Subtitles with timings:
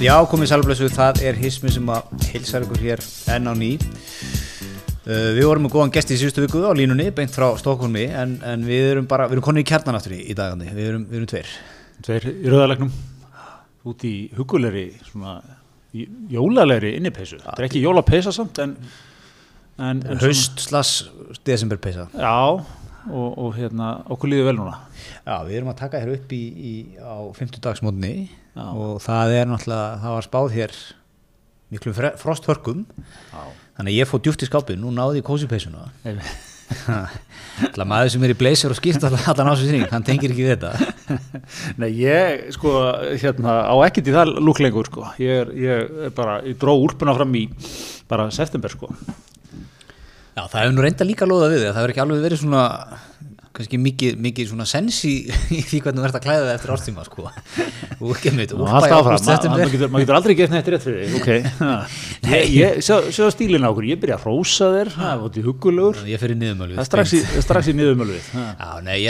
[0.00, 3.02] Já, komið sælblessu, það er hismi sem að hilsar ykkur hér
[3.34, 3.74] enn á ný.
[5.04, 8.32] Uh, Við vorum með góðan gest í síðustu viku á línunni, beint frá Stokkólmi en,
[8.48, 11.04] en við erum bara, við erum konið í kjarnan aftur í, í dagandi, við erum,
[11.10, 11.52] við erum tveir.
[12.06, 12.96] Tveir í rauðalegnum.
[13.92, 15.36] Út í hugulegri svona
[16.32, 17.42] jólalegri innipeysu.
[17.44, 18.76] Þetta er ekki jólapeysa samt en,
[19.76, 20.94] en, en Haust slags
[21.44, 24.76] desember peysa svona, já og, og hérna okkur líður vel núna
[25.24, 28.66] Já, við erum að taka hér upp í, í á 50 dagsmótni Já.
[28.66, 30.76] og það er náttúrulega, það var spáð hér
[31.70, 33.42] miklum fre- frosthörkum já.
[33.78, 36.46] þannig að ég fór djúpt í skápin, nú náði ég kósipeysuna Einmitt.
[37.74, 40.70] Það maður sem er í blazer og skýrt allan á sig hann tengir ekki þetta
[41.82, 42.70] Nei, ég sko
[43.18, 47.14] hérna á ekkert í það lúklengur sko ég er, ég er bara, ég dró úrpuna
[47.18, 47.48] fram í
[48.10, 48.90] bara september sko
[50.40, 52.60] Já, það hefur nú reynda líka loða við þig, það hefur ekki alveg verið svona
[53.60, 55.14] kannski mikið, mikið svona sens í,
[55.56, 57.26] í því hvernig þú ert að klæða það eftir ástíma sko.
[58.00, 58.80] og ekki með ma-
[59.92, 61.16] maður getur, aldrei gert neitt rétt fyrir þig.
[62.86, 63.88] Sjá, stílinn á okkur.
[63.90, 66.00] Ég byrja að rósa þér, það er hugulegur
[66.40, 67.22] niðurmölu það er strax í,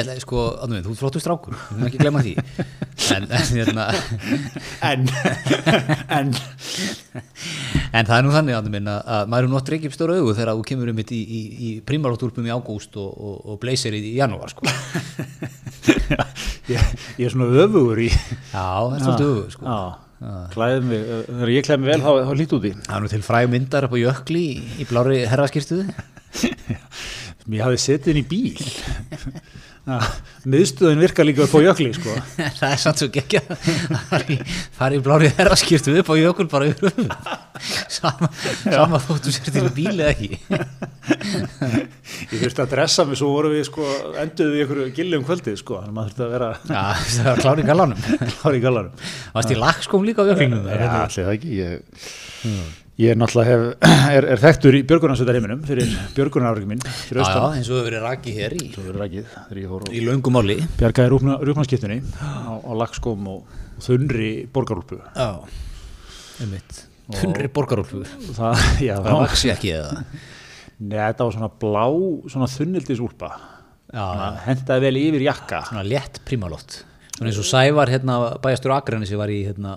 [0.03, 1.59] ætla, sko, þú ert flottur strákur.
[1.61, 2.35] Við erum ekki að glemma því.
[3.15, 3.85] En, en, hérna,
[6.11, 6.35] en.
[7.91, 8.07] En.
[8.07, 10.67] Það er nú þannig að, að maður er nú átt reykjum stóra augu þegar þú
[10.71, 13.11] kemur um í, í, í prímarlóttúrpum í ágúst og,
[13.63, 14.63] blazer í, í janúar sko.
[16.73, 16.81] ég,
[17.19, 19.65] ég er svona öfugur í Já, það er augu sko.
[19.65, 19.79] já,
[20.55, 22.73] klæðið mig þegar ég klæði mig vel þá, þá lít út í.
[22.87, 25.87] Það er nú til fræg myndar upp á jökli í, í blári herraskirtuði
[27.51, 28.61] ég hafði setið inn í bíl
[29.81, 29.97] Já,
[30.53, 32.13] miðstöðin virkar líka upp á jökli sko.
[32.61, 36.93] það er samt svo geggja það er í blári herraskirtu upp á jökul bara yfir
[37.97, 38.29] sama,
[38.61, 40.39] sama þóttu sér til bíl eða ekki.
[42.31, 43.89] Ég þurfti að dressa mig svo voru við sko,
[44.21, 45.81] enduðu við ykkur gilli um kvöldið sko.
[45.81, 46.85] þannig að maður þurfti að vera Já,
[47.17, 48.93] það var klári í galanum
[49.35, 50.69] Varst í lagskóm líka á jöklingum?
[50.69, 51.75] Já, allir það ekki ég,
[53.01, 53.63] ég er náttúrulega hef,
[54.19, 57.89] er, er þekktur í björgunarsveitarheiminum fyrir björgunarafrygg minn fyrir Já, já, austan eins og hefur
[57.89, 60.57] verið raki hér í, Svo verður rækið þegar ég fór og í löngum máli.
[60.81, 61.13] bjargaði
[61.49, 65.01] rúpnarskiptunni á, á lagskóm og þunri borgarúlpu.
[65.17, 65.31] Já,
[66.45, 68.05] um mitt Tunri borgarólfu
[68.37, 70.05] það, já, Það það vaksi ekki eða?
[70.81, 71.87] Nei, þetta var svona blá,
[72.33, 73.31] svona þunnildisúlpa.
[73.91, 74.05] Já,
[74.47, 75.65] hendaði vel yfir jakka.
[75.69, 76.79] Svona létt prímalótt
[77.17, 79.75] Svona eins og Sævar hérna bæjastur Akranesi sem var í hérna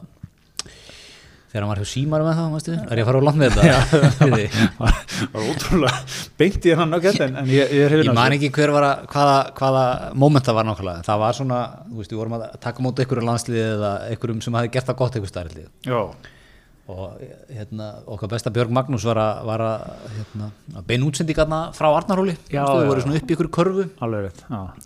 [1.53, 2.75] þegar hann var hjá Símarum með það, mástu?
[2.81, 4.27] Er ég að fara á land með þetta?
[4.41, 4.99] Ég, var,
[5.37, 6.01] ótrúlega
[6.41, 9.85] beint í nöggett en, en ég, ég ég man ekki hver var að, hvaða, hvaða
[10.25, 11.07] moment það var nákvæmlega.
[11.07, 14.57] Það var svona, þú veist, við vorum að taka móti einhverjum landsliði eða einhverjum sem
[14.57, 15.67] hafi gert það gott starflið.
[15.85, 16.01] Já,
[16.91, 17.13] Og
[17.47, 19.83] hérna, okkar besta Björg Magnús var að, var að,
[20.17, 22.33] hérna, að bein útsendingarna frá Arnarhóli.
[22.51, 23.85] Já, Þau já, voru svona upp í einhverju körfu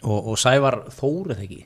[0.03, 1.63] og, og Sævar Þór, eða ekki?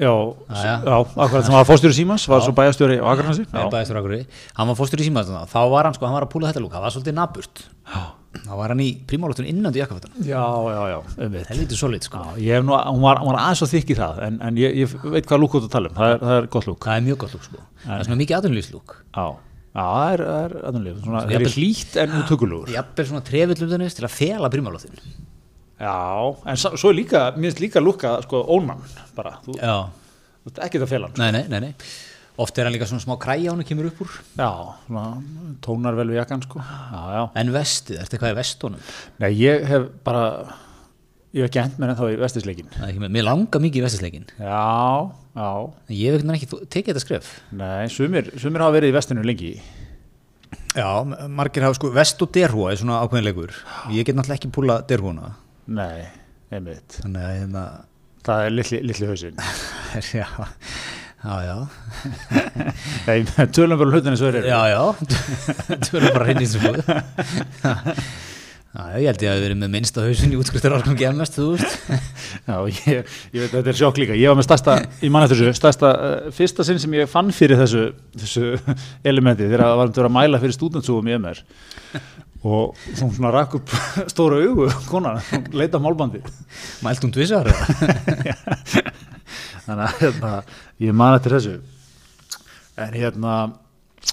[0.00, 3.44] Já, akkurat sem var fórstjóri Símans var svo bæjastjóri á Akranesi.
[3.50, 3.66] Já.
[3.72, 4.24] Bæðistur Akureyri.
[4.56, 6.72] Hann var fórstur í símaðan þá var hann sko, hann var að púla þetta lúk,
[6.76, 8.00] það var svolítið naburt Já,
[8.46, 10.40] þá var hann í prímálóttun innandi jakkafötan já,
[10.70, 11.50] já, já, einmitt.
[11.50, 13.98] Helviti solid sko, Já, ég hef nú, hún var, hún var aðeins og þykk í
[14.00, 15.96] það en, en ég, ég veit hvað lúk út að tala um.
[16.00, 16.82] Það er, það er gott lúk.
[16.86, 17.64] Það er mjög gott lúk sko.
[17.84, 19.26] Það er svona mikið aðunlýslúk Já,
[19.74, 24.06] það er, það er aðunlega svona, það er hlýtt en útökulegur jafnvel svona trefillum til
[24.08, 25.02] að fela prímálóttun
[25.80, 28.82] Já, en svo er líka, mér finnst líka lúka sko ónmann
[29.16, 29.76] bara, þú, já,
[30.44, 31.22] þú ert ekkert að fela hann sko.
[31.24, 31.92] nei, nei, nei, nei.
[32.40, 34.18] Oft er hann líka svona smá kræja hann kemur upp úr.
[34.36, 34.50] Já,
[34.86, 35.06] svona,
[35.64, 36.60] tónar vel við jakkan sko.
[36.60, 38.84] Já, já, en vestið, ertu eitthvað í vestunum?
[39.24, 40.24] Nei, ég hef bara
[41.32, 43.62] ég hef ekki hent mér en þá í vestisleikin það er ekki með, mér langar
[43.62, 44.62] mikið í vestisleikin Já,
[45.38, 45.50] já,
[45.86, 47.34] en ég hef ekki tekið þetta skref.
[47.56, 49.54] Nei, sumir, sumir hafa verið í vestinu lengi.
[50.76, 50.88] Já,
[51.28, 53.54] margir hafa sko vest og derhúa er svona ákveðinleikur
[53.96, 55.32] ég get náttúrulega ekki púla derhúna
[55.70, 56.08] Nei,
[56.50, 56.98] einmitt.
[57.04, 57.64] Þannig að hérna
[58.26, 59.38] Það er litli, litli hausinn.
[60.20, 60.26] Já,
[61.20, 61.56] já, já.
[63.06, 64.48] Nei, tölum bara hlutin eins og þeir eru.
[64.48, 64.84] Já, já,
[65.92, 66.80] verður bara hrein í þessu búið
[68.70, 71.46] Já, ég held ég að við verið með minnsta hausin í útskriftar orðum gemast, þú
[71.56, 71.72] veist.
[72.46, 74.16] Já, ég, ég veit þetta er sjokk líka.
[74.16, 77.34] Ég var með stærsta, ég man eftir þessu stærsta, uh, fyrsta sinn sem ég fann
[77.34, 78.52] fyrir þessu þessu
[79.10, 81.42] elementi þegar það var um að mæla fyrir stúdentsúum í MR
[82.40, 83.72] og þá svona rakk upp
[84.12, 85.20] stóra augu konan,
[85.52, 86.22] leita málbandi
[86.84, 87.50] Mælt hún tvisar
[89.66, 90.30] þannig að hérna,
[90.82, 91.56] ég man eftir þessu.
[92.80, 93.34] En hérna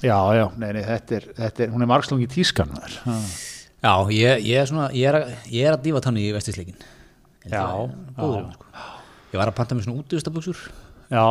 [0.04, 2.74] já, já, nei, nei, þetta er, þetta er hún er margslungi tískan.
[3.82, 5.16] Já, ég, ég er svona, ég er
[5.54, 6.78] ég er að dífa tanni í vestisleikin.
[7.48, 8.44] Já, já.
[8.58, 8.66] sko.
[9.32, 10.60] Ég var að panta með svona útivistaböksur
[11.12, 11.26] já,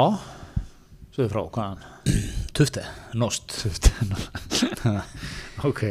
[1.16, 1.80] sögðu frá, hvaðan?
[2.56, 2.82] Tufte,
[3.18, 3.48] nost.
[5.66, 5.82] Ok,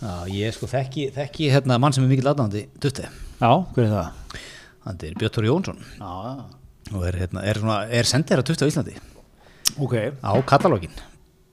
[0.00, 3.92] Já, ég sko þekki, þekki hérna mann sem er mikill aðdáðandi Tufte já, hver er
[3.94, 4.36] það?
[4.84, 5.78] Þetta er Björn Tóri Jónsson.
[6.00, 8.96] Já, já og er, hérna, er, svona, er sendir að Tufte á Íslandi.
[9.80, 10.92] Ok, á katalógin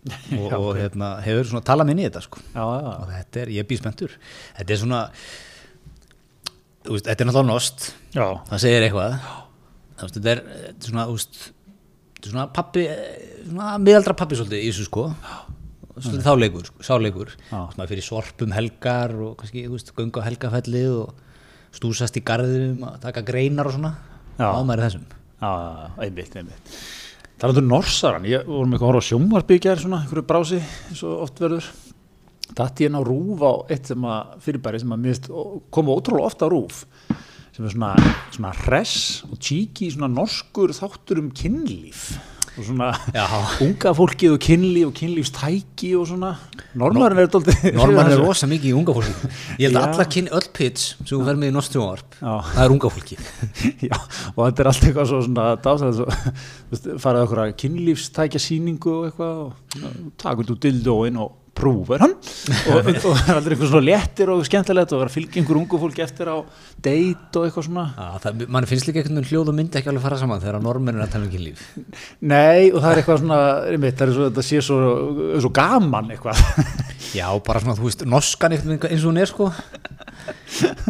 [0.01, 0.79] og, Já, og ok.
[0.81, 2.41] hérna, hefur svona talað minni í þetta sko.
[2.51, 4.15] já, já, og þetta er, ég er býspentur
[4.57, 4.99] þetta er svona
[6.81, 7.87] þú veist, þetta er náttúrulega nost
[8.17, 9.17] já, það segir eitthvað.
[10.01, 11.41] Veist, þetta er, er svona, þú veist,
[12.25, 12.85] svona pappi,
[13.45, 15.07] svona miðaldra pappi svolítið í þessu sko.
[15.13, 15.50] Svolítið
[15.99, 17.33] þá leikur, sko, sá leikur.
[17.49, 17.51] Já.
[17.51, 21.13] Þú veist, maður fyrir sorpum helgar og kannski, þú veist, göngu á helgafellið og
[21.75, 23.93] stúsast í garðinum að taka greinar og svona.
[24.39, 24.47] Já.
[24.47, 25.05] á maður í þessum.
[25.41, 25.51] Já,
[26.05, 26.75] einmitt, einmitt.
[27.41, 31.41] Talandur Norsaran, ég vorum eitthvað að horfa á sjónvarbyggjar svona, einhverju brási eins og oft
[31.41, 31.71] verður.
[32.57, 35.29] Datt ég inn á rúf á eitt sem að fyrirbæri sem að mist,
[35.73, 36.83] koma ótrúlega ofta á rúf
[37.51, 37.91] sem er svona,
[38.31, 42.13] svona hress og cheeky svona norskur þáttur um kynlíf
[42.61, 43.25] og svona Já.
[43.65, 46.31] unga fólkið og kynlíf og kynlífstæki og svona.
[46.77, 49.31] Normarinn er daldið Norman er rosa mikið í unga fólki.
[49.57, 52.33] Ég held að alla kynni, öll pitch sem þú fer með í Nostrjónvarp Já.
[52.53, 53.19] það er unga fólki
[53.89, 53.97] Já,
[54.35, 59.09] og þetta er allt eitthvað svo svona dásalega svo, farið okkur að kynlífstækja sýningu og
[59.09, 62.15] eitthvað og takur þú dildóin og prúfur hann.
[62.71, 65.81] Og, það er aldrei eitthvað svona léttir og skemmtilegt og vera að fylgja einhver ungu
[65.81, 66.37] fólki eftir á
[66.81, 67.85] date og eitthvað svona.
[67.95, 70.63] Já, það, mann finnst líka einhvern veginn hljóð og myndi ekki alveg fara saman þegar
[70.65, 71.61] normenn er að tala um kynlíf
[72.31, 73.41] Nei, og það er eitthvað svona,
[73.71, 74.79] einmitt, það er svo, þetta sé svo,
[75.45, 76.41] svo gaman eitthvað.
[77.19, 79.49] Já, bara svona, þú veist, norskan eins og hún er sko.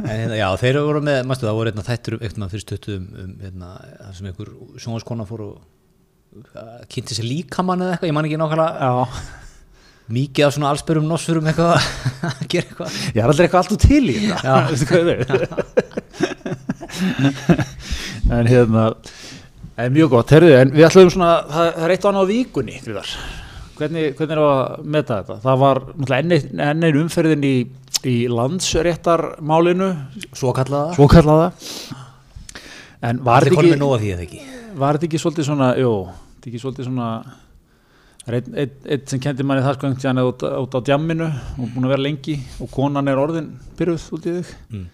[0.03, 3.06] En hérna, já, þeir voru með, mástu, það voru einna þættur um fyrir stuttu um,
[3.23, 4.51] um hérna, það sem einhver
[4.83, 5.53] sjónvarskona fór og
[6.57, 9.41] uh, kynnti sér líkamann eða eitthvað, ég man ekki nákvæmlega
[10.16, 11.81] mikið af svona allsbörum nossurum eitthvað að
[12.52, 12.90] gera eitthvað.
[13.16, 14.52] Ég er aldrei eitthvað alltaf til í þetta.
[18.31, 18.86] En hérna
[19.81, 22.75] en mjög gott, herðu, en við ætlum svona það, er eitt og annað á vikunni
[23.81, 25.38] hvernig, hvernig er að meta þetta?
[25.46, 27.54] Það var náttúrulega enn ein- enn einn umferðin í,
[28.06, 29.88] í landsréttarmálinu.
[30.38, 31.48] Svo kallaða svo kallaða
[33.10, 33.64] en var þetta
[34.28, 34.42] ekki
[34.78, 35.94] var þetta ekki svolítið svona jú,
[36.38, 37.07] þetta ekki svolítið svona
[38.21, 40.79] það er einn ein, ein sem kendi manni það sko einhvern tíðan út, út á
[40.91, 43.47] djamminu og búin að vera lengi og konan er orðin
[43.79, 44.51] byrjuð út í þig.
[44.71, 44.89] Mm.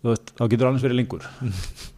[0.00, 1.24] þú veist, þá getur annars verið lengur.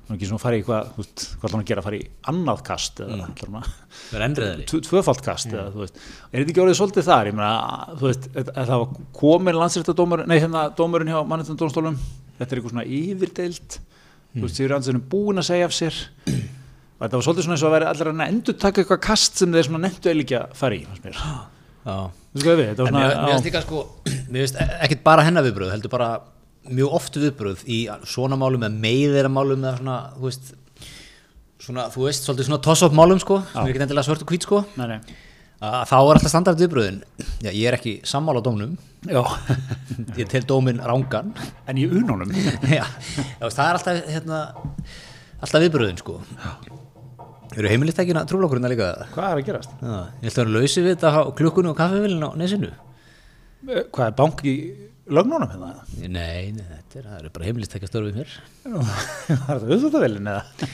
[0.02, 2.06] Þá er ekki svona að fara í hvað hvað ætlar hann að gera, fara í
[2.32, 3.28] annað kast eða Mm.
[3.36, 6.00] ætlar hann að er endriðari tv- tvöfalt kast eða þú veist,
[6.32, 7.30] er þetta ekki orðið svolítið þar?
[7.30, 7.52] Ég meina,
[8.00, 8.88] þú veist, að það var
[9.20, 11.96] komin landsréttadómur, nei hérna dómurinn hjá mannréttadómstólum,
[12.40, 13.78] þetta er eitthvað svona yfirdeild,
[17.02, 19.40] og þetta var svolítið svona eins og að vera allir að endur taka eitthvað kast
[19.40, 21.16] sem þeir svona nefndu að fara í mér.
[21.82, 21.96] Já.
[22.32, 26.12] Finnst líka sko, finnst ekkert bara hennar viðbröð, heldur bara
[26.70, 30.52] mjög oft viðbröð í svona málum eða meðeira málum eða svona, þú veist,
[31.66, 33.64] svona, þú veist, svolítið svona toss-up málum sko, sem Já.
[33.64, 35.16] er ekkert endilega svört og hvít sko, nei, nei.
[35.58, 37.00] að þá er alltaf standard viðbröðin,
[37.42, 39.18] já, ég er ekki sammála dómnum, Já,
[40.20, 41.34] ég tel dómin rángan,
[41.66, 42.30] en í unónum
[42.70, 44.44] já, já, það er alltaf, hérna,
[45.42, 46.20] alltaf viðbröðin sko.
[47.52, 49.10] Eru heimilistækina trúlokkurinn að líka það?
[49.16, 49.74] Hvað er að gerast?
[49.82, 52.70] Já, ég ætla að vera lausi við þetta á klukkunni og kaffevilin á nesinu.
[53.68, 54.54] Eh, Hvað er bank í
[55.12, 55.72] lögnónum hérna?
[55.98, 58.32] Nei, nei, þetta er, það eru bara heimilistækja störfið mér.
[59.46, 60.70] Var þetta auðvitaðvelin eða?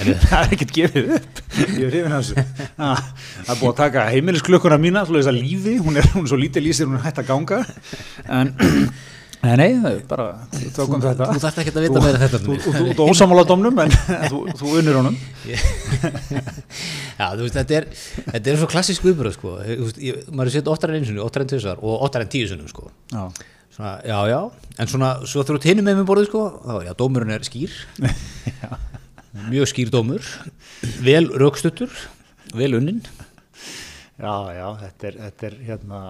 [0.00, 2.44] það er ekkert gefið upp Ég er hrifin af þessu
[2.80, 6.32] Það er búið að taka heimilisklukkuna mína Svo þess að lífi, hún er, hún er
[6.32, 7.60] svo lítið lýsir Hún er hægt að ganga
[8.26, 8.52] En
[9.40, 12.40] Nei, nei, það er bara Þú tókum þetta Þú þarft ekki að vita meira þetta
[12.42, 13.94] Þú þú- þú ert ósamála dómnum En
[14.32, 15.16] þú, þú unnir honum
[17.20, 17.86] Já, þú veist, þetta er,
[18.32, 19.54] þetta er svo klassísk viðbröð, sko.
[19.64, 22.24] Þú veist, ég, maður er sett oftar en einu sinni, oftar en tvisar og oftar
[22.24, 22.86] en tíu sinnum, sko.
[23.12, 23.26] Já,
[23.70, 24.38] Svona, já, já,
[24.82, 27.76] en svona, svo þú ert hinum með mér borðið, sko, þá, já, dómurinn er skýr.
[29.52, 30.24] Mjög skýr dómur,
[31.04, 31.92] vel raukstuttur,
[32.56, 33.02] vel unnin.
[34.16, 36.00] já, já þetta, er, þetta er hérna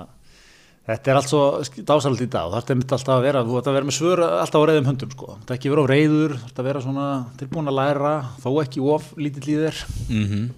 [0.90, 1.42] Þetta er allt svo
[1.87, 3.97] dásalegt í dag og það er mitt alltaf að vera, þú ert að vera með
[3.97, 6.82] svör alltaf á reyðum höndum sko, þetta ekki vera á reyður, þú ert að vera
[6.87, 7.04] svona
[7.38, 10.49] tilbúin að læra, þó ekki of lítill í þér, Mm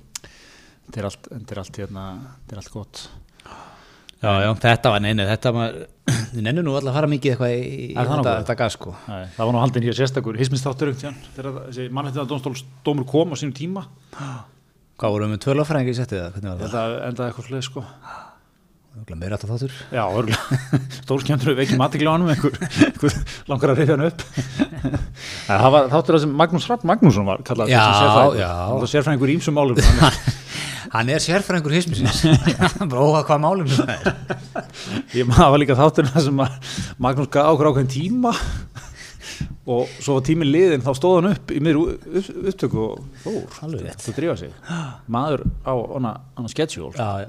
[0.92, 2.06] þetta er allt, þetta er allt hérna,
[2.38, 3.02] þetta er allt gott.
[4.22, 5.78] Já, já, þetta var neina, þetta var,
[6.32, 8.76] þið nennir nú alltaf að fara mikið eitthvað í, í Er það þetta, þetta gas,
[8.76, 8.94] sko.
[9.08, 13.56] Nei, það var nú haldin hér sérstakur tíðan, þegar þessi mannhættina dómstólsdómur kom á sínum
[13.56, 13.86] tíma,
[15.00, 16.60] Hvað vorum við með tvölafræðingi í settið það?
[16.78, 17.80] Að endaði eitthvað fleið sko.
[18.92, 19.16] Það?
[19.22, 19.72] Meira alltaf þáttur.
[19.92, 20.04] Já,
[21.02, 22.56] stórskjöndur við ekki hann einhver,
[22.86, 23.16] einhver
[23.50, 24.24] langar að reyðja hann upp.
[25.48, 28.38] Það var þáttur það sem Magnús Rapp Magnússon var kallað sérfræðingur.
[28.42, 28.50] já.
[28.52, 29.82] Það var sérfræðingur í ýmsum málum.
[30.92, 32.22] hann er- sérfræðingur hismisins.
[32.92, 34.02] Bara óhað hvað málum það er.
[35.16, 36.74] Ég maður líka þáttur það sem að
[37.08, 38.34] Magnús gaf okkur ákveðin tíma
[39.62, 43.76] og svo var tíminn liðin þá stóð hann upp í miður upp, upptöku og fór
[43.76, 44.00] rétt.
[44.02, 44.54] það drífa sig
[45.06, 47.28] maður á hana, hana schedule Já,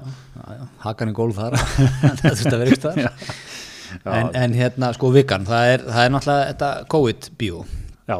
[0.58, 0.64] já.
[0.82, 1.54] Hakan í gólf þar.
[2.22, 3.28] það þurfti að vera ykkur þar.
[4.10, 7.60] En, en hérna, sko, vikan, það er, það er náttúrulega þetta COVID-bíó.
[8.10, 8.16] já,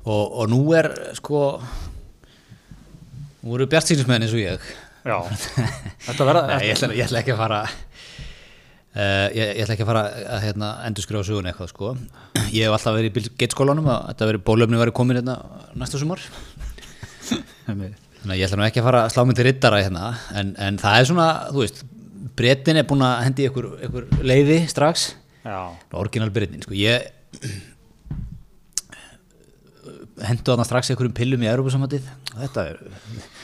[0.00, 0.88] Og, og nú er,
[1.20, 1.60] sko,
[3.40, 4.64] Nú eru bjartsýnismenn eins og ég
[5.06, 5.16] Já,
[6.08, 7.60] þetta verða Nei, ég ætla, ég ætla ekki að fara
[8.96, 10.04] uh, ég, ég ætla ekki að fara
[10.36, 11.94] að hérna, endur skrifa sögun eitthvað sko.
[12.56, 15.38] ég hef alltaf verið í geitskólanum að þetta verið bólöfni verið komin hérna
[15.78, 16.24] næsta sumar.
[17.70, 20.78] Þannig að ég ætla nú ekki að fara að slá til rittara hérna, en, en
[20.80, 21.82] það er svona þú veist,
[22.36, 25.10] brettin er búin að hendi ykkur, ykkur leiði strax.
[25.40, 25.60] Já,
[25.96, 26.76] orginal brettin, sko.
[26.76, 27.08] Ég
[30.26, 32.80] hendu þarna strax einhverjum pillum í Európa-samhatið þetta er,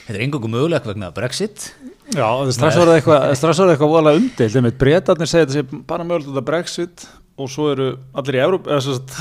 [0.07, 1.71] þetta er engangum mögulegt vegna Brexit
[2.14, 6.44] Já, strax var það eitthvað, eitthvað voðalega umdeild, einmitt breytarnir segja þetta sé bara af
[6.46, 9.16] Brexit og svo eru allir í Európa, eða sagt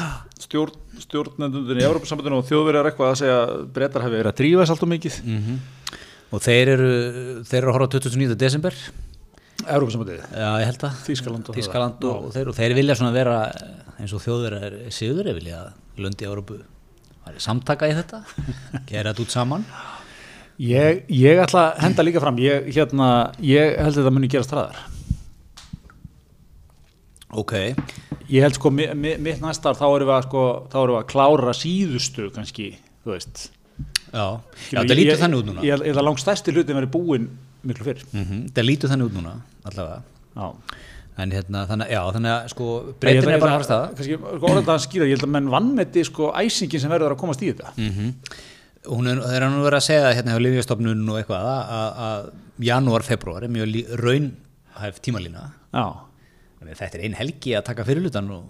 [0.46, 4.62] stjórn, stjórnendundin í Európa-sambandinu og þjóðverjar eitthvað að segja að breytar hafi verið að drífa
[4.62, 5.18] þess allt og mikið.
[6.36, 6.92] og þeir eru,
[7.50, 8.38] þeir eru að horfa á 29.
[8.46, 8.78] desember.
[9.66, 11.02] Európa-sambandið, Já, ég held að.
[11.10, 12.14] Þýskaland og Þýskaland það.
[12.14, 13.36] og, og, þeir, og þeir vilja svona vera
[14.00, 16.62] eins og þjóður er síður vilja að löndi Európu
[17.42, 18.22] samtaka í þetta
[18.90, 19.64] gera þetta út saman
[20.62, 23.08] Ég, ég ætla að henda líka fram, ég, hérna,
[23.44, 24.78] ég held að þetta muni gerast hraðar.
[27.36, 27.54] ok,
[28.32, 31.02] Ég held sko, mi, mi, mitt næsta ár þá erum við að sko, erum við
[31.02, 32.72] að klára síðustu kannski,
[33.06, 33.44] þú veist.
[34.10, 34.26] já,
[34.72, 35.66] já þetta lítur þannig út núna.
[35.68, 37.30] Ég, held að langt stærsti hlutin verið búinn
[37.66, 38.02] miklu fyrr.
[38.16, 39.36] mm þetta lítur þannig út núna
[39.66, 40.02] allavega.
[40.36, 40.48] Já.
[41.18, 42.66] en hérna, þannig, já, þannig að sko
[43.00, 45.54] breytin er bara að fara staða kannski, sko, orðið að skýra, ég held að menn
[45.54, 47.76] vannmeti sko æsingin sem verður að komast í þetta.
[47.78, 48.12] Mm
[48.90, 52.68] hún er, eru nú verið að segja hérna hjá Livjastofnun og eitthvað að, að, að
[52.70, 55.50] janúar, februar er mjög raunhæf tímalína.
[55.76, 58.46] Að þetta er ein helgi að taka fyrirlutan og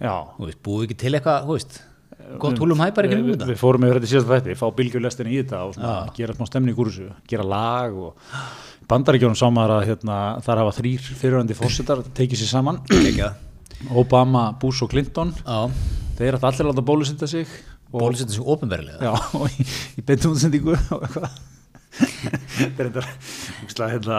[0.00, 1.46] þú veist, búið ekki til eitthvað,
[2.40, 3.48] gott húlum hæpar ekki um þetta?
[3.48, 6.48] við fórum yfir þetta í síðasta þætti, fá bylgjulestin í þetta og svona, gera smá
[6.48, 8.36] stemning úr þessu gera lag og
[8.90, 12.80] bandaríkjónum sá maður að hérna, þar hafa þrýr fyrirvændi fórsetar tekið sér saman.
[13.96, 15.30] Obama, Bush og Clinton.
[15.40, 15.70] Já,
[16.18, 17.52] þeir ætla allir að láta bólusetja sig
[17.90, 19.66] og, bólusetja sig ofinverðilega já, og í,
[19.98, 21.40] í beintum útsendingu og eitthvað
[21.90, 24.18] þetta er þetta hérna,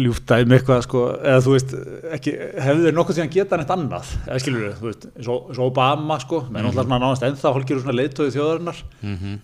[0.00, 1.74] ljúftæmi eitthvað sko, eða þú veist,
[2.16, 2.34] ekki,
[2.66, 6.18] hefðu þeir nokkuð síðan geta neitt annað, eða skilur þau, þú veist eins og, Obama
[6.22, 8.82] sko, með náttúrulega svona nánast ennþá hálfgerður svona leiðtóði þjóðarinnar.
[9.02, 9.36] Mhm.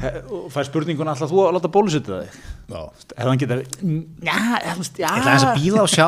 [0.00, 2.40] He- og fær spurninguna alltaf þú að láta bólusetja þig?
[2.70, 3.56] Ef hann geta,
[4.22, 5.08] já, eða já.
[5.10, 6.06] Ég ætla aðeins að býða og sjá.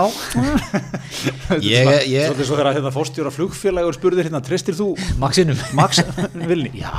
[1.63, 5.59] Ég, ég, Svolítið svo þegar hérna fórstjóra flugfélagur spurðir hérna, treystir þú Maxinum?
[5.77, 6.01] Max
[6.33, 6.71] Vilni?
[6.79, 6.93] Já,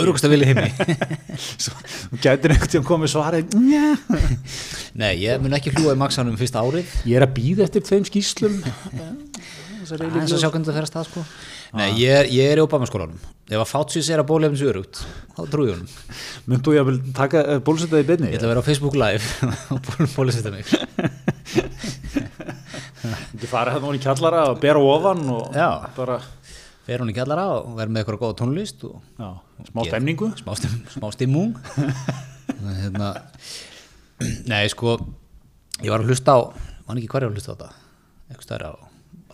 [0.00, 0.70] Örugust að vilja heimi.
[1.64, 1.76] Svo,
[2.14, 3.44] þú gætir einhvern tíðan komið svarið
[4.94, 6.86] Nei, ég mun ekki hljúa í Maxanum fyrsta árið.
[7.08, 8.60] Ég er að býða eftir tveim skýslum
[9.92, 11.22] aðeins að sjá hvernig það fer að stað sko.
[11.74, 13.18] Nei, ég er, ég er í Obama-skólanum.
[13.50, 15.02] Ef að Fátsís er að bólefnis örugt
[15.34, 15.90] þá trúi ég honum.
[16.48, 18.30] Myndu ég að taka uh, bólusetjaði í beinni?
[18.30, 19.26] Ég ætla að vera á Facebook live
[19.74, 19.80] og
[20.14, 20.64] bólusetta mig.
[23.34, 25.68] Þú farið hérna hún í kjallara og bera ofan og Já.
[25.98, 26.20] bara
[26.84, 29.28] Fer hún í kjallara og verð með eitthvað góða tónlist og já,
[29.70, 30.28] smá stemningu.
[30.40, 31.34] Smá, stem,
[32.44, 33.10] stimmung hérna,
[34.52, 34.94] nei sko
[35.82, 36.40] ég var að hlusta á
[36.86, 37.70] man ekki var að hlusta á þetta
[38.30, 38.76] eitthvað stærra á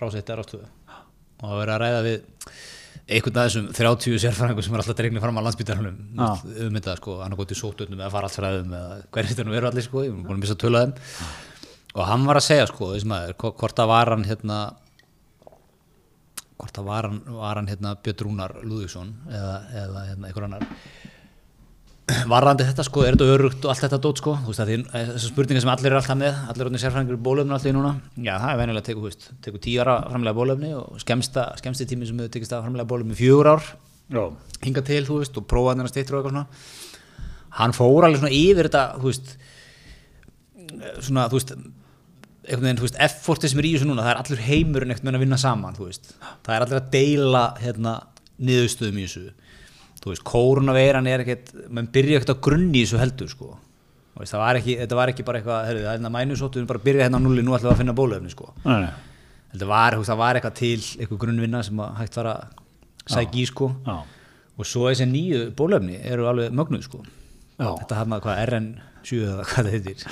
[0.00, 0.66] ráseitt er ástöðu
[1.40, 2.20] og að vera að ræða við
[3.10, 6.28] einhvern af þessum 30 sérfræðingum sem er alltaf dregnir fram á landsbytarnum Já.
[6.66, 9.70] um þetta sko, hann har gótt í sóttöndum eða faraldsfræðum eða hvernig þetta nú eru
[9.70, 10.92] allir sko ég er búin að missa að töla þeim.
[11.96, 14.58] Og hann var að segja sko, þessi maður, hvo- hvort það var hann hérna
[16.60, 20.66] hvort það var hann, var hann hérna Björn Rúnar Lúðvíksson eða, eða hérna einhver annar
[22.30, 24.78] varðandi þetta sko, er þetta örugt og allt þetta dót sko, þú veist að því
[24.94, 27.92] þessar spurningar sem allir eru alltaf með, allir er sérfræðingur í bólöfni alltaf í núna,
[28.16, 31.88] já það er venjulega tekur, þú veist, tekur tíu ára framlega bólöfni og skemmsta, skemmsti
[31.90, 33.70] tími sem hefur tekist að framlega bólöfni fjögur ár,
[34.10, 34.24] Já,
[34.64, 36.46] hinga til þú veist, og prófa hann að stýttur og eitthvað svona.
[37.60, 39.36] Hann fór alveg svona yfir þetta þú veist
[41.06, 44.20] svona, þú veist einhvern veginn, þú veist, effortið sem er í þessu núna það er
[44.22, 46.12] allur heimurinn einhvern veginn að vinna saman þú veist,
[46.46, 47.94] það er allir að deila hérna,
[48.40, 49.24] niðurstöðum í þessu
[50.00, 53.50] þú veist, kórunaveiran er ekkert mann byrja ekkert á grunni í þessu heldur sko.
[54.14, 56.62] Þú veist, var ekki, þetta var ekki bara eitthvað herrið, það er hérna mænusóttu, við
[56.64, 58.50] erum bara að byrja hérna á nulli nú ætlum við að finna bólöfni sko.
[59.50, 62.40] Þetta var, þú var eitthvað til eitthvað grunnvinna sem að hægt var að
[63.10, 63.70] sækja í sko.
[63.86, 63.96] Já,
[64.60, 67.00] og svo þessi nýju bólöfni eru alveg mögnuð sko.
[67.60, 67.70] Já.
[67.82, 70.04] þetta hann að hvað RN7 eða hvað það heitir?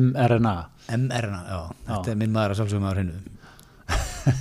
[0.00, 0.52] mRNA
[0.96, 1.58] mRNA, já,
[1.90, 3.18] þetta er minn maður að sjálfsögum maður hennu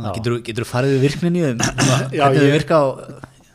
[0.00, 0.10] Já.
[0.16, 2.84] getur, getur farið við virkninni Já, þau ég- virka á,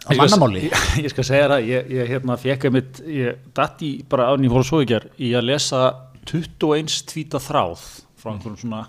[0.05, 0.65] á mannamáli?
[0.69, 4.45] Ég, ég skal segja það, ég, ég hérna fekk einmitt, ég datt í bara án
[4.45, 5.85] í ekki í að lesa
[6.29, 7.85] 21 tvíta þráð
[8.25, 8.79] frá einhverjum svona,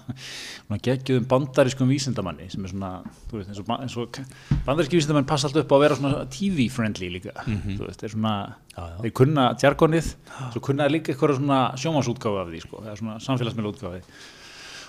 [0.64, 2.90] svona geggjöðum bandarískum vísindamanni sem er svona,
[3.28, 4.20] þú veist, eins og, eins og
[4.64, 8.35] bandaríski vísindamann passa alltaf upp á að vera svona TV-friendly líka, þú veist, þeir svona
[8.73, 8.96] Já, já.
[9.02, 10.08] þeir kunna tjarkonið
[10.54, 14.02] svo kunna líka eitthvað svona sjómasútgáfi af því, sko, eða svona samfélagsmiðla útgáfi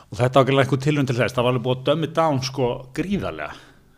[0.08, 2.68] og þetta ekki einhver tilhund til þess það var alveg búið að dömmi down sko
[2.96, 3.52] gríðarlega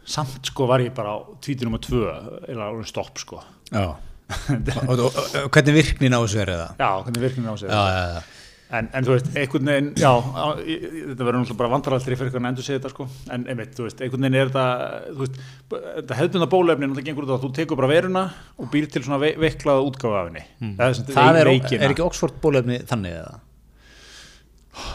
[0.09, 2.07] samt sko var ég bara á tvíti nummer tvö
[2.49, 3.43] eða alveg stopp sko.
[3.69, 3.93] Já,
[4.89, 5.05] og,
[5.53, 6.67] hvernig virknin á þessu er eða?
[6.79, 8.21] Já, hvernig virknin á já, já, já.
[8.69, 12.51] En, en þú veist, einhvern veginn, já, þetta verður náttúrulega bara vandraraldur í fyrir hvernig
[12.51, 14.65] endur segja þetta sko, en einmitt, þú veist, einhvern veginn er þetta,
[15.07, 15.39] þú veist,
[15.71, 18.23] þetta hefðbunda bólefni náttúrulega gengur út á að þú tekur bara veruna
[18.61, 20.45] og býr til svona ve veiklaða útgáfa af henni.
[20.61, 21.81] Það er, sem sagt það er, veikina.
[21.81, 23.33] er ekki Oxford bólefni þannig eða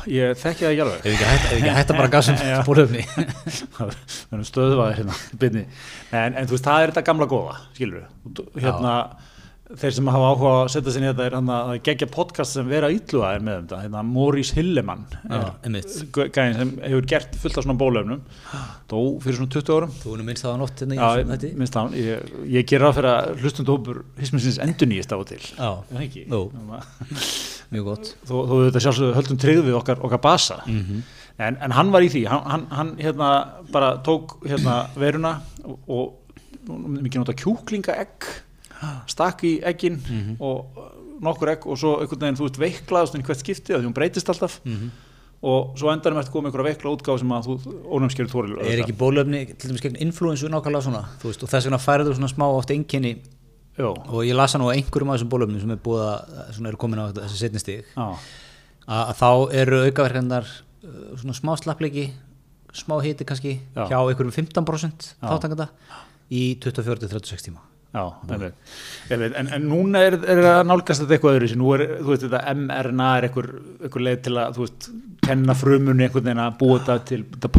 [0.08, 1.06] Ég þekki það ekki alveg.
[1.10, 2.10] ef ekki ekki hætta bara
[2.94, 5.16] við erum stöðvaðir hérna
[6.14, 8.96] en, en þú veist, það er þetta gamla góða skilur við, hérna
[9.64, 12.66] þeir sem hafa áhuga að setja sér í þetta er hann að gegja podcast sem
[12.68, 15.94] vera ítluga er með um þetta, hérna Maurice Hillemann Já, einmitt.
[16.12, 18.20] gæðin sem hefur gert fullt af svona bólöfnum
[18.92, 19.94] dó fyrir svona 20 árum.
[20.02, 21.08] Þú erum minnst það á nótt hérna Já,
[21.96, 25.40] ég, ég ger ráð fyrir að hlustundahópur hisminsins endur nýjist á og til.
[25.56, 25.70] Já,
[26.04, 26.26] ekki?
[26.28, 26.44] Jú.
[27.74, 31.02] Mjög gott þó, þó þetta sjálfsögðu höldum tryggð við okkar, okkar basa Mhm.
[31.38, 33.30] en, en hann var í því hann, hann, hann hérna
[33.74, 36.12] bara tók hérna veruna og, og
[36.68, 38.28] mikið nota kjúklingaegg
[39.10, 40.36] stakk í eggin Mhm.
[40.40, 40.90] og uh,
[41.24, 43.94] nokkur egg og svo einhvern veginn þú veist veiklaðast í hvert skipti að því hún
[43.96, 44.90] breytist alltaf Mhm.
[45.44, 47.54] og svo endanum eftir komið einhverja veikla útgáð sem að þú
[47.96, 51.66] ónæmskerur þóri er ekki bólefni til dæmis gegn influensu nákvæmlega svona þú veist, og þess
[51.68, 53.16] vegna færðu svona smá oft einkenni
[53.78, 57.02] já, og ég lasa nú einhverjum af þessum bólefnum sem er búið að eru komin
[57.02, 58.06] á þessi setni stig já,
[58.86, 59.28] að, að þá
[59.62, 62.08] eru aukaverkandar uh, svona smá slappleiki
[62.74, 63.86] smá hiti kannski Já.
[63.86, 65.28] hjá einhverjum 15% Já.
[65.28, 65.68] þáttanganda
[66.34, 67.62] í 24-36 tíma
[67.94, 68.54] já einmitt.
[69.10, 69.36] Einmitt.
[69.38, 72.24] en, en núna er, er að nálgast þetta eitthvað öðru sem nú er, þú veist,
[72.26, 73.50] þetta mRNA er einhver,
[73.86, 74.88] einhver leið til að, þú veist,
[75.24, 77.52] kenna frumunni einhvern veginn að búa þetta til þetta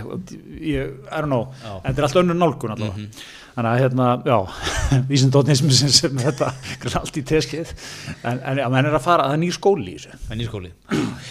[0.00, 0.34] eitthvað,
[0.72, 1.76] ég, I don't know Já.
[1.76, 3.06] en þetta er allt önnur nálgun allavega
[3.54, 4.38] þannig að hérna, já
[5.10, 7.72] vísindótnismi sem sem þetta er allt í teskið.
[8.22, 10.20] En, en já, menn er að fara, það er nýr skóli í þessu.
[10.26, 10.72] Það er nýr skóli.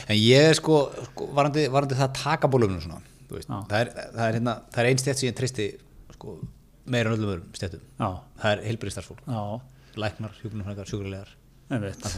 [0.08, 3.02] En ég sko, sko varandi, varandi það að taka bólöfnum svona
[3.32, 3.60] þú veist, Já.
[3.70, 5.68] það, er, það, er, hérna, það er ein stjætt sem ég tristi
[6.18, 6.34] sko,
[6.92, 8.10] meira en öllum öðrum stjættum já,
[8.42, 9.44] Það er heilbrið starfsfólk já,
[10.02, 10.36] Læknar,
[11.72, 12.06] einmitt.
[12.08, 12.18] Allt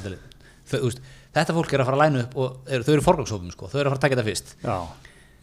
[1.33, 3.79] þetta fólk er að fara að læna upp og er, þau eru forgangsófum sko, þau
[3.81, 4.55] eru að fara að taka þetta fyrst.
[4.63, 4.77] Já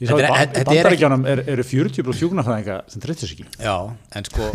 [0.00, 3.46] Bandaríkjánum er, eru 40% hjúknarfræðinga sem treytir sig ekki.
[3.60, 3.76] Já,
[4.16, 4.48] en sko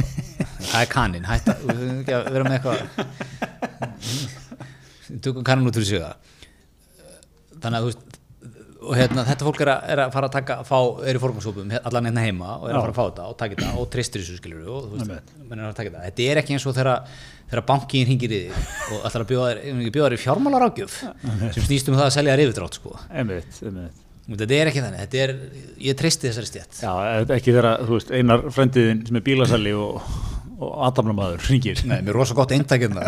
[0.72, 2.80] það er kannin, hætta við höfum ekki að vera með eitthvað
[5.22, 6.02] tökum kannin út fyrir sig
[7.62, 8.16] þannig að þú veist
[8.86, 10.78] og hérna, þetta fólk er að, er að fara að taka fá,
[11.10, 13.58] er í formansópum allan hérna heima og er að fara að fá þetta og taka
[13.58, 16.04] þetta og tristir þessu skilur og þú veist, menn er að taka þetta.
[16.10, 18.54] Þetta er ekki eins og þegar, bankin hringir í þig
[18.94, 22.80] og ætlar að bjóða þér, í fjármálarágjöf sem snýst um það að selja þér yfirdrátt
[22.82, 22.96] sko.
[24.34, 25.34] Þetta er ekki þannig, þetta er,
[25.86, 26.94] ég tristi þessari stjætt Já,
[27.36, 30.00] ekki þeirra, þú veist, einar frendiðin sem er bílasali og,
[30.56, 31.84] og aðdamlamaður ringir.
[31.86, 33.06] Nei, mér er rosa gott eintakið það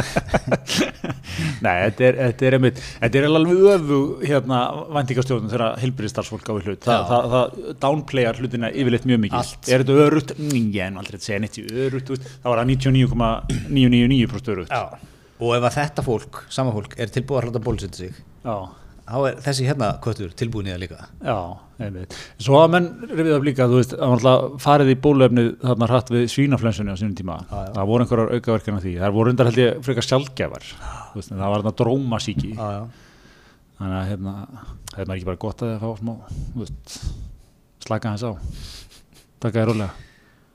[1.65, 4.61] Nei, þetta er, þetta er einmitt, þetta er alveg öfu hérna
[4.93, 6.85] væntingastjórnum þegar heilbyrðistarsfólk á í hlut.
[6.85, 9.37] Þa, það, það downplayar hlutina yfirleitt mjög mikið.
[9.41, 9.69] Allt.
[9.69, 9.97] Er þetta
[10.77, 11.65] Ég er nú aldrei að segja neitt í
[12.13, 14.73] veist, það var að 99,999% örugt.
[14.73, 15.13] Já.
[15.37, 18.55] Og ef að þetta fólk, sama fólk, er tilbúið að hláta bólusetja sig, Já,
[19.07, 21.07] þá er þessi hérna köttur tilbúin í það líka.
[21.23, 21.37] já,
[21.87, 22.15] einmitt.
[22.43, 26.13] Svo að menn rifið af líka, þú veist, var alltaf farið í bólöfnið þarna hratt
[26.13, 27.39] við svínaflensunni á sínum tíma.
[27.47, 27.73] Já, já.
[27.77, 28.95] Það voru einhverjar aukaverkina því.
[29.01, 30.71] Það voru undar held ég frekar sjálfgefar.
[31.15, 32.53] Veist, það var þarna drómasíki.
[32.57, 33.05] Já, já.
[33.77, 34.33] þannig að hérna
[34.91, 36.13] það er maður ekki bara gott að það fá smá
[36.57, 36.97] veist,
[37.85, 38.31] slaka hans á
[39.43, 39.93] taka þér rólega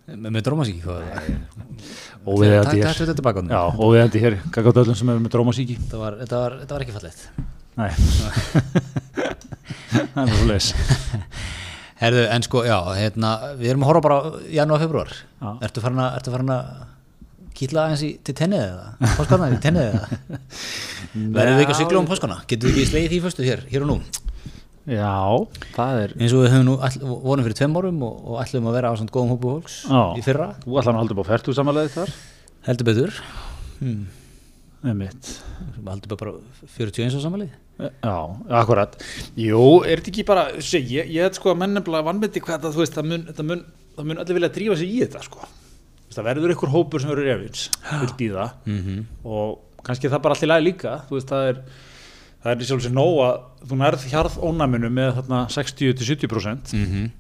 [0.03, 1.27] Með, drómasíki, hvað er það?
[2.27, 3.45] óviðandi Takk hér tilbaka.
[3.47, 7.61] já, óviðandi hér, kakka öllum sem er með drómasíki Þetta var, þetta, var, þetta var.
[7.79, 7.91] Nei
[10.15, 10.73] það er leis
[12.03, 13.29] Herðu, en sko, já, hérna,
[13.61, 15.11] við erum að horfa bara janúar, februar.
[15.39, 15.51] Já.
[15.69, 16.81] Ertu farin að, ertu farin að
[17.55, 19.13] kýtla aðeins í, til tennið eða?
[19.21, 20.19] Páskana í tennið eða?
[21.37, 22.41] Verðum við ekki að sigla um páskana?
[22.51, 23.97] Getum við ekki slegið því fyrstu hér, hér og nú?
[24.91, 25.15] já,
[25.77, 28.67] það er Eins og við höfum nú all, vonum fyrir tveim árum og, og ætlum
[28.67, 30.01] að vera á svona góðum hópu fólks Já.
[30.19, 30.49] í fyrra.
[30.65, 32.15] þú ætlar að halda upp á færtu samanlega þar
[32.67, 33.21] Heldur betur.
[33.79, 34.03] Hmm.
[34.83, 36.35] einmitt Sem heldur bara
[36.75, 37.55] 41 á samanlið.
[37.83, 38.17] Já,
[38.63, 38.97] akkurat.
[39.39, 42.67] Jú, er þetta ekki bara sé, ég, ég hef sko að menn nefnilega vannmeti hvað
[42.67, 43.65] það, þú veist, það mun, það mun,
[43.97, 45.49] það mun allir vilja drífa sig í þetta sko.
[46.13, 47.71] Það verður ykkur hópur sem verður efins
[48.03, 49.05] vill býða Mm -hmm.
[49.25, 51.63] og kannski er það bara allt í lagi líka þú veist, það er
[52.43, 53.35] það er í sjálf sér nóg að
[53.71, 57.11] þú nærð hjarð ónæminu með þarna 60-70% Mm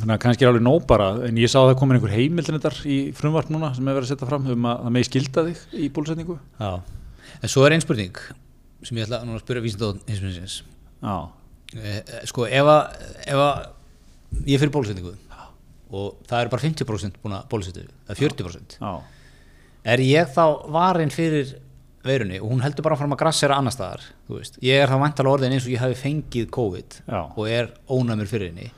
[0.00, 2.56] þannig að kannski er alveg nóg bara en ég sá að það komin einhver heimildin
[2.56, 5.44] þetta í frumvart núna sem hefur verið að setja fram um að það megi skilda
[5.48, 6.36] þig í bólusetningu.
[6.60, 6.70] Já.
[7.42, 8.16] En svo er einn spurning
[8.82, 10.62] sem ég ætla að spyrja vísindóðan hinsminnsins.
[11.02, 11.16] Já,
[11.70, 12.94] Eh, eh, sko, ef að,
[13.30, 15.12] ef að ég fyrir bólusetningu
[15.94, 18.78] og það eru bara 50% búin að bólusetja, eða 40%.
[18.80, 19.02] já,
[19.84, 21.54] Er ég þá varin fyrir
[22.04, 24.02] veirunni og hún heldur bara fram að grassera annar staðar.
[24.60, 27.22] Ég er þá vantalega orðin eins og ég hafi fengið COVID Já.
[27.36, 28.70] og er ónæmur fyrir henni.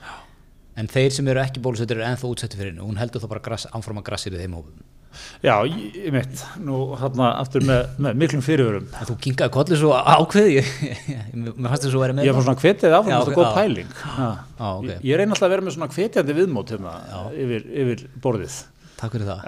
[0.77, 3.29] En þeir sem eru ekki bólusettir eru ennþá útsettir fyrir henni og hún heldur þá
[3.29, 4.85] bara anfram að grassir í þeim hópum.
[5.44, 8.87] Já, ég, mitt, nú hérna aftur með, með miklum fyrirvörum.
[9.11, 12.96] Þú kinkaði kolli svo ákveði mér fannst þess að væri með Ég var svona hvetið
[12.98, 13.94] áfram, þetta er góð pæling.
[14.03, 14.29] Já.
[14.59, 14.88] Já, ok.
[14.90, 16.96] Ég, ég reyna alltaf að vera með svona hvetjandi viðmót hérna,
[17.44, 18.59] yfir, yfir borðið.
[19.03, 19.40] Takk fyrir það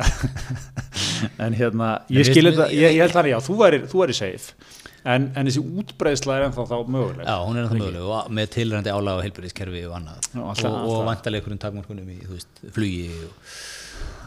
[1.44, 4.00] En hérna, ég við- skil við- þetta, ég, ég held þannig, já, þú væri, þú
[4.02, 4.56] væri safe.
[5.04, 7.26] En, en þessi útbreysla er ennþá þá möguleg.
[7.28, 10.78] Já, hún er náttúrulega möguleg og með tilrændi álag og heilbyrðiskerfi og annað Já, alltaf-
[10.78, 12.16] og, og einhverjum takmarkunum í,
[12.72, 13.34] flugi og,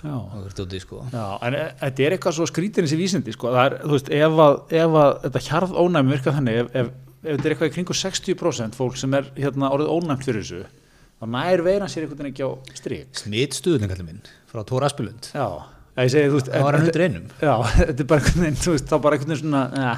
[0.03, 1.01] úti, sko.
[1.13, 4.41] Já, en e- þetta er eitthvað svo skrítin þessi vísindi, sko, það er, veist, ef
[4.45, 6.91] að, ef að þetta hjarð ónæmi virka þannig, ef, ef,
[7.23, 10.61] ef þetta er eitthvað í kringu 60% fólk sem er hérna orðið ónæmt fyrir þessu,
[11.21, 13.09] þá nær veiran sér einhvern veginn ekki á strik.
[13.23, 15.47] Smitstuðning, kallið minn, frá Tóra Aspilund Já,
[16.03, 17.25] ég segi, veist, Það var hann undir einum.
[17.41, 17.55] Já,
[17.87, 19.95] þetta er bara einhvern veginn, veist, þá bara einhvern veginn svona, ja,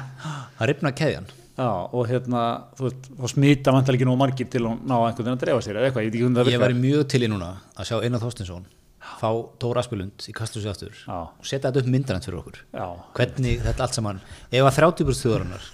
[0.60, 1.28] Það ripna keðjan.
[1.60, 2.42] Já, og hérna,
[2.78, 5.64] þú veist, þá smita vantar ekki nú margir til að ná einhvern veginn að drefa
[5.66, 6.62] sér, eða eitthvað, ég veit ekki hvernig það Ég virkar.
[6.70, 8.64] væri mjög til í núna að sjá Einar Þorstinsson
[9.00, 9.28] fá
[9.60, 12.62] Tóra Aspilund í Kastljósi aftur og setja þetta upp myndarinn fyrir okkur.
[12.76, 12.86] Já,
[13.16, 15.68] hvernig þetta allt saman ef að 30% þjóðarinnar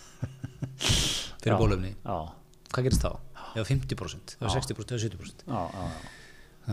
[1.43, 3.12] fyrir bólöfni, hvað gerist þá?
[3.57, 5.87] Ef að 50%, ef að 60%, ef að 70% já, já,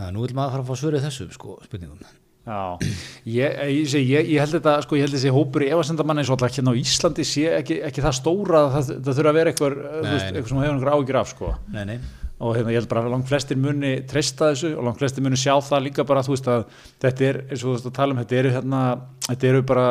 [0.04, 2.04] að nú vil maður fara að fá svörið þessum sko, spurningum.
[2.44, 6.28] Ég, ég, segi, ég, ég held þetta, sko, ég held þessi hópur í efasendamann eins
[6.28, 9.38] og alltaf hérna á Íslandi sé ekki, ekki það stóra að það, það þurfa að
[9.38, 10.10] vera eitthvað, nei.
[10.18, 11.52] eitthvað sem hefur einhver ágjur af, sko.
[11.72, 11.96] Nei, nei,
[12.44, 15.38] Og hérna, ég held bara að langt flestir muni treysta þessu og langt flestir muni
[15.40, 16.64] sjá það líka bara, þú veist, að
[17.00, 18.80] þetta er, eins og þú veist að tala um, þetta eru hérna,
[19.28, 19.84] þetta eru bara,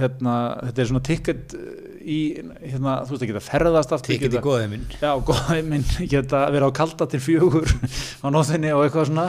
[0.00, 0.32] hérna,
[0.70, 1.54] þetta er svona ticket
[2.02, 2.18] í,
[2.64, 4.88] hérna, þú veist, að geta ferðast aftur, í geta- góðið minn.
[4.98, 9.28] Já, góði minn geta verið á kalda til fjögur á nóðinni og eitthvað svona.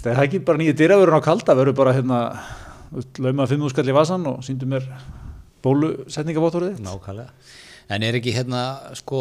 [0.00, 2.20] Það er ekki bara nýja dyravörun á kalda verður bara hérna
[3.20, 4.86] laumað fimm úrskall í vasan og síndu mér
[5.64, 7.28] bólusetningavottorðið Nákvæmlega.
[7.92, 8.62] En er ekki hérna
[8.96, 9.20] sko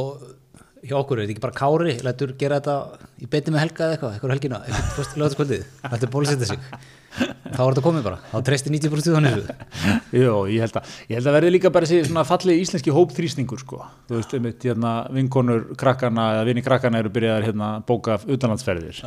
[0.86, 2.76] hjá okkur, er þetta ekki bara Kári lætur gera þetta
[3.20, 5.64] í beiti með helga eða eitthvað eitthvað helgina, eitthvað fyrst lögataskvöldið
[5.94, 6.60] lætur bólusetja sig.
[7.10, 9.34] Þá er þetta komið bara, þá treystir 90% þannig
[10.14, 13.80] Jó, ég held að, ég held að verði líka bara svona fallið íslenski hópþrýstingur sko.
[14.08, 19.02] þú veist, einmitt, hérna, vinkonur krakkana eða vini krakkana eru byrjaðar hérna bóka utanlandsferðir.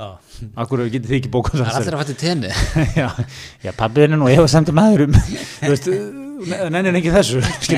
[0.59, 2.03] Akkur getið þið ekki bókað Það er allir að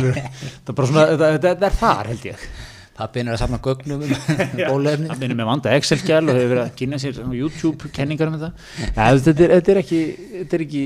[0.65, 2.47] það er bara svona þetta, þetta er þar held ég
[2.95, 4.13] Pappin er að safna gögnum um
[4.71, 8.31] bólefni það minnir með vanda Excel-skjál og hefur verið að kynna sér á YouTube kenningar
[8.31, 8.53] um þetta.
[8.95, 10.01] Þetta, er, þetta er ekki
[10.45, 10.85] er ekki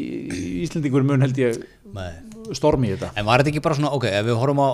[0.65, 1.61] Íslendingur mun held ég
[2.57, 3.13] stormi í þetta.
[3.19, 4.69] En var þetta ekki bara svona, ok, ef við horfum á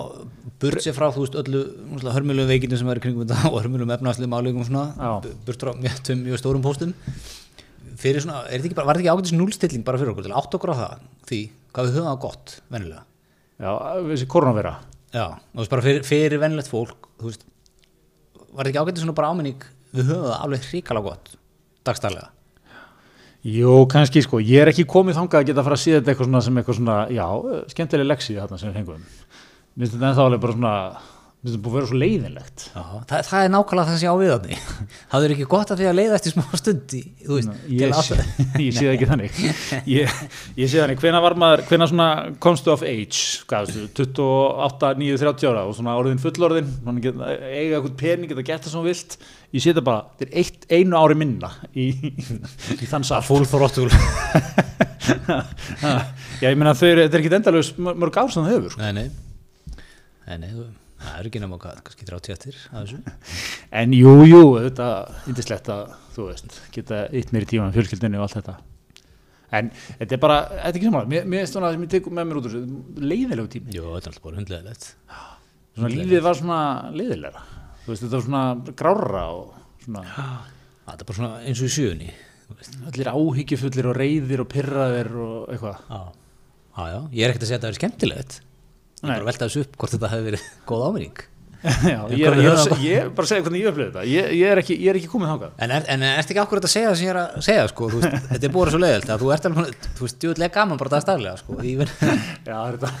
[0.63, 4.31] burt sér frá, þú veist, öllu hörmulegu veikindum sem er kringum þetta og hörmulegu efnaðslega
[4.31, 5.33] málugum svona, Já.
[5.47, 6.95] burt frá mjög, mjög stórum póstum
[7.99, 10.57] fyrir svona, er þetta bara, var þetta ekki ágætis núlstilling bara fyrir okkur til átt
[10.57, 11.41] okkur á það því
[11.75, 13.03] hvað við höfum það gott, venjulega?
[13.55, 13.71] Já,
[14.11, 14.73] þessi koronavera
[15.15, 17.43] Já, þú veist, bara fyrir, fyrir venjulegt fólk þú veist,
[18.51, 19.67] var þetta ekki ágætis svona bara áminning?
[19.95, 21.35] Við höfum það alveg hrikalega gott
[21.85, 22.31] dagstælega
[23.45, 26.11] Jú, kannski sko, ég er ekki komið þangað að geta að fara að síða þetta
[26.11, 27.25] eitthvað svona sem eitthvað svona, já,
[27.69, 29.03] skemmtileg leksi þarna sem við fengum.
[29.77, 30.71] Minnst þetta ennþá alveg bara svona,
[31.45, 32.63] þetta búið að vera svo leiðinlegt.
[32.71, 34.61] Já, það, það er nákvæmlega það sem ég á við þannig
[35.11, 37.01] það er ekki gott að því að leiða eftir smá stund í,
[37.79, 38.17] Ég, sé,
[38.79, 39.39] það ekki þannig.
[39.95, 40.15] Ég,
[40.57, 42.07] ég sé þannig, hvena var maður, hvena svona
[42.41, 47.19] komstu of age, hvað veistu, 28, 9, 30 ára og svona orðin fullorðin, svona get,
[47.21, 49.17] eiga eitthvað pening, geta gett það þú vilt.
[49.55, 51.91] Ég sé þetta bara, þetta er eitt, einu ári minna í,
[52.81, 53.05] í þann
[53.51, 53.85] throttle
[56.41, 58.73] Já, ég meina þau eru, þetta er ekki endalus mörg ár sem það hefur.
[58.73, 58.81] sko.
[58.81, 59.85] Nei, nei,
[60.25, 62.99] nei, nei það er ekki nema hvað, kannski 30 eftir að þessu
[63.81, 68.19] En jú, jú, þetta er yndislegt að, þú veist, geta eitt meiri tíma með fjölskyldinni
[68.19, 68.55] og allt þetta.
[69.55, 71.91] En þetta er bara, þetta er ekki samanlega, mér, mér er svona það sem ég
[71.95, 72.79] tekum með mér út úr þessu,
[73.11, 73.75] leiðilegu tími.
[73.75, 74.87] Jú, þetta er alltaf bara hundlegilegt
[75.75, 76.59] Svona lífið var svona
[76.95, 77.41] leiðilegra.
[77.83, 80.03] Þú veist, þetta var svona grára og svona
[80.85, 82.09] Það er bara svona eins og í sjöunni
[82.45, 82.75] þú veist.
[82.91, 85.81] allir áhyggjufullir og reyðir og pyrraðir og eitthvað.
[85.89, 86.01] Já,
[86.79, 88.37] já, já, ég er ekkert að segja að það er skemmtilegt
[89.01, 91.23] Ég bara að velta þessu upp hvort þetta hefði verið góð áminning
[91.65, 94.01] Já, ég, ég, að- ég er bara að segja hvernig ég upplifði þetta.
[94.05, 95.53] Ég, ég, er ekki, ég er ekki komið þangað.
[95.65, 97.87] En, er, en ertu ekki akkur að segja það sem ég er að segja sko,
[97.89, 100.91] veist, þetta er búið svo leiðilt að þú ert alveg, þú veist, djúðlega gaman bara
[100.93, 101.93] dagstaflega sko, í vinn
[102.51, 102.91] Já, þetta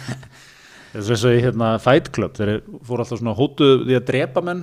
[0.95, 2.51] Það er eins og í hérna, Fight Club þeir
[2.87, 4.61] fóru alltaf svona hótuð því að drepa menn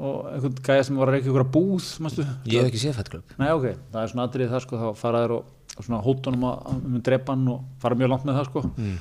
[0.00, 2.24] og einhvern gæja sem var að reykja ykkur að búð manstu?
[2.48, 5.20] Ég hef ekki séð fættlöp Nei, ok, það er svona atrið það sko, þá fara
[5.26, 8.40] þær og, og svona hótunum að að um drepa hann og fara mjög langt með
[8.40, 8.96] það sko Mm.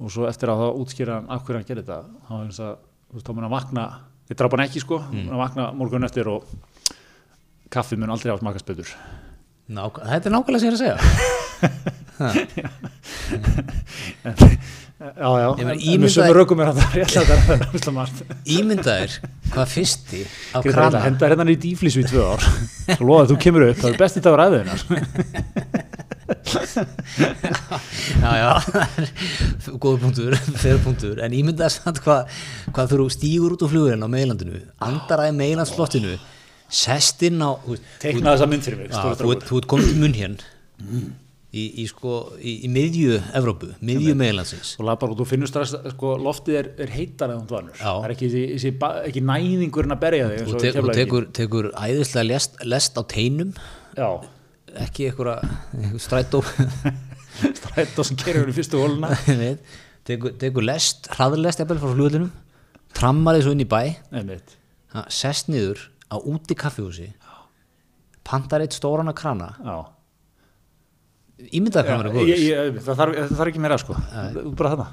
[0.00, 2.62] Og svo eftir að það útskýra hann af hverju hann gerir þetta þá er þess
[2.66, 2.74] að,
[3.10, 3.84] þú veist, þá mun að vakna
[4.30, 5.10] ég drapa hann ekki sko, mm.
[5.26, 6.40] mun að vakna morgun eftir og
[7.70, 8.88] kaffi mun aldrei hafa smakast betur.
[9.70, 10.96] Nák Þetta er nákvæmlega er að segja.
[15.00, 17.92] Já, já, en, en með ímyndaði- sömu rökum er það rétt að það er umsla
[17.96, 18.18] margt
[18.52, 19.12] Ímyndaðir
[19.48, 21.00] hvað fyrsti Greta, krana?
[21.06, 22.42] henda hérna í dýflísu í tvö ár.
[22.98, 24.80] Að þú kemur upp, það er besti dagur aðeinar
[28.20, 28.50] já, já,
[29.80, 32.28] góður punktur, fyrir punktur, en ímyndaði samt hvað,
[32.74, 36.18] hvað þú stígur út á flugurinn á meilandinu, andar að meilandsflottinu,
[36.70, 40.00] sest inn á, þú teikna þessa mynd fyrir mig stóri þú þú ert komið til
[40.04, 40.44] munn hérna
[41.50, 45.88] í, í, sko, í, í miðju Evrópu, miðju meðlandsins og lapar og finnur strax að,
[45.96, 47.88] sko, loftið er, er heitar eða vanur Já.
[47.90, 51.70] það er ekki, ba- ekki næðingurinn að berja þig og og te, og tekur, tekur
[51.74, 53.50] æðislega lest, lest á teinum.
[53.98, 54.10] Já,
[54.84, 55.40] ekki einhver
[56.00, 56.42] strætó.
[57.60, 59.62] Strætt sem kerir í fyrstu hóluna Veit.
[60.08, 62.30] tekur, tekur lest, hraðlest jafnvel frá flugullinum
[62.96, 63.80] trammar þessu inn í bæ.
[64.90, 67.08] Ha, sest niður á úti kaffihúsi
[68.26, 69.52] pantar eitt stóran að krana.
[72.10, 72.28] Er góður.
[72.28, 72.98] ég, ég, það,
[73.30, 73.96] þarf, ekki meira sko.
[74.58, 74.90] Bara þetta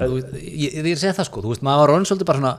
[0.00, 2.52] ég, ég, ég segi það sko, þú veist, maður var orðin svolítið bara svona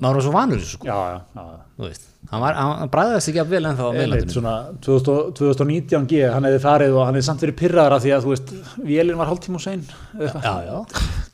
[0.00, 1.60] maður var svo vanur sko, já, já, já.
[1.76, 4.54] þú veist hann, var, hann, bræðast ekki að vel ennþá á Einmitt, meilandinu svona
[4.84, 8.34] 2000 2019G, hann hefði farið og hann hefði samt verið pyrraðar af því að þú
[8.34, 8.52] veist,
[8.90, 9.82] vélinn var hálftíma og sein.
[10.20, 10.76] Já, já,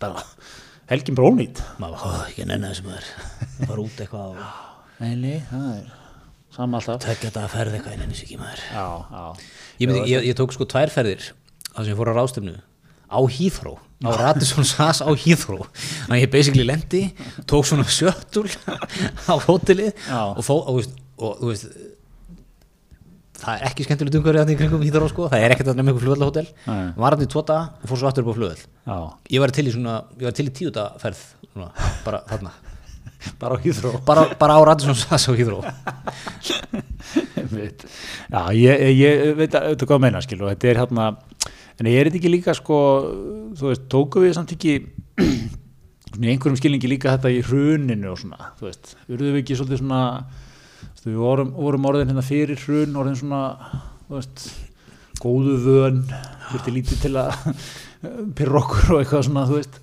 [0.03, 0.25] bara,
[0.92, 3.11] helgin bara ónýtt maður var "Ó, ekki að nenni þessu maður.
[3.66, 4.37] Bara út eitthvað og
[5.03, 5.90] nei, nei, það er
[6.57, 7.03] saman alltaf.
[7.05, 8.62] Tekja þetta að ferða eitthvað, ég nenni þessu ekki maður.
[8.70, 9.51] Já, já,
[9.83, 11.27] ég, myndi, ég, ég tók sko tvær ferðir
[11.75, 12.55] það sem ég fór á rástefnu
[13.10, 17.02] á Hýþró á Radisson SAS á Hýþró þannig að ég basically lendi
[17.48, 18.48] tók svona sjöttul
[19.30, 21.70] á hótelið og, fó, og, veist, og veist
[23.40, 26.04] það er ekki skemmtilegt umhverfið í kringum Hýþró sko, það er ekkert að nefna einhver
[26.04, 26.46] flugvallahótel.
[26.96, 28.62] Var hann í daga og fór svo aftur upp á flugvall
[29.32, 31.68] ég var til í svona, ég var til í tíu daga ferð svona,
[32.06, 32.54] bara þarna.
[33.40, 35.62] Bara á hýþró bara, bara á Radisson SAS á Hýþró
[37.40, 37.82] Einmitt.
[38.30, 41.06] Já, ég, ég veit að auðvitað að meina, skil, og þetta er hérna,
[41.80, 42.78] en ég er þetta ekki líka, sko,
[43.58, 44.76] þú veist, tóku við samt ekki,
[46.22, 49.82] í einhverjum skilningi líka þetta í hruninu og svona, þú veist, urðum við ekki svolítið
[49.82, 50.04] svona,
[50.86, 53.42] veist, við vorum, vorum orðin hérna fyrir hrun, orðin svona,
[54.06, 54.46] þú veist,
[55.20, 56.00] góðu vön,
[56.52, 57.36] þurfti lítið til að
[58.38, 59.76] pyrra okkur og eitthvað svona, þú veist,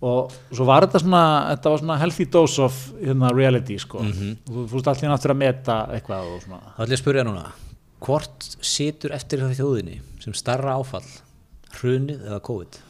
[0.00, 4.22] og svo var þetta svona, þetta var svona healthy dose of hérna, reality, sko, og
[4.46, 6.62] þú fórst allir aftur að meta eitthvað og svona.
[6.76, 7.50] þá ætlum ég að spyrja núna.
[8.00, 11.04] Hvort situr eftir hjá þjóðinni sem starra áfall
[11.78, 12.80] hrunið eða COVID?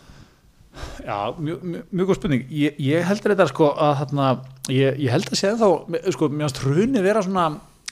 [1.05, 2.45] Já, mjög, mjög, góð spurning.
[2.55, 4.29] Ég, ég heldur þetta sko að þarna,
[4.71, 7.49] ég, ég held að segja þá sko, mér finnst hrunið vera svona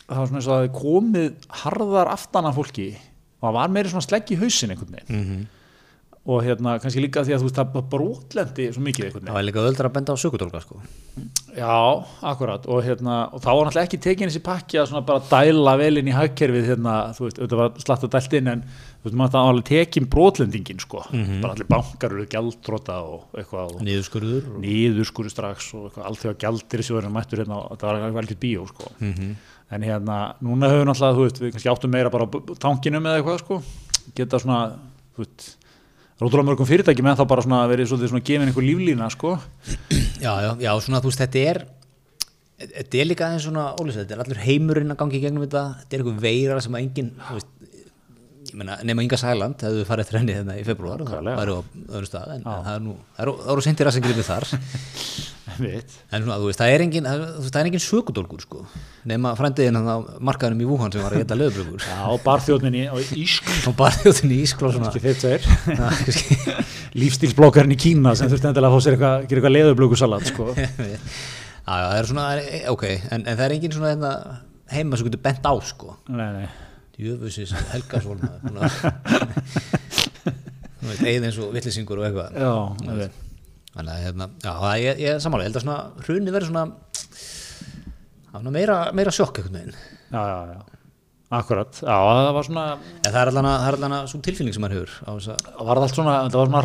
[0.09, 2.89] það var svona eins og að það komið harðar aftan af fólki
[3.39, 5.17] og það var meiri svona slegg í hausin einhvern veginn.
[5.19, 5.47] Mm -hmm.
[6.29, 9.45] Og hérna kannski líka því að þú veist það brotlendi svo mikið einhvern það var
[9.47, 10.81] líka öldra að benda á sökutólka sko.
[11.57, 11.79] Já,
[12.29, 15.75] akkurat og, hérna, og þá var náttúrulega ekki tekin þessi pakki að svona bara dæla
[15.81, 19.09] vel inn í hagkerfið hérna, þú veist, auðvitað var slatt að dælt inn en þú
[19.09, 23.83] veist, maður það alveg tekin brotlendingin sko, bara allir bankar eru gjaldtróta og eitthvað og...
[24.67, 28.23] niðurskuru strax og eitthvað, allt því að gjaldir þessu verður mættur hérna þetta var eitthvað
[28.27, 28.93] alveg bíó sko.
[29.01, 29.33] Mhm.
[29.69, 32.29] en hérna, núna höfum náttúrulega þú veist, við kannski áttum meira bara á
[32.61, 33.59] tankinum eða eitthvað sko,
[34.17, 34.61] geta svona
[35.17, 35.58] þú veist,
[36.19, 39.37] rótulega mörgum fyrirtæki með þá bara svona verið svolítið svona gefin einhver líflína sko,
[40.27, 41.65] já, já, já, svona þú veist, þetta er
[42.59, 45.65] þetta er líka aðeins svona ólýsa, þetta er allur heimurinn að gangi í gegnum þetta.
[45.83, 47.53] Þetta er einhver veira sem að engin þú veist,
[48.57, 51.41] nema Inga Sæland hefðu farið eftir henni þarna í februar það Nákvæmlega.
[51.41, 51.61] væri á
[51.99, 54.49] öðru stað en, en það er það eru- það eru sendir að sem gripið þar
[55.59, 58.61] en svona, veist, það er engin það, það er engin sökudólgur sko
[59.11, 59.97] nema frændiðin hann á
[60.29, 63.97] markaðunum í Wuhan sem var að geta löðbrökur Já, og barþjóðninni á Ísk og bara
[64.05, 65.03] þjóttin í og kannski.
[67.03, 70.47] lífstílsblokkarinn í Kína sem þurfti endilega að fá sér eitthvað, gera eitthvað leðurblökusalat sko.
[71.69, 74.13] það er svona það er, ok, en, en það er engin svona hérna,
[74.73, 76.47] heima sem getur bent á sko nei, nei.
[76.99, 77.53] Jöfusis
[80.89, 82.29] veist, eigið eins og villisingur og eitthvað.
[82.39, 82.53] Já,
[83.75, 86.65] þannig að hérna, já, ég, ég sammála, ég held að svona hrunni verður svona
[88.55, 89.71] meira, meira sjokk já,
[90.11, 90.61] já, já.
[91.39, 94.21] Akkurat, já, það var svona en það er allan að, það er allan að svo
[94.25, 94.93] tilfinning sem maður hefur
[95.45, 96.63] það var allt svona, það var svona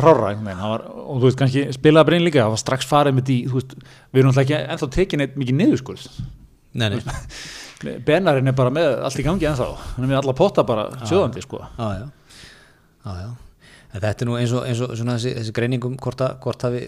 [0.62, 3.28] það var, og þú veist kannski spilaði bara inn líka, það var strax farið með
[3.28, 6.08] því, þú veist við erum alltaf ekki ennþá tekin eitt mikið niðurskurð.
[6.74, 7.02] Nei, nei,
[7.82, 9.70] Benarinn er bara með allt í gangi ennþá.
[9.94, 11.62] Hann er með alla potta bara sjóðandi sko.
[11.78, 11.88] já,
[13.04, 13.30] já, já,
[13.98, 16.22] þetta er nú eins og, eins og svona þessi, þessi greiningum hvort,
[16.68, 16.86] hafi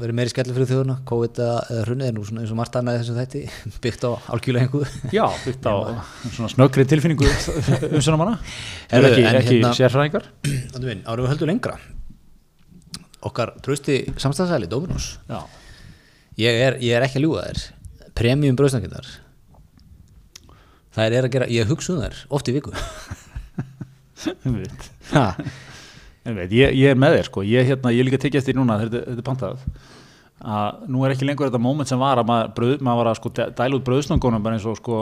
[0.00, 2.96] verið meiri skellir fyrir þjóðuna, COVID eða, hrunni er nú svona eins og margt annað
[2.96, 3.42] í þessu þætti
[3.84, 4.10] byggt á
[4.62, 5.74] einhver Já, byggt á
[6.36, 7.28] svona snöggri tilfinningu
[7.90, 8.38] umsönum hana
[8.92, 10.28] Heyrðu, ekki, en ekki hérna- sérfræðingar.
[11.10, 11.76] Árum við höldum lengra.
[13.26, 15.16] Okkar trösti samstæðsæli Dominos.
[15.26, 15.40] Já,
[16.40, 17.64] ég er, ég er ekki að ljúga þér.
[18.16, 19.08] Premium bröðsnakindar
[20.96, 22.72] það er að gera, ég hugsa um þær oft í viku.
[26.26, 29.04] Einmitt, ég, ég er með þér sko, ég, hérna, ég líka tekið eftir núna þetta,
[29.12, 29.60] þetta er pantað
[30.46, 33.14] að nú er ekki lengur þetta moment sem var að maður, bröð, maður var að
[33.20, 34.96] sko dæ- dæla út bröðslangunum bara eins og sko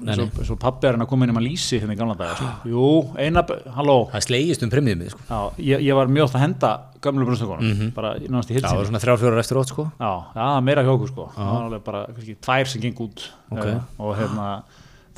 [0.00, 0.22] eins
[0.54, 2.48] og, er hann að koma inn um að lýsi hérna í gamla daga sko.
[2.72, 2.86] jú,
[3.20, 3.42] eina,
[3.76, 3.96] halló.
[4.14, 5.26] Það slegist um premiumið sko.
[5.28, 5.40] já,
[5.74, 6.72] ég, ég var mjög oft að henda
[7.04, 7.92] gamlu bröðslangunum Mhm.
[7.98, 9.88] bara í náðast í Já, það hilsin var svona þrjár fjórar eftir ótt sko.
[10.00, 11.28] Já, já, meira hjá okkur sko.
[11.36, 13.64] Það var alveg bara kannski, tvær sem geng út Ok.
[13.66, 14.48] eh, og hérna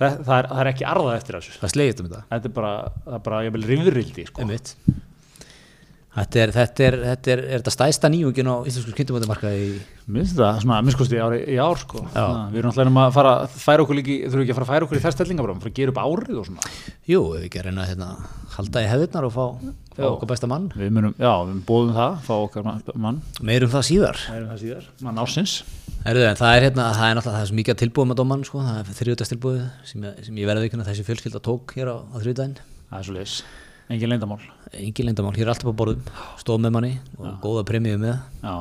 [0.01, 1.55] það, það, er, það er ekki arðað eftir þessu.
[1.61, 2.23] Það slegist um þetta.
[2.33, 2.73] Þetta er bara,
[3.07, 4.49] það er bara, ég vil rifrildi sko.
[6.21, 9.71] Þetta er, þetta er, þetta er, þetta stæsta nýjungin á íslensku kynntumöndumarkaði í
[10.11, 12.01] Mér finnst það svona að minnskosti ári- í ár sko.
[12.11, 14.73] Við erum alltaf um að fara að færa okkur líki, þurfum ekki að fara að
[14.75, 16.73] færa okkur í þess stellingabráðum, fara að gera upp árið og svona.
[17.13, 18.09] Jú, við ekki að reyna að hérna,
[18.57, 19.45] halda í hefðirnar og fá,
[19.97, 23.71] fá okkar besta mann Við munum, já, við bóðum það, fá okkar ma- mann, Meirum
[23.71, 25.57] það síðar er það síðar, mann ásins.
[26.11, 28.45] Erðu, það er hérna, það er náttúrulega það er svo mikið að tilbúið með dómann
[28.49, 29.61] sko, það er þriðutastilbúið
[29.93, 32.57] sem, sem ég verði ekki þessi fjölskylda tók hér á, á þriðdæðin
[32.91, 33.35] Það er svo leis,
[33.93, 34.41] engin leyndamál.
[34.79, 36.03] Engin leyndamál, hér er alltaf á borðum
[36.41, 38.17] stóð með manni og góða premíu með.
[38.45, 38.55] Já,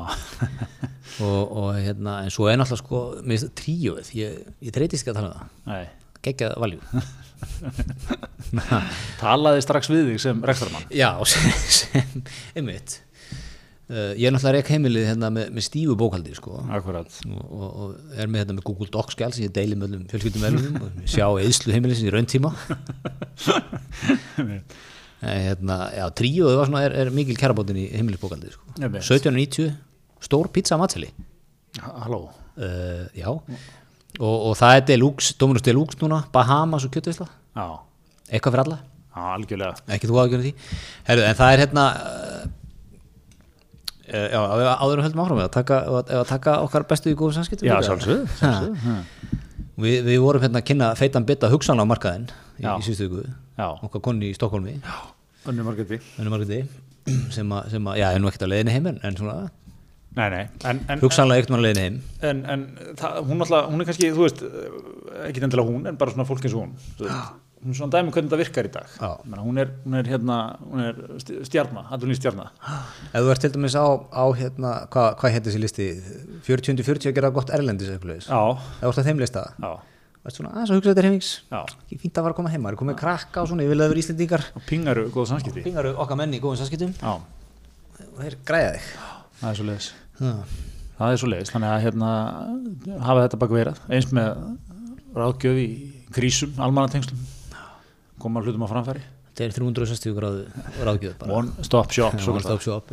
[1.25, 2.97] og, og hérna, en svo er náttúrulega sko
[3.29, 4.29] með tríóið, ég,
[4.65, 5.35] ég treytist ekki að tala um
[5.69, 5.83] það.
[6.19, 6.79] Geggjað valjú
[9.21, 10.89] Talaði strax við þig sem rektarmann.
[10.91, 12.09] Já, sem, sem
[12.57, 12.89] einmitt.
[13.89, 16.51] Uh, Ég er náttúrulega rekk heimilið hérna með, með stífu bókaldi sko.
[16.59, 16.67] Og,
[17.47, 20.43] og, og er með hérna með Google Docs sem ég deili með öllum fjölskyldum
[20.83, 22.51] og sjá eðslu heimilið sem í rauntíma
[24.43, 24.53] en
[25.21, 28.63] hérna, já, tríóið var svona er, er mikil kærabótin í heimilisbókaldi sko.
[28.79, 29.03] Einmitt.
[29.03, 29.73] 1790,
[30.23, 31.09] stór pizza matseli
[31.79, 32.29] Halló.
[32.57, 37.67] uh, Já og, og það er Deluxe, Dominus Deluxe núna Bahamas og kjötveisla, Já,
[38.31, 39.75] eitthvað fyrir alla já, algjörlega.
[39.95, 40.53] ekki þú ágjörði því
[41.09, 42.47] Herru, en það er hérna uh,
[44.09, 47.17] uh, já, við áður höldum áfram með að taka, ef að taka okkar bestu í
[47.19, 47.87] góðum samskiptum Já, líka.
[47.89, 48.39] sjálfsögðu, Ha.
[48.41, 48.97] sjálfsögðu.
[49.85, 52.27] við, við vorum hérna að kynna feitan bytta hugsanlega á markaðin
[52.59, 52.71] í, Já.
[52.75, 53.35] í síðustu Já.
[53.67, 54.77] Okkar konni í Stokkólmi
[55.49, 56.63] Önnu margæti.
[57.33, 59.35] Sem að, sem að, já, nú ekkert að leiðinni heim en, en svona,
[60.17, 62.63] Nei, nei, en, en, hugsanlega ekkert að leiðinni heim en, en
[62.99, 64.41] það, hún, alltaf, hún er kannski, þú veist,
[65.27, 66.73] ekki endilega hún, en bara svona fólk eins og hún.
[66.99, 67.37] veist.
[67.59, 68.91] Hún er svona dæmi um hvernig þetta virkar í dag.
[68.95, 69.09] Já.
[69.27, 70.99] Menna, hún, er, hún er hérna, hún er
[71.47, 72.53] stjarnar, aðlunni stjarnar.
[73.11, 75.87] ef þú ert til dæmis á, á hérna, hvað hva hétt þessi listi
[76.47, 79.98] 40-40 að gera gott erlendis eitthvað Já, ef þú ert að þeim lista já, Varst
[80.35, 81.59] svona, aðeins að hugsa þetta heimings já.
[81.83, 83.79] ekki fínt að fara að koma heima, það er komið krakka og svona, ég vil
[83.79, 84.45] að vera Íslendingar.
[84.55, 85.63] Og pingaru góð samskipti.
[85.65, 86.93] pingaru okkar menn í góðum samskiptum.
[86.99, 87.13] Já,
[88.05, 88.89] og þeir græða þig.
[89.39, 89.89] Það er svo leiðis.
[90.99, 92.11] Það er svo leiðis, þannig að hérna,
[93.07, 94.29] hafa þetta bak verið, eins með
[95.15, 95.67] ráðgjöf í
[96.15, 97.21] krísum, almannatengslum,
[98.19, 99.05] koma hlutum á framfæri.
[99.39, 100.41] þetta er 360 gráðu
[100.83, 101.37] ráðgjöf bara.
[101.39, 102.91] One stop shop, one stop shop,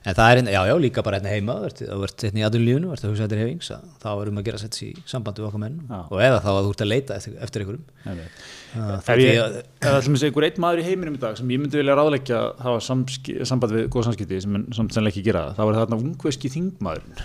[0.00, 2.92] en það er, hérna- já, já, líka bara hérna heima þú ert hérna í aðunlífunu,
[2.94, 5.62] ert að hugsa þetta hefings þá erum við að gera sett í sambandi við okkar
[5.64, 5.98] menn Já.
[6.00, 7.84] og eða þá að þú ert að leita eftir, eftir einhverjum.
[8.06, 11.80] Ef það er það er einhver einn maður í heiminum í dag sem ég myndi
[11.82, 15.68] vilja ráðleggja að hafa samski, samband við góð samskipti sem samt sennilega ekki gera það,
[15.68, 17.22] var þarna ungveski þingmaðurinn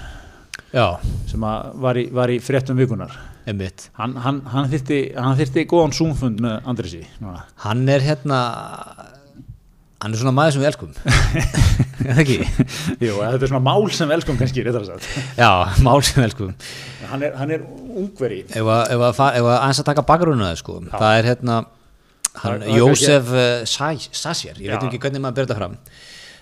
[0.75, 0.87] já,
[1.31, 1.47] sem
[1.85, 3.13] var í, var í fréttum vikunar
[3.45, 3.89] einmitt.
[3.99, 7.45] Hann, hann, hann, þyrfti góðan súmfund með Andrisi núna.
[7.63, 8.39] hann er hérna
[10.05, 10.91] hann er svona maður sem við elskum.
[12.05, 12.35] Er það ekki?
[13.01, 15.05] Jú, þetta er svona mál sem við elskum kannski réttar að sagt.
[15.39, 15.47] já,
[15.81, 16.51] mál sem við elskum.
[17.09, 18.43] Hann er, hann er ungveri.
[18.45, 21.55] Ef að, ef að, taka bakgrunna það sko, það er hérna
[22.43, 24.75] hann, Jósef uh, Sassér, ég Já.
[24.75, 25.79] veit ekki hvernig maður þetta fram.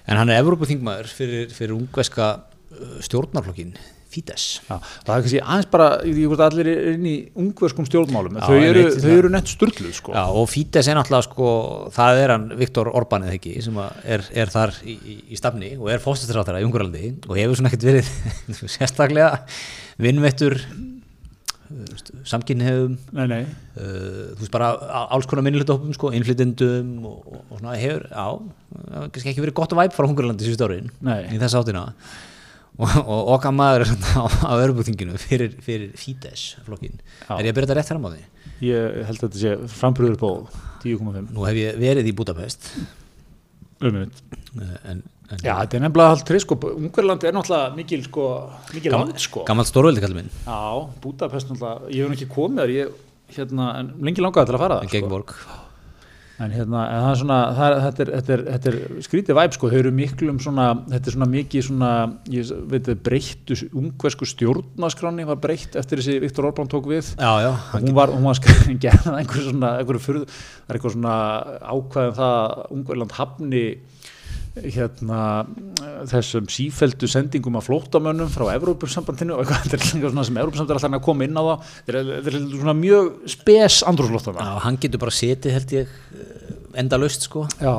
[0.04, 3.72] En hann er Evrópuþingmaður fyrir, fyrir ungveska uh, stjórnarflokkin
[4.14, 8.40] Fidesz Já, það er kannski aðeins bara, ég hvort allir er inn í ungverskum stjórnmálum,
[8.40, 10.16] Já, þau eru, veit þau eru nett sturgluð sko.
[10.16, 11.52] Já, og Fidesz er náttúrulega sko,
[11.98, 15.40] það er hann Viktor Orbán eða ekki sem að er, er þar í, í, í
[15.40, 18.12] stafni og er fóstastráttara í Ungurlandi og hefur svona ekkert verið
[18.78, 19.32] sérstaklega
[20.02, 20.60] vinnvettur
[22.28, 23.42] samkynniðum Nei, nei,
[23.80, 24.70] uh, þú veist bara
[25.14, 28.28] alls konar minnlutahópum sko, innflytendum og, og, svona hefur, já,
[29.16, 31.24] kannski ekki verið gott væp frá Hungarlandi síðust árin Nei.
[31.34, 31.88] í þess áttina
[32.84, 37.58] og, og okkar maður er svona á, örbúþinginu fyrir, fyrir Fidesz flokkin, er ég að
[37.60, 38.22] byrja þetta rétt fram á því?
[38.64, 40.30] ég held að þetta sé frambröður på
[40.84, 42.70] 10,5 Nú hef ég verið í Budapest
[43.84, 44.06] en,
[44.88, 45.02] en
[45.44, 48.26] Já, þetta er nefnilega allt trið sko, Ungverland er náttúrulega mikil sko,
[48.76, 49.44] mikil Gaman- land sko.
[49.48, 50.60] gammalt stórveldi kallið minn, Já,
[51.04, 52.94] Budapest náttúrulega, ég hef nú ekki komið þar ég,
[53.38, 55.60] hérna, en lengi langaði til að fara en þar gegn sko.
[56.42, 59.56] En hérna, en það er svona það þetta, er, þetta, er, þetta er skrítið væp
[59.56, 61.92] sko, þau eru miklum svona, þetta er svona mikið svona,
[62.34, 67.14] ég veit að breyttu ungversku stjórnaskráni var breytt eftir þessi Viktor Orbán tók við.
[67.20, 70.96] Já, já, hún var, hún var skrifin gerða einhver svona, einhver fyrð, það er eitthvað
[70.98, 71.18] svona
[71.62, 73.66] ákvæðum það að Ungverland hafni
[74.54, 75.20] hérna
[76.12, 80.82] þessum sífeldu sendingum af flótamönnum frá Evrópussambandinu og eitthvað, þetta er svona sem Evrópussambandinu er
[80.82, 85.02] alltaf að koma inn á það þetta er, svona mjög spes andrúrslóttana já, hann getur
[85.02, 86.44] bara setið held ég uh,
[86.84, 87.46] enda laust sko.
[87.62, 87.74] Já,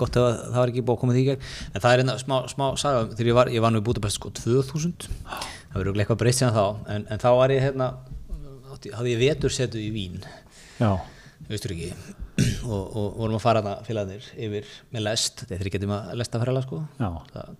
[0.00, 1.46] gott að það var ekki búið að koma því í gegn.
[1.72, 3.04] En það er einna smá, smá saga.
[3.12, 6.56] Þegar ég var, ég var nú í Budapest sko 2000 það verður eitthvað breytt síðan
[6.56, 6.90] þá.
[6.96, 7.92] En, en þá var ég hérna
[8.96, 10.20] hafði ég vetur setu í Vín.
[10.80, 10.94] Já,
[11.50, 11.92] Austuríki
[12.66, 16.40] og, og vorum að fara þarna félagarnir yfir með lest, þetta er ekki tíma lesta
[16.42, 16.80] ferðala sko.
[16.98, 17.08] Já.
[17.34, 17.54] það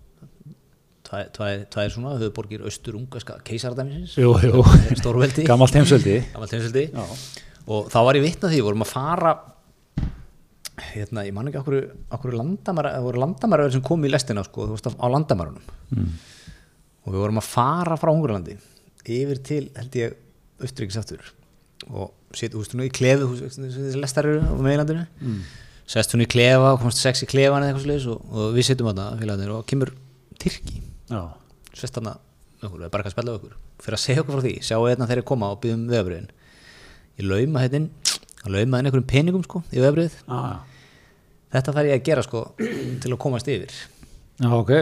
[1.05, 4.17] tvær- tvær tvær svona höfuborgir austur-ungarska keisaradæmisins.
[4.19, 4.63] Jú, jú.
[4.99, 5.45] stórveldi.
[6.35, 6.87] Gamalt heimsveldi.
[7.75, 9.35] Og þá var ég vitna því, vorum að fara
[10.91, 11.77] hérna, ég man ekki okkur,
[12.17, 15.63] okkur landamæra, það voru landamæra sem kom í lestina sko, á landamærunum.
[15.95, 16.11] Mm.
[17.05, 18.57] og við vorum að fara frá Hungarlandi
[19.05, 20.15] yfir til, held ég
[20.65, 21.21] Austuríkis aftur
[21.91, 25.41] og setjum húst nú í klefi þessi lestar eru á meðlandinu mm.
[25.95, 28.91] sest hún í klefa, komast sex í klefan eða eitthvað sliðis og, og við setjum
[28.91, 29.95] þarna félagarnir og kemur
[30.45, 30.81] Tyrki.
[31.09, 31.21] Já,
[31.73, 32.17] sest þarna
[32.65, 33.55] okkur, bara að spella okkur.
[33.85, 36.31] Fyrir að segja okkur frá því, sjáu hérna þegar ég koma og byggðum vegabriðin
[37.21, 37.87] ég lauma hérna
[38.45, 40.39] að lauma hérna einhverjum peningum sko í vegabrið já,
[41.55, 43.75] þetta þarf ég að gera sko til að komast yfir.
[44.43, 44.73] Já, ok.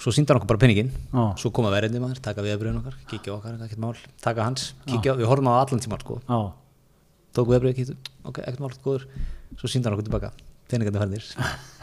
[0.00, 1.24] Svo síndar hann okkur bara peningin Já.
[1.40, 3.94] svo koma verðinni maður, taka vegabriðin okkar kíkja okkar, ekkert mál,
[4.24, 6.38] taka hans kíkja, á- við horfum á allan tíma sko Já,
[7.36, 9.04] tók vegabrið, kíktu, ok, ekkert mál, góður
[9.60, 10.30] svo síndar hann okkur tilbaka,
[10.70, 11.26] peningandi færðir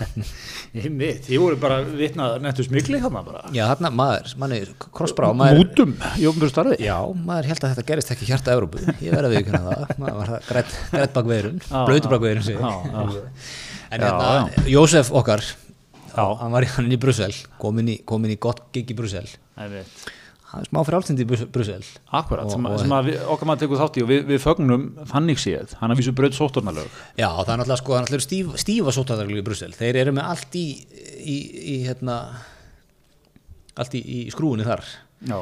[0.77, 3.41] ég mitt, þið voru bara vitnað nettu smikli þarna bara.
[3.55, 4.59] já, þarna maður, manni,
[4.95, 5.93] krossbrá maður, Mútum
[6.31, 6.77] ofnbjörn starfi.
[6.85, 6.97] Já,
[7.27, 10.31] maður held að þetta gerist ekki hjarta Evrópu, ég verði að við það, maður var
[10.33, 12.11] það grætt, grætt bak veirun, Já, blöytu já.
[12.15, 12.57] bak veirun sig.
[12.57, 13.31] Já, já.
[13.87, 15.43] En hérna, Jósef okkar,
[16.17, 16.25] Já.
[16.41, 20.69] hann var hann í Brussel, komin í, komin í gott gig í Brussel, hann er
[20.71, 21.83] smá frálsindi í Brus- Brussel.
[22.15, 24.39] Akkurat, Og- sem, og- sem að við, okkar maður tekur þátt í og við, við
[24.41, 26.87] fögnum þannig séð, hann að vísu braut sóttornalög.
[27.19, 30.29] Já, það er náttúrulega sko, það er stíf, stífa sóttaðarlega í Brussel, þeir eru með
[30.31, 30.65] allt í,
[31.19, 31.37] í,
[31.75, 32.17] í hérna,
[33.77, 34.83] allt í, í skrúinu þar.
[35.27, 35.39] Já.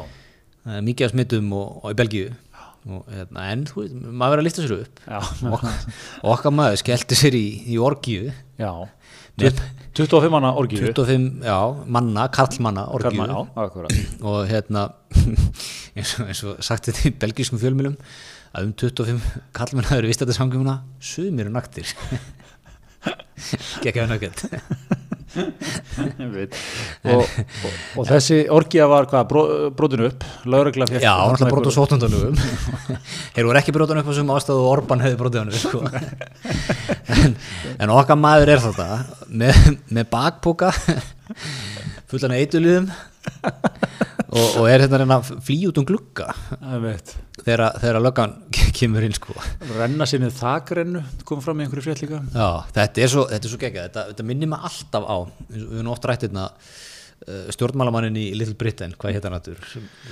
[0.65, 2.32] Það mikið af smittum og, og í Belgíu.
[2.86, 5.19] Og, hérna, en þú veit, maður verður að lista sér upp Já,
[5.49, 5.63] og,
[6.36, 7.79] okkar maður skellti sér í, í.
[9.41, 9.63] Með-
[9.95, 10.83] 25 manna orgíu.
[10.91, 11.55] 25 já,
[11.88, 12.83] manna, karlmanna
[13.31, 13.97] já, akkurat.
[14.21, 14.86] og hérna
[15.95, 17.95] eins og, eins og sagt þetta í belgískum fjölmjölum
[18.55, 19.25] að um 25
[19.55, 21.89] karlmenn hafa verið vist þetta samgjöfuna sumir og naktir
[24.03, 25.01] ef nöggett Ég veit.
[25.36, 29.43] Og, og, og þessi orgía var hvað, bró,
[29.75, 31.03] brotinu upp, lögregla fekk.
[31.03, 32.38] já, alltaf brot á sótundunum
[33.36, 35.83] þeir voru ekki brotan upp á sem ástæðu og Orban hefði brotið hann sko.
[37.15, 37.36] en,
[37.79, 38.89] en okkar maður er þetta
[39.29, 39.59] með,
[39.89, 40.71] með bakpoka
[42.11, 42.89] fullan eitulíðum
[44.36, 45.88] og, og er hérna að reyna að flýja út um
[46.84, 47.13] veit.
[47.41, 48.36] þegar, þegar löggan
[48.76, 49.36] kemur inn sko.
[49.76, 52.21] Renna sinni þakrennu, kom fram í einhverju frétt líka.
[52.34, 55.17] Já, þetta er svo, svo geggjað, þetta, þetta minnir mig alltaf á,
[55.51, 59.61] við erum oft rætt hérna uh, stjórnmálamannin í Little Britain, hvað hétt hann aftur,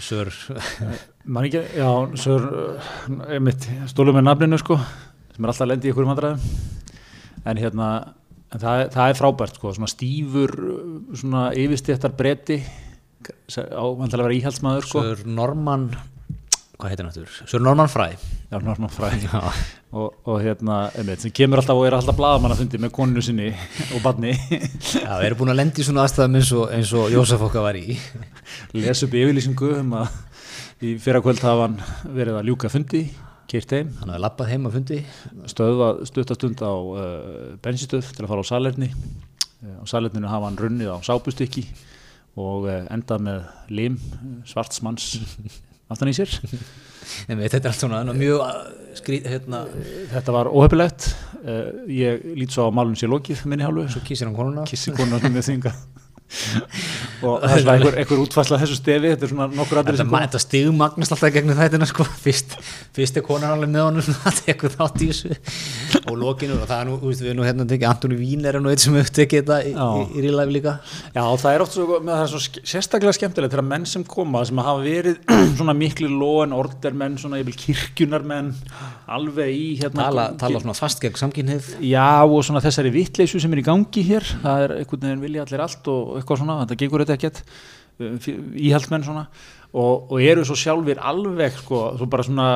[0.04, 0.32] Sör,
[1.24, 1.90] Man ekki, já,
[2.20, 2.38] svo
[3.30, 4.80] er mitt stólum með nafninu sko,
[5.34, 6.72] sem er alltaf lendi í einhverjum vandræðum
[7.44, 7.88] en hérna
[8.54, 10.54] en það, það er frábært sko, svona stífur
[11.18, 12.60] svona yfirstéttar bretti
[13.30, 15.04] á vantilega að vera íhaldsmaður sko.
[15.06, 15.88] Sör Norman,
[16.78, 18.12] hvað hétt hann aftur, Sör Norman Fry,
[18.52, 19.12] já, Norman Fry.
[19.26, 19.42] Já.
[19.94, 23.22] og, og hérna, einmitt, sem kemur alltaf og er alltaf blaðamann að fundi með koninu
[23.22, 23.52] sinni
[23.94, 27.14] og badni já, við erum búin að lendi í svona aðstæðum eins og, eins og
[27.14, 28.00] Jósef okkar var í,
[28.74, 30.18] les upp yfirlýsingu um að
[30.84, 31.78] í fyrra kvöld hafa hann
[32.16, 33.06] verið að ljúka fundi
[33.54, 33.92] keirt heim.
[34.00, 35.00] Hann hafði lappað heim að fundi,
[36.10, 37.04] stuttastund á uh,
[37.64, 38.90] bensinstöð til að fara á salerni.
[39.62, 41.68] Uh, á salerninu hafa hann runnið á sápustykki
[42.40, 44.00] og uh, endað með lim
[44.50, 45.12] svartsmanns
[45.92, 46.32] aftan í sér.
[47.28, 48.62] Við, þetta er allt svona mjög uh,
[48.98, 49.66] skrít, hérna,
[50.14, 51.10] þetta var óhefilegt
[51.44, 53.90] uh, ég lít svo á málun sér lokið minni hálfu.
[53.94, 55.76] Svo kýsir hann konuna, kissi konar með þinga
[57.24, 60.22] og það er svona einhver, einhver útfæsla þessu stefi þetta er svona nokkur aðrið Þetta,
[60.26, 62.06] þetta stigmagnast alltaf gegnum þættina sko.
[62.24, 62.56] fyrst,
[62.96, 65.38] fyrst er konan alveg með honum það tekur þátt í þessu.
[66.04, 68.60] Og lokinu og það er nú, þú veist, við nú hérna tekið Antoni Vín er
[68.62, 70.76] nú eitt sem hefur tekið þetta í, í, í rílæfi líka.
[71.14, 74.44] Já, það er oft svo, með það er svo sérstaklega skemmtilegt þegar menn sem koma
[74.50, 75.22] sem hafa verið
[75.60, 78.52] svona miklu lóen ordermenn, svona yfir kirkjunarmenn
[79.14, 83.54] alveg í hérna tala, tala svona fast gegn samkynhið Já, og svona þessari vittleysu sem
[83.54, 86.80] er í gangi hér það er einhvern veginn vilja allir allt og eitthvað svona, þetta
[86.82, 88.30] gengur þetta ekkert uh,
[88.64, 89.28] íhaldsmenn svona
[89.74, 92.50] og, og eru svo sjálfur alveg sko, svo bara svona,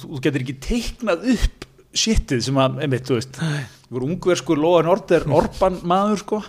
[0.00, 4.90] þú þú getur ekki teiknað upp shitið sem að, einmitt, þú veist einhver ungverskur Lóan
[4.92, 6.42] Order Orban maður sko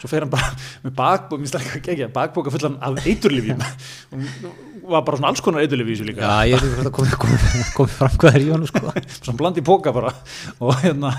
[0.00, 0.50] svo fer hann bara
[0.84, 5.44] með bakbók, minnst ekki að gegja bakbóka fullan af eiturlifjum og var bara svona alls
[5.44, 7.40] konar eiturlifjum í þessu líka Já, ég ekki það komið komi,
[7.76, 8.94] komi fram hvað er í honum sko.
[9.18, 10.14] svona bland í póka bara
[10.58, 11.12] og hérna,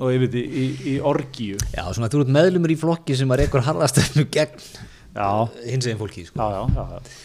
[0.00, 3.44] og ég veit í, í, orgíu Já, svona þú ert meðlumur í flokki sem að
[3.44, 4.68] reykur harðastöfnu gegn
[5.16, 6.50] hins eginn fólki sko.
[6.52, 7.16] já, já, já.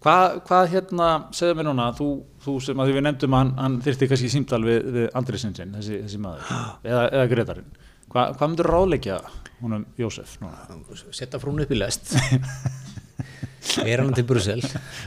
[0.00, 1.06] Hvað, hvað hérna,
[1.36, 2.06] segðu mér núna, þú,
[2.40, 5.74] þú sem að við nefndum að hann, hann þyrfti kannski símtal við, við Andri Sinsson,
[5.76, 6.54] þessi, þessi maður,
[6.88, 7.66] eða, eða Gretarinn.
[8.10, 9.16] Hva, hvað myndur ráðleikja
[9.60, 10.80] húnum Jósef núna?
[11.14, 12.10] setja frúnu upp í lest.
[13.84, 14.62] Er hann til Brussel.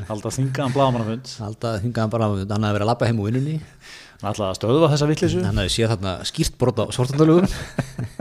[0.08, 1.32] Alltaf þingaðan blaðamannafund.
[1.44, 3.56] Alltaf hingaðan bara hann hafði verið að labba heim úr vinnunni.
[4.22, 5.42] Hann ætlaði að stöðva þessa vitleysu.
[5.44, 7.50] Hann hafði séð þarna skýrt brot á svartandalugum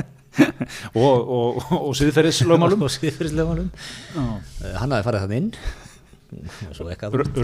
[1.04, 4.24] og, og, og, síðfyrirslefalum Já.
[4.80, 5.52] hann hafði farið þannig inn.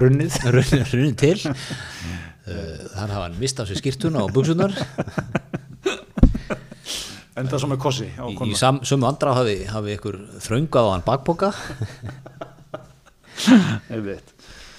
[0.02, 0.40] Runnið.
[0.96, 1.38] Runnin til.
[1.46, 4.74] Uh, hann hafði hann mist af sér skýrtuna og buksunar
[7.38, 10.88] Enda svo með kossi á í, í konuna sam, sömu andra hafi, hafi ykkur þröngað
[10.88, 11.52] á hann bakboka
[13.92, 14.32] Einmitt.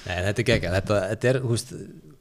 [0.08, 1.72] Nei, þetta er geggjað, þetta, þetta er, þú veist,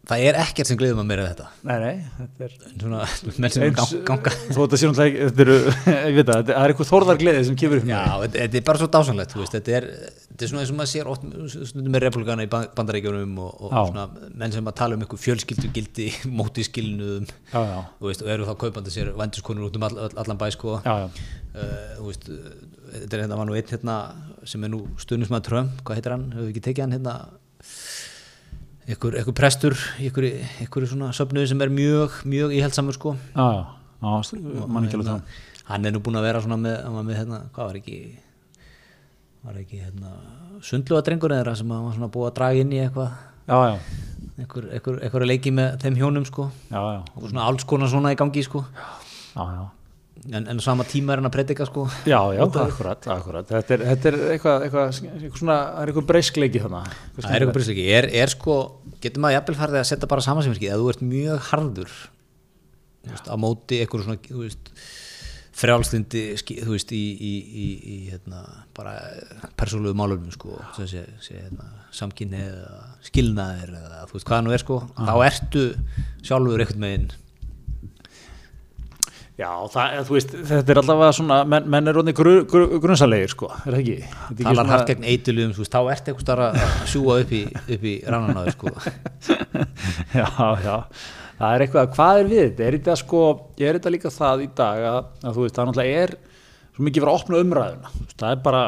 [0.09, 1.47] það er ekkert sem gleður maður meira en þetta.
[1.69, 3.01] Nei, nei, þetta er Svona,
[3.43, 4.33] menn sem eins, gang, ganga.
[4.55, 5.57] þetta sé náttúrulega ekki, þetta eru,
[6.13, 8.91] ég veit það, þetta er eitthvað þórðargleði sem kemur upp Já, þetta, er bara svo
[8.99, 9.89] dásanlegt, þú veist, þetta er,
[10.39, 11.25] þetta er svona eins og maður sér oft
[11.83, 14.05] með republikana í Ban- bandaríkjunum og, og svona
[14.39, 16.07] menn sem að tala um ykkur fjölskyldugildi,
[16.39, 17.27] móti skilnuðum,
[17.99, 20.79] og eru þá kaupandi sér vændiskonur út um all, all, allan bæ, sko.
[20.87, 21.11] já, já,
[21.59, 22.51] Uh, veist, uh,
[22.93, 23.95] þetta er hérna, var nú einn hérna
[24.47, 27.15] sem er nú stundismæður Trump, hvað heitir hann, hefur við ekki tekið hann hérna,
[28.95, 29.75] ykkur prestur,
[30.63, 33.17] ykkur svona söfnuði sem er mjög, mjög íhaldsamur, sko.
[33.35, 33.49] já,
[35.09, 35.43] það.
[35.73, 36.79] hann er nú búinn að vera svona með,
[37.11, 37.99] með hérna, hvað var ekki
[39.49, 40.13] var ekki hérna
[40.65, 43.17] sundluga drengur eða sem var svona búið að draga inn í eitthvað?
[44.39, 46.51] Einhver leiki með þeim hjónum sko.
[46.69, 48.63] Já, já, og svona alls konar svona í gangi sko.
[49.35, 49.65] Já, já.
[50.35, 51.87] en, en sama tíma er hann að predika sko.
[52.05, 53.49] Já, já, akkurat, akkurat.
[53.49, 56.95] Þetta er, þetta er eitthvað, eitthvað, eitthvað svona, það er eitthvað breyskleiki þannig.
[57.17, 58.61] það er eitthvað breyslegi, er, er sko
[59.03, 61.99] getur maður jafnvel farið að setja bara samansemmerki eða þú ert mjög harður
[63.09, 64.73] veist, á móti eitthvað svona þú veist,
[65.59, 67.33] frjálslindi ski- þú veist, í, í,
[67.65, 68.43] í, í hérna,
[68.79, 68.93] bara
[69.59, 71.67] persónlegu málum sko, sem sé, sé hérna,
[71.99, 75.65] samkynni eða skilnaðir eða þú veist hvað nú er sko, þá ertu
[76.27, 77.09] sjálfur einhvern meginn
[79.39, 83.47] Já, það, veist, þetta er allavega svona, menn, menn er rótni gru, gru, grunsalegir, sko,
[83.55, 83.93] er það ekki?
[84.33, 86.59] Ekki talar svona- hart gegn eitulugum, þú veist, þá ertu eitthvað að
[86.91, 87.43] sjúa upp í,
[87.79, 88.73] í rannanáður sko.
[90.19, 90.27] Já,
[90.65, 90.75] já,
[91.39, 92.65] það er eitthvað, hvað er við þetta?
[92.69, 93.23] Er þetta sko,
[93.59, 96.15] er þetta líka það í dag að, að þú veist, það náttúrulega er
[96.79, 98.61] svo mikið verið að opna umræðuna, Þú veist, það er bara,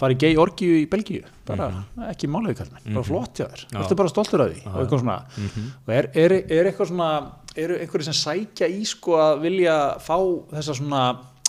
[0.00, 1.68] farið gei orgíu í Belgíu, bara
[2.10, 4.64] ekki málega kallmenn, bara flott hjá þér, þetta er bara stoltur af því?
[4.68, 5.16] Og eitthvað svona,
[5.86, 7.10] og er, er, er eitthvað svona,
[7.64, 10.16] eru einhverju sem sækja í sko að vilja fá
[10.52, 11.02] þessa svona,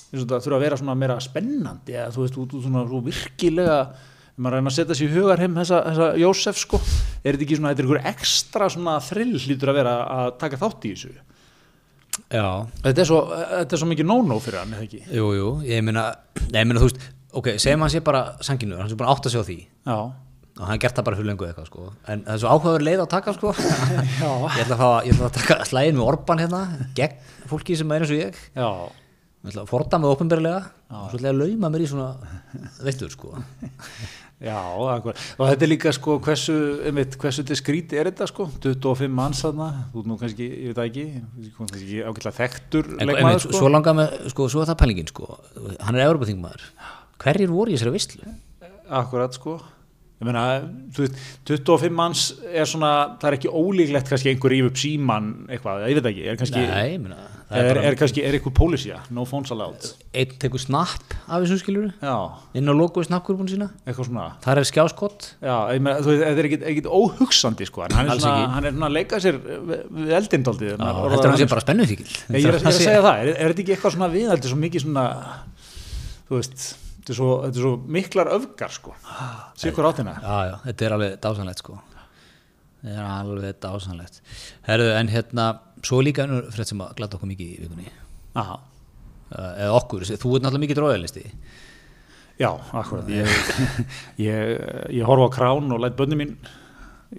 [0.05, 2.85] eins og þetta þurfa að vera svona meira spennandi, eða þú veist, út, út svona
[2.87, 3.79] svo virkilega
[4.35, 6.79] maður reyna að setja sér í hugar heim þessa, þessa Jósef sko,
[7.23, 10.59] er þetta ekki svona þetta er einhver ekstra svona þrill hlýtur að vera að taka
[10.59, 11.13] þátt í þessu?
[12.31, 12.47] Já,
[12.83, 15.01] þetta er svo, þetta er svo mikið no-no fyrir hann, eða ekki?
[15.11, 16.05] jú, jú, ég meina
[16.49, 19.35] ég meina, þú veist, ok, segjum hann sé bara sanginur, hann sé bara átt að
[19.35, 19.57] sjá því.
[19.87, 19.97] Já,
[20.55, 21.87] og hann gert það bara fyrir lengu eitthvað sko.
[22.07, 23.55] en það er svo áhugaður leið að taka sko.
[24.55, 26.61] ég ætla að, fá, ég ætla að taka slægin með Orban hérna
[26.95, 27.17] gegn
[27.51, 28.39] fólki sem er eins og ég.
[28.55, 28.69] Ég já,
[29.51, 30.61] ætla að forda mig opinberlega
[30.95, 32.07] og svo ætla ég að lauma mér í svona
[32.85, 33.35] veittur sko
[34.43, 34.57] já
[34.95, 35.15] akkur.
[35.37, 36.55] og þetta er líka sko hversu,
[36.87, 38.47] einmitt, hversu til skríti er þetta sko?
[38.63, 41.05] 25 manns þarna, þú ert nú kannski ég veit ekki,
[41.59, 43.59] kannski ekki ágætlega þekktur en, leikmaður sko.
[43.61, 45.29] svo langar með, sko, svo er það pælingin sko.
[45.79, 46.67] Hann er Evropaþingmaður
[47.25, 48.35] hverjir voru í þessari vistlu?
[48.85, 49.59] Akkurat sko
[50.15, 50.43] ég meina,
[50.95, 51.17] þú veist,
[51.49, 55.97] 25 manns er svona, það er ekki ólíklegt kannski einhver ríf upp síman eitthvað, ég
[55.97, 57.17] veit það ekki, er kannski nei, ég meina,
[57.49, 59.89] það er, er, er, kannski, er eitthvað pólisía, no phones allowed.
[60.15, 62.15] Einn tekur snapp af þessu skilur já,
[62.55, 63.67] inn á logoðu snappkurfun sína?
[63.83, 64.29] Eitthvað svona.
[64.45, 68.23] Þar er skjáskott já, ég meina, þú veist, þetta er ekkit, óhugsandi sko, hann er
[68.23, 72.07] svona, hann er svona að leika sér við- eldindaldið Já, heldur hann sé bara spennufíkil
[72.07, 74.47] Ég, ég, er, er að segja það, er, er þetta ekki eitthvað svona við, þetta
[74.49, 75.05] er svo mikið svona,
[76.31, 76.65] þú veist,
[77.05, 78.95] þetta er svo, þetta er svo miklar öfgar, sko,
[79.61, 80.15] sikur áttina.
[80.23, 81.75] Já, já, þetta er alveg dásanlegt sko.
[82.81, 84.17] Þetta er alveg dásanlegt
[84.65, 85.45] Herðu, en hérna,
[85.85, 87.93] svo er líka ennur frétt sem að glada okkur mikið í vikunni.
[88.41, 88.57] Aha.
[88.57, 91.23] uh, eða okkur, þú ert náttúrulega mikið dróðalisti
[92.41, 93.29] Já, akkurat, ég,
[94.25, 94.55] ég,
[94.97, 96.35] ég horfa á krán og læt bönni mín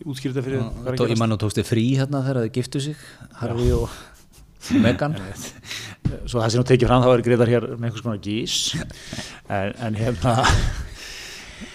[0.04, 3.06] útskýrta fyrir er Tó, Ég mann og tókst þið frí hérna þegar þið giftu sig
[3.40, 3.94] Harfi og
[4.74, 5.16] Megan.
[6.28, 8.56] Svo það sem nú tekið fram þá er greiðar hér með einhvers konar gís,
[9.58, 10.36] en, en hérna,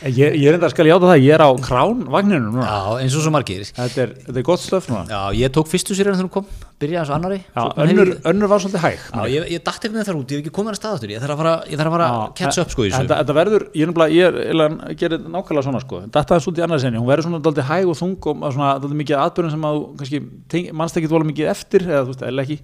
[0.06, 2.66] ég, ég er enda að skal játa það, ég er á krán vagninum núna.
[2.68, 5.06] Já, eins og svo margir Þetta er, þetta er gott stöf núna.
[5.10, 6.46] Já, ég tók fyrstu sér þegar hún kom
[6.82, 9.04] byrjaði eins og annari Já, önnur, heil- önnur var svolítið hæg.
[9.14, 11.22] Já, ég, ég dætti einhvern veginn þar út, ég hef ekki komið að staðastur ég
[11.22, 13.36] þarf að fara, ég þarf að fara að catch up sko í þessu þetta þetta
[13.38, 16.88] verður, ég er nefnilega, ég er að gera nákvæmlega svona sko, þetta er svolítið annars
[16.90, 19.80] enni hún verður svona daldið hæg og þung og svona daldið mikið aðbörðin sem að
[20.02, 22.60] kannski manst ekki dvola mikið eftir, eða þú veist, eða ekki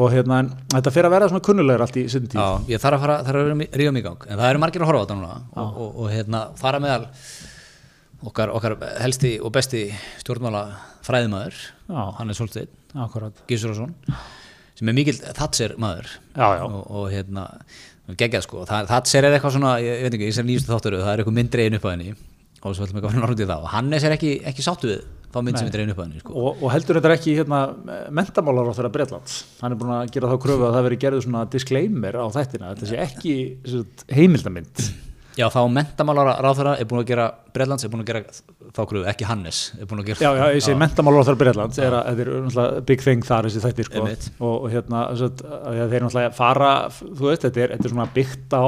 [0.00, 0.40] og hérna,
[0.72, 3.16] þetta fer að verða svona kunnulegur allt í sinni tíð, Já, ég þarf að fara,
[3.26, 4.26] þarf að ríða mig í gang.
[4.26, 7.06] En það eru margir að horfa á þetta núna og, og, og hérna, fara meðal
[8.30, 9.86] okkar, okkar helsti og besti
[10.22, 10.64] stjórnmála
[11.06, 12.02] fræðimæður Já.
[12.18, 13.44] hann Solsteinn akkurat.
[13.50, 13.94] Gísurason
[14.80, 16.08] sem er mikill Thatcher maður.
[16.34, 16.64] Já, já.
[16.64, 17.46] og, og hérna
[18.16, 21.22] geggjað sko, Thatcher er eitthvað svona ég veit ekki, í þessari nýjustu þáttöru, það er
[21.22, 22.14] eitthvað mynd dregin upp á henni.
[22.60, 25.04] Og svo ætlum við að fara náttúrulega það og Hannes er ekki, ekki sáttu við
[25.30, 26.32] þá mynd sem er dregin upp á henni sko.
[26.34, 27.60] og, og heldur þetta ekki hérna,
[28.20, 31.26] mentamálar á þeirra Breitlands hann er búin að gera þá kröfu að það veri gerðu
[31.26, 33.36] svona disclaimer á þættina þetta sé ekki
[33.74, 34.88] sagt, heimildamind.
[35.38, 38.22] Já, þá mentamálara ráðherra er búin að gera Breitlands er búin að gera
[38.74, 41.78] þá kröfu, ekki Hannes er að gera já, já, ég segi mentamálar á þeirra Breitlands
[41.80, 44.02] er að þetta er náttúrulega big thing þar þessi þættir sko.
[44.40, 48.58] Og, og hérna að þeir náttúrulega fara þú veist, þetta er, þetta er svona byggt
[48.58, 48.66] á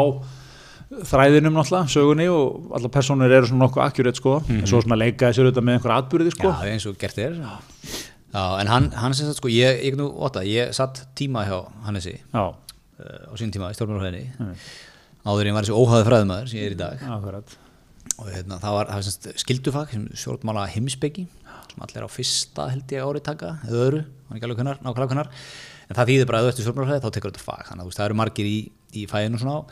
[0.92, 5.30] þræðinum náttúrulega, sögunni og alla personur eru svona nokkuð akkurat sko, en svo svona leika
[5.30, 6.52] þessu auðvitað með einhver atbyrði sko.
[6.52, 7.38] Já, eins og gert er.
[8.32, 11.58] Já, en hann, hann sem sagt sko, ég, ég, nú, óta, ég satt tíma hjá
[11.86, 14.54] Hannesi já, uh, á sín tíma í stjórnmálafræðinni
[15.22, 17.04] áður en ég var þessi óháði fræðumæður sem ég er í dag.
[17.16, 17.56] Akkurat.
[18.18, 21.26] Og hérna, það var, var skildufag sem stjórnmála heimsbyggi
[21.72, 24.80] sem allir á fyrsta held ég ári taka eða öðru, hann er ekki alveg kunnar,
[24.82, 25.30] nákvæmlega kunnar
[25.88, 27.64] en það þýðir bara að þú ert í stjórnmálafræði þá tekur þetta fag.
[27.68, 28.58] Þannig að þú veist, það eru margir í,
[28.96, 29.62] í fæðinu svona á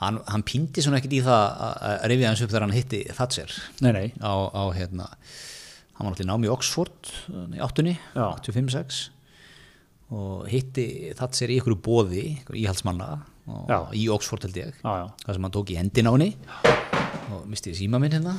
[0.00, 3.56] hann, hann píndi svona ekkert í það að rifja hans upp þegar hann hitti Thatcher.
[3.84, 5.08] Nei, nei, á, á hérna
[5.94, 7.12] hann var náttúrulega námi í Oxford
[7.54, 8.26] í áttunni, Já.
[8.42, 9.02] 85-6
[10.14, 10.86] og hitti
[11.18, 13.12] Thatcher í ykkur bóði, ykkur íhaldsmanna
[13.94, 14.74] í Oxford held ég.
[14.80, 15.06] Já, já.
[15.24, 16.30] Það sem hann tók í hendin á henni.
[17.34, 18.34] Og misti síma minn hérna.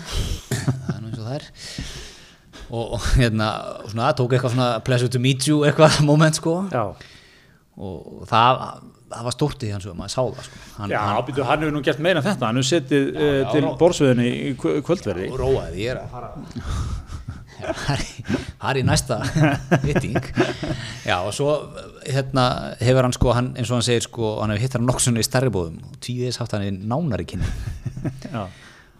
[0.51, 1.47] Það er nú eins og það er.
[2.66, 3.49] Og, og hérna
[3.91, 6.56] svona, tók eitthvað svona pleasure to meet you eitthvað moment sko.
[6.74, 6.86] Já,
[7.76, 8.62] og það,
[9.16, 10.61] það var stórt í hans og maður sá það sko.
[10.78, 13.32] Hann, já hann býtu, hann hefur nú gert meira en þetta, hann hefur setið já,
[13.39, 15.30] já, til borðsveðinni í kvö- kvöldverði.
[15.39, 16.32] róaði, ég er að fara.
[17.55, 19.18] Það er í- næsta
[19.86, 20.18] hitting.
[21.05, 21.53] Já og svo
[22.03, 22.45] hérna
[22.84, 25.28] hefur hann sko hann, eins og hann segir sko hann hefur hitt hann nokksunni í
[25.28, 25.80] stærri bóðum.
[25.88, 27.47] Og tíðis haft hann í nánari kynni.
[28.28, 28.43] Já,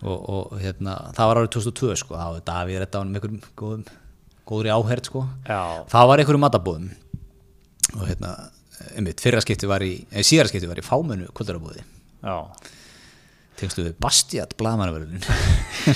[0.06, 3.44] og, og hérna, það var árið 2002 sko, þá var Davíð redda hann með einhverjum
[3.60, 3.86] góðum,
[4.50, 5.26] góðri áherð sko.
[5.50, 5.60] Já,
[5.92, 6.88] það var einhverjum matabóðum.
[7.96, 8.32] Og hérna,
[8.96, 11.84] einmitt, fyrra skipti var í eða síðara skipti var í fámennu kvöldarabóði
[12.26, 12.36] já.
[13.60, 15.26] tengstu við Bastiat blaðmannavörðin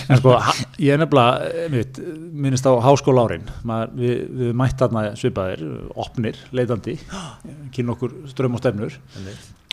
[0.10, 0.36] En sko,
[0.82, 2.00] ég er nefnilega, einmitt,
[2.46, 5.64] minnist á háskóla árin, Maður, við, við mætt þarna svipaðir,
[6.00, 6.98] opnir, leitandi,
[7.76, 9.00] kynna okkur strömm og stefnur.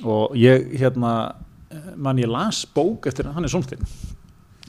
[0.09, 1.12] Og ég, hérna,
[1.97, 3.85] mann ég las bók eftir hann er Sólstein,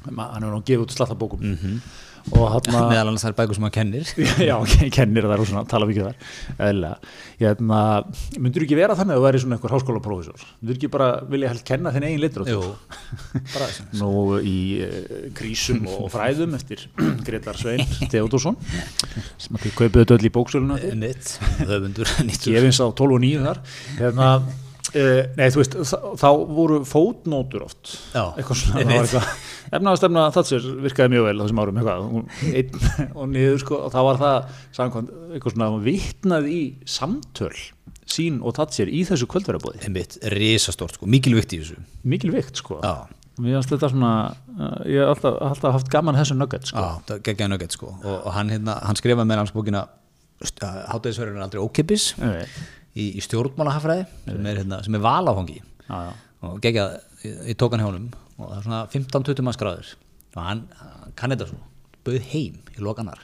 [0.08, 1.44] hann hefur nú gefið út slatta bókum.
[1.44, 4.12] Og hann meðal annars það er bækur sem hann kennir.
[4.50, 4.56] Já,
[4.94, 7.08] kennir þar og svona, tala mikið þar.
[7.38, 7.80] Hérna,
[8.42, 11.66] myndur ekki vera þannig að þú væri svona einhver háskólaprófessor myndur ekki bara vilja helst
[11.68, 12.64] kenna þinn eigin litur Jú,
[13.54, 16.88] bara þessum Nú í uh, krísum og fræðum eftir
[17.28, 18.58] Gretar Svein Theodorsson
[19.38, 23.22] sem að þið kaupið þetta öll í bóksöluna Einmitt, höfundur nýttur gefins á 12 og
[23.28, 23.62] 9 þar.
[24.02, 24.32] Hérna,
[24.98, 25.78] uh, Nei, þú veist,
[26.22, 26.28] þá,
[26.58, 27.94] voru fótnótur oft.
[28.14, 29.30] Já, eitthvað svona, eitthvað
[29.78, 34.00] efnaðastefna Thatcher virkaði mjög vel þessum árum eitthvað, hún, einn og niður sko, og þá
[34.08, 36.62] var það samkvæmt, eitthvað svona vitnað í
[36.98, 37.54] samtöl
[38.08, 41.80] sín og Thatcher í þessu kvöldverðabóði Einmitt, risastórt sko, mikil vikt í þessu.
[42.08, 42.80] Mikil vikt sko.
[42.80, 43.08] Já,
[43.42, 44.14] mér finnst þetta svona,
[44.56, 46.84] uh, ég hef alltaf, alltaf haft gaman þessu nugget sko.
[46.84, 49.88] Já, það geggjaði nöggett sko og, og hann, hérna, hann skrifaði með hans bókina
[50.38, 52.44] Hátaðisverðin er aldrei ókipis Nei,
[52.98, 55.62] í, í stjórnmálahafræði sem er, hérna, sem er valáfangi.
[55.88, 56.02] Já,
[56.48, 59.96] og geggjað, ég, ég tók hann hjá honum og það er svona 15-20 manns gráður.
[60.36, 61.64] Og hann, hann kann þetta svo
[62.08, 63.24] bauð heim í lokanar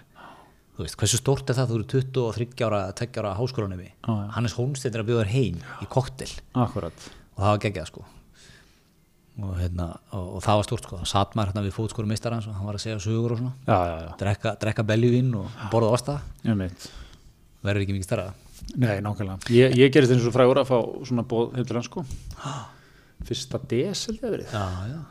[0.74, 4.26] þú veist, hversu stórt er það, þú eru 23 ára 2 ára háskólanemi Já, já.
[4.38, 6.30] Hannes Holmstedt er að bjóða þér heim í koktel.
[6.58, 7.06] Akkurat.
[7.36, 8.06] Og það var geggjað sko.
[9.44, 11.00] Og, hérna, og, og það var stórt sko.
[11.04, 13.54] Það satt maður hérna við fótskóru meistarans og hann var að segja sögur og svona.
[13.70, 16.20] Já, já, já, drekka, drekka beljuvín og borða
[16.58, 16.90] meit
[17.64, 18.32] verður ekki mikið starra
[18.74, 22.06] Nei, nákvæmlega, ég, ég gerist eins og frægur að fá svona bóð hefður hann sko.
[23.28, 24.56] Fyrsta DS held ég að verið.
[24.56, 25.02] Já, já.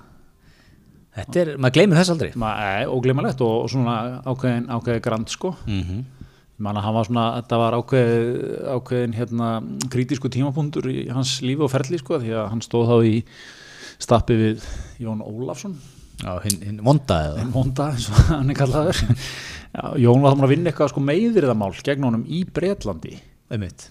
[1.13, 2.31] Þetta er, maður gleymir þess aldrei.
[2.41, 5.55] Ma, ei, óglimalegt og, og svona ákveðin, ákveðin grand sko.
[5.67, 6.05] Mm -hmm.
[6.53, 8.15] Ég man að hann var svona, þetta var ákveð,
[8.77, 9.49] ákveðin hérna
[9.91, 13.25] kritísku tímapunktur í hans lífi og ferli sko því að hann stóð þá í
[13.99, 14.65] stappi við
[14.99, 15.77] Jón Ólafsson.
[16.23, 17.41] Já, hinn, hinn vonda eða?
[17.41, 18.97] En vonda eins og hann er kallaður.
[19.77, 23.19] Já, Jón var þá að vinna eitthvað sko meðvirðamál gegn honum í Bretlandi.
[23.19, 23.32] einmitt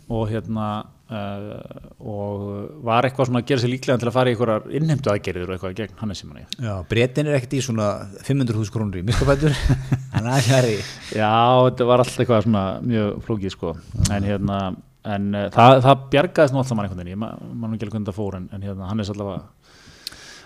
[0.10, 0.68] og hérna
[1.12, 1.56] uh,
[2.00, 2.46] og
[2.88, 5.56] var eitthvað svona að gera sér líklega til að fara í einhverjar innheimtu aðgerðir og
[5.56, 6.46] eitthvað gegn Hannes Simoni?
[6.58, 7.90] Já, breytin er ekkert í svona
[8.26, 9.58] 500.000 krónur í miskabætur.
[10.18, 10.74] En er hæri
[11.16, 11.32] Já,
[11.70, 13.72] þetta var alltaf eitthvað svona mjög flókið sko.
[14.12, 14.58] En hérna
[15.08, 17.96] en uh, það, það bjargaðist nú alltaf mann einhvern veginn, ég man man ekki alveg
[17.96, 19.42] hvernig það fór en, en hérna Hannes allavega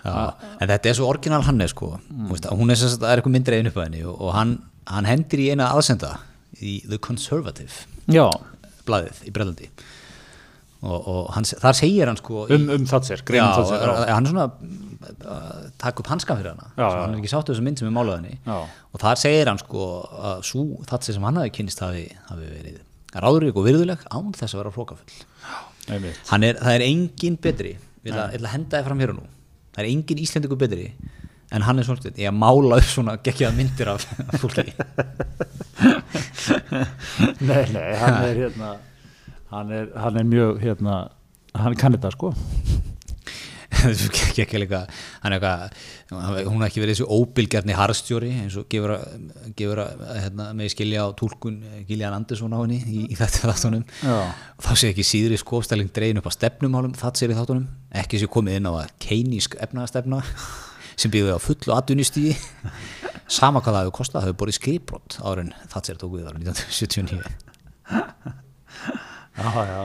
[0.06, 1.96] Já, en þetta er svo orginal hann er sko.
[2.12, 2.30] Mm.
[2.30, 4.34] veist, hún er sem sagt, það er eitthvað myndri einu upp að henni og, og
[4.36, 4.52] hann,
[4.92, 6.12] hann hendir í eina aðsenda
[6.62, 7.88] í The Conservative.
[8.14, 8.28] Já,
[8.88, 9.70] blaðið í Brellandi
[10.86, 14.10] og, og hann, þar segir hann sko um, um Thatcher, greinum Thatcher já.
[14.14, 14.50] hann er svona
[15.06, 16.72] að taka upp hanskan fyrir hana.
[16.78, 19.88] Já, hann er ekki sáttu þessu mynd sem er málaðinni og þar segir hann sko
[20.32, 22.80] að svo Thatcher sem hann hafi kynst hafi, hafi verið
[23.16, 24.74] ráðurík og virðuleg án þess að vera
[26.44, 27.76] er, það er engin betri.
[28.06, 29.28] Ég ætla, að henda þið fram hér og nú.
[29.76, 30.88] Það er engin íslendingu betri
[31.56, 34.08] en hann er svolítið, ég mála upp svona geggjaða myndir af
[34.42, 34.68] fólki.
[37.40, 38.76] Nei, nei, hann er hérna
[39.56, 40.98] hann er, hann er mjög hérna,
[41.56, 42.34] hann kann þetta sko.
[43.86, 44.80] Líka
[45.22, 45.74] hann eitthvað,
[46.10, 48.96] hún har ekki verið þessu óbylgjarni harðstjóri eins og gefur
[49.84, 53.84] að, hérna, með skilja á túlkun Giljan Andersson á henni í, í þetta þáttunum.
[54.64, 57.68] Þá sé ekki síðri skofstæling dregin upp á stefnumálum það sér í þáttunum,
[58.02, 60.24] ekki sé komið inn á að keinísk efnaðastefna
[60.96, 62.36] sem byggði á fullu atvinnustíði
[63.28, 66.28] sama hvað það hefur kostað, það hefur borið skrifbrott áður en það sér tók við
[66.30, 67.24] ára 1979
[69.36, 69.82] já, já,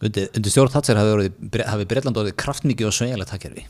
[0.00, 3.66] undir, undir stjórn sér hafi, Breitland orðið kraftmikið og sveigjalegt takkerfi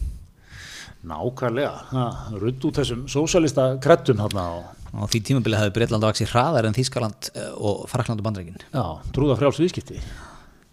[1.00, 6.68] nákvæmlega rudd út þessum sósalista kreddum hérna og á því tímabili hafi Breitland vaksið hraðar
[6.68, 8.84] en Þískaland eh, og Frakland og Bandreikin já,
[9.14, 10.00] trúða frjáls viðskipti.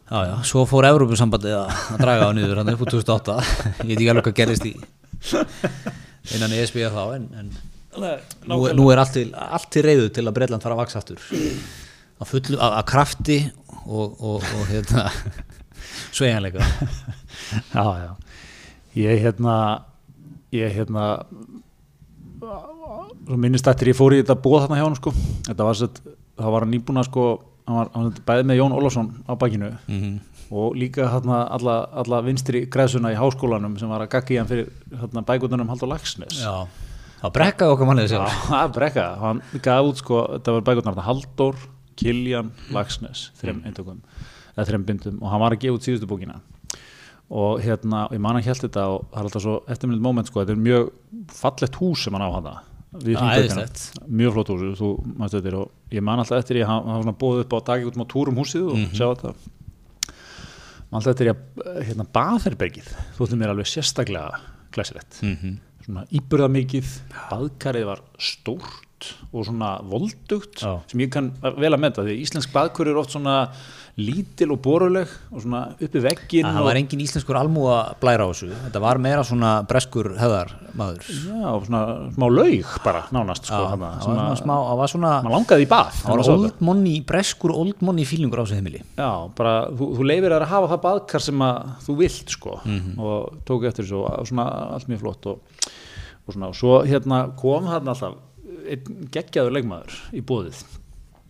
[0.07, 3.37] Já, já, svo fór Európusambandið að, draga á niður hann upp úr 2008
[3.83, 4.73] ég veit ekki alveg hvað gerist í
[6.35, 7.49] innan ESB þá en, en
[8.47, 11.01] nú, er- nú er allt til, allt til reyðu til að Breitland fara að vaksa
[11.01, 11.21] aftur.
[12.17, 13.37] Að fullu, að, að krafti
[13.87, 15.07] og, og, og hérna
[16.17, 16.63] sveiganleika
[17.73, 18.11] já, já.
[18.97, 19.55] Ég hérna
[20.55, 21.03] ég hérna
[23.27, 25.13] svo minnist eftir ég fór í þetta bóð þarna hjá hann sko.
[25.49, 26.01] Þetta var sett,
[26.39, 27.27] það var hann nýbúna sko
[27.67, 29.73] hann var, hann var bæði með Jón Ólafsson á bakinu.
[29.91, 30.17] Mm
[30.51, 34.69] og líka hérna alla, alla vinstri græsuna í háskólanum sem var að gaggi hann fyrir
[34.93, 36.67] hérna bækundunum Haldur Lagsnes Já,
[37.21, 40.67] þá brekkaði okkar mannið Já, sér það er brekka, hann gaf út sko, þetta var
[40.69, 41.65] bækurnar Halldór,
[41.97, 43.99] Kiljan, Lagsnes, þrem eintökum,
[44.53, 45.17] eða þrem bindum.
[45.23, 46.37] Og hann var að gefa út síðustu bókina.
[47.27, 50.43] Og hérna, ég man að hjælt þetta og það er alltaf svo eftirmynd moment sko,
[50.43, 50.91] þetta er mjög
[51.35, 52.55] fallegt hús sem hann á hana
[53.03, 53.19] Já,
[54.07, 57.67] mjög flott hús, þú þetta og ég man alltaf eftir ég svona bóðið upp á
[57.67, 59.33] dagi út á túrum húsið og sjá þetta
[60.87, 64.41] man alltaf eftir ég að hérna, baðherbergið, þú ætlum mér alveg sérstaklega
[64.75, 65.21] glæsilegt.
[65.23, 65.57] Mhm.
[65.87, 66.87] svona íburða mikið
[67.29, 68.86] baðkarið var stórt
[69.31, 70.77] og svona voldugt Já.
[70.91, 73.47] sem ég kann vel að menta því íslensk baðkur eru oft svona
[73.97, 78.49] lítil og boruleg og svona uppi veggin Það var engin íslenskur almúa blæra á þessu
[78.67, 81.81] þetta var meira svona breskur höðar maður já, svona
[82.13, 85.69] smá laug bara nánast sko, Já, hana, svona, smá, það var svona maður langaði í
[85.71, 89.09] bað það var old money, breskur old money fílingur á þessu heimili Já,
[89.41, 92.93] bara þú, þú leifir að hafa það baðkar sem að þú vilt sko Mhm.
[93.01, 94.45] og tók eftir þessu og svona
[94.77, 95.41] allt mjög flott og,
[96.27, 98.13] og svona og svo hérna kom hérna alltaf
[98.73, 100.61] einn geggjaður leikmaður í bóðið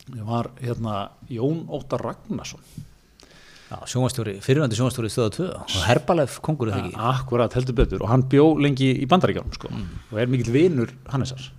[0.08, 0.98] það var hérna
[1.30, 2.62] Jón Óttar Ragnarsson.
[3.68, 7.00] Já, sjónvastjóri, fyrirvændi sjónvastjóri stöða 2 og Herbalef kongur er það ekki.
[7.10, 8.04] Akkurat heldur betur.
[8.06, 9.72] Og hann bjó lengi í bandaríkjánum sko.
[9.74, 9.90] Mm.
[10.14, 11.50] og er mikill vinur Hannesar.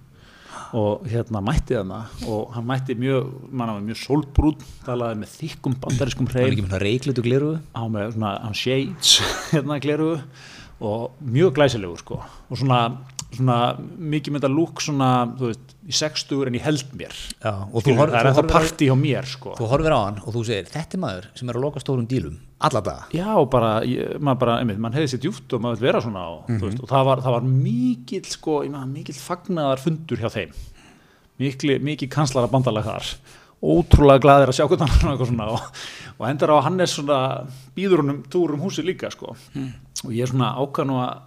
[0.79, 1.99] Og hérna mætti þarna.
[2.29, 6.57] Og hann mætti mjög, manna var mjög sólbrún talaði með þykkum bandarískum Það er hreim.
[6.57, 9.19] ekki með reiklutu gliru á með svona shades
[9.53, 10.11] hérna gleru
[10.81, 12.23] og mjög glæsilegur sko.
[12.49, 12.81] Og svona,
[13.37, 15.09] svona mikið þetta lúk svona
[15.39, 17.13] þú veist í sextugur en ég held mér.
[17.45, 19.53] Já, og þú, Skilur, hor, það er horfir, partí hjá mér sko.
[19.59, 22.07] þú horfir á hann og þú segir þetta er maður sem er að loka stórum
[22.09, 23.05] dílum alla daga.
[23.15, 26.01] Já og bara, ég, maður bara, einmitt, mann hefði sér djúpt og maður vil vera
[26.03, 26.59] svona og, Mhm.
[26.59, 30.53] þú veist, og það var, það var mikill sko, maður mikill fagnaðar fundur hjá þeim.
[31.39, 33.13] Mikil, mikil kanslara bandalag þar.
[33.63, 35.61] Ótrúlega glaðir að sjá hvernig hann er svona og,
[36.19, 37.19] og endar á að hann er svona
[37.77, 39.35] býður honum túr um húsi líka sko.
[39.55, 39.73] Hmm.
[40.05, 41.19] og ég er svona ákvað nú að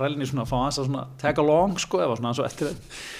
[0.00, 2.78] rælinni svona að fá hans að tag along sko eða svona eins og eftir þeim.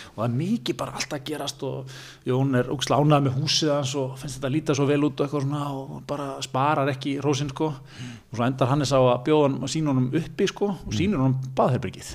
[0.08, 3.94] Og það er mikið bara alltaf að gerast og Jón er ógslánað með húsið hans
[4.00, 7.18] og finnst þetta að líta svo vel út og eitthvað svona og bara sparar ekki
[7.24, 7.70] rósin sko.
[7.70, 11.22] Og svo endar Hannes á að bjóða hann og sína honum uppi sko og sínur
[11.22, 12.10] honum baðherbergið.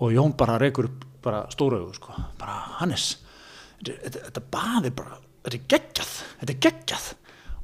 [0.00, 2.16] Og Jón bara rekur upp bara stóra augu sko.
[2.40, 3.16] Bara Hannes
[3.80, 7.08] þetta, þetta, þetta bað er bara þetta er geggjað, þetta er geggjað.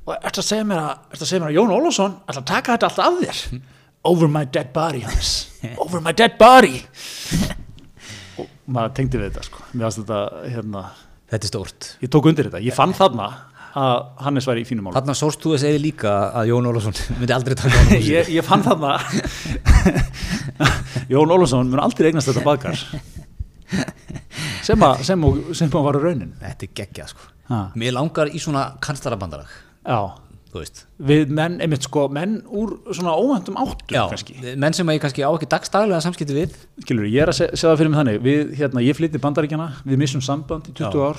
[0.02, 2.74] Og ertu að segja mér að, að, segja mér að Jón Ólafsson ætla að taka
[2.74, 3.62] þetta allt af þér
[4.04, 5.04] over my dead body
[5.78, 6.80] over my dead body.
[8.40, 9.62] Og maður tengdi við þetta sko.
[9.72, 10.82] Þetta hérna
[11.32, 11.86] Þetta er stórt.
[12.02, 13.26] ég tók undir þetta, ég fann þarna
[13.72, 14.98] að Hannes væri í fínum málum.
[14.98, 18.10] Þarna sórst þú að segja líka að Jón Ólafsson myndi aldrei taka hann á húsi
[18.12, 18.90] ég, ég fann þarna
[21.12, 22.82] Jón Ólafsson mun aldrei eignast þetta baðkar
[24.62, 26.34] sem að sem, að- sem að var raunin.
[26.42, 27.30] Þetta er geggjað sko.
[27.48, 27.62] Ha.
[27.80, 29.48] Mér langar í svona kanslarabandalag.
[29.82, 29.98] Já,
[31.00, 34.36] við menn, einmitt sko menn úr svona óvæntum áttum Já, kannski.
[34.60, 36.56] menn sem ég kannski á ekki dagstaglega samskipti við.
[36.84, 39.68] Skilur, ég er að se- segja það fyrir mig þannig við, hérna, ég flytti bandaríkjana,
[39.86, 41.16] við missum samband í 20 ár.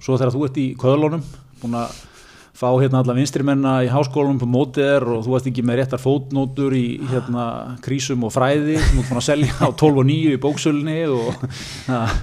[0.00, 1.22] Svo þegar þú ert í köðlunum
[1.60, 1.92] búin að
[2.60, 5.78] fá hérna alla vinstri menna í háskólum på mótið er og þú varst ekki með
[5.80, 7.44] réttar fótnótur í hérna
[7.80, 8.76] krísum og fræði.
[8.76, 11.46] Sem þú ert búin að selja á 12 og 9 í bóksölunni og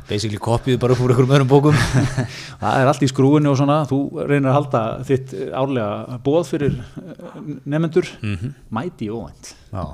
[0.09, 1.81] basically kopið bara upp úr einhverjum öðrum bókum.
[2.61, 3.79] Það er allt í skrúinu og svona.
[3.89, 8.13] Þú reynir að halda þitt árlega bóð fyrir eh, nefnendur
[8.77, 9.55] mæti óvænt.
[9.73, 9.85] Já,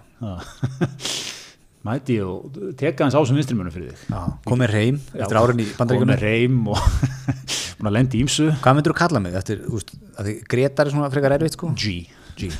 [1.87, 4.23] mæti og teka hans á sem vinstri mennu fyrir þig.
[4.43, 8.77] Komið reym eftir árin í og bandaríkunum með reym og búin að lendi ímsu hvað
[8.77, 9.35] myndur þú kalla mig?
[9.39, 11.73] Eftir, úst, að því Gretar er svona frekar erfitt sko.
[11.75, 12.07] G.
[12.39, 12.51] G.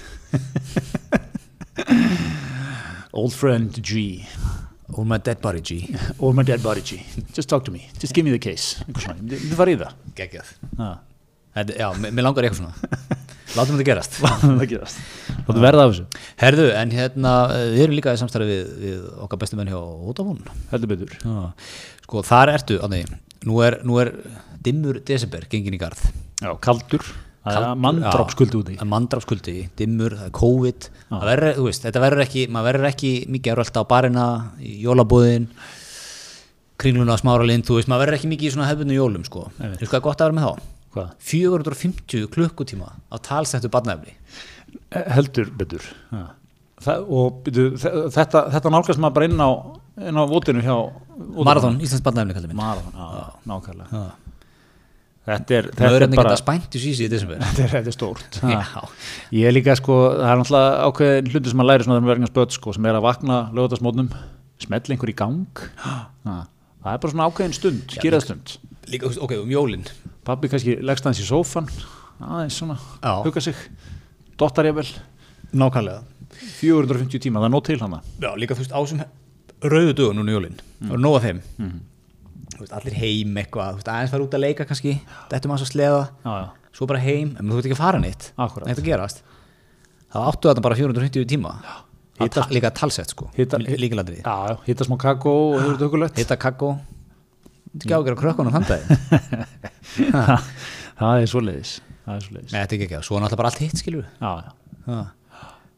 [3.24, 4.26] old friend G.
[4.94, 5.96] All my dead body G.
[6.20, 7.00] Or my dead body G.
[7.34, 8.84] Just talk to me, just give me the case.
[8.92, 9.94] Myndi fara í það.
[11.54, 12.74] Þetta, já, mér langar eitthvað svona.
[13.54, 14.16] Látum þetta gerast.
[14.42, 15.02] Það gerast.
[15.46, 16.22] Það verða af þessu.
[16.42, 19.78] Herðu, en hérna, eh, við erum líka í samstarfi við, við okkar bestu menn hjá
[19.78, 20.56] Vodafone.
[20.72, 21.14] Heldur betur.
[21.22, 21.44] Já,
[22.08, 23.04] sko þar ertu, Ánni,
[23.48, 24.14] nú er, nú er
[24.64, 26.02] dimmur desember gengin í garð.
[26.44, 27.06] Já, kaldur,
[27.44, 27.70] það er já,
[28.60, 28.76] úti.
[28.80, 30.90] Það manndrápskuldi, dimmur, það er COVID.
[31.12, 34.28] Það verður, þú veist, þetta verður ekki maður verður ekki mikið að rölda á barina
[34.64, 35.50] í jólabúðin
[36.84, 39.46] kringluna á smára lind, þú veist, maður verður ekki mikið í svona hefðbundu jólum, sko,
[39.60, 40.72] þú veist hvað er gott að vera með þá?
[40.94, 44.18] Hvað, 450 klukkutíma á talsettu barnæfni
[44.94, 45.86] Eh, heldur betur.
[46.84, 47.68] Það, og byrju,
[48.14, 49.50] þetta, þetta nálgast maður bara inn á
[50.02, 50.76] inn á votinu hjá
[51.46, 54.04] Marathon, Íslands barnæfni kallar minn Marathon, já, nákvæmlega.
[55.24, 56.36] Þetta er, þetta er bara
[56.76, 57.40] sísi í desember.
[57.46, 58.40] Þetta er, þetta er stórt.
[59.32, 62.14] Ég er líka sko, það er náttúrulega ákveðin hluti sem maður læri svona þegar maður
[62.14, 64.10] verður spöld sko, sem er að vakna lögutarsmótnum,
[64.66, 65.64] smella einhver í gang.
[66.24, 66.36] Ha,
[66.80, 68.52] það er bara svona ákveðin stund, skýraðstund
[68.92, 69.82] Líka, ok, um jólin.
[70.28, 71.68] Pabbi kannski leggst aðeins í sófan
[72.24, 73.18] aðeins svona, Já.
[73.26, 73.60] huga sig.
[74.40, 74.88] Dottar ég vel,
[75.52, 76.02] Nákvæmlega
[76.62, 79.04] 450 tíma, það er nóg til hana Já, líka þú veist, á þessum
[79.72, 81.40] rauðu dögun núna í jólin Það er nóg af þeim.
[82.54, 84.94] Þú veist, Allir heim eitthvað, veist, aðeins fara út að leika kannski
[85.32, 88.02] Þetta maður svo sleða, já, já, svo bara heim En þú veit ekki að fara.
[88.04, 88.28] Neitt.
[88.38, 89.24] Að gerast.
[90.14, 91.54] Það áttu þetta bara 450 tíma.
[91.64, 93.30] Það Hita- ta- Líka talsett sko
[94.68, 94.98] hitta smá
[95.34, 96.76] og þetta hugulegt Hitta kakó.
[97.74, 98.82] Þetta ekki ágjör að krökkunum þann dag
[101.00, 101.30] það er
[102.20, 102.52] er svoleiðis.
[102.54, 103.80] Nei, þetta er ekki ekki Svo er náttúrulega bara allt hitt,
[104.22, 105.02] já,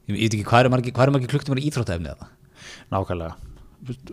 [0.05, 0.69] Ég veit ekki hvað er
[1.09, 2.27] er margir klukktum í íþróttaefni það
[2.93, 3.33] nákvæmlega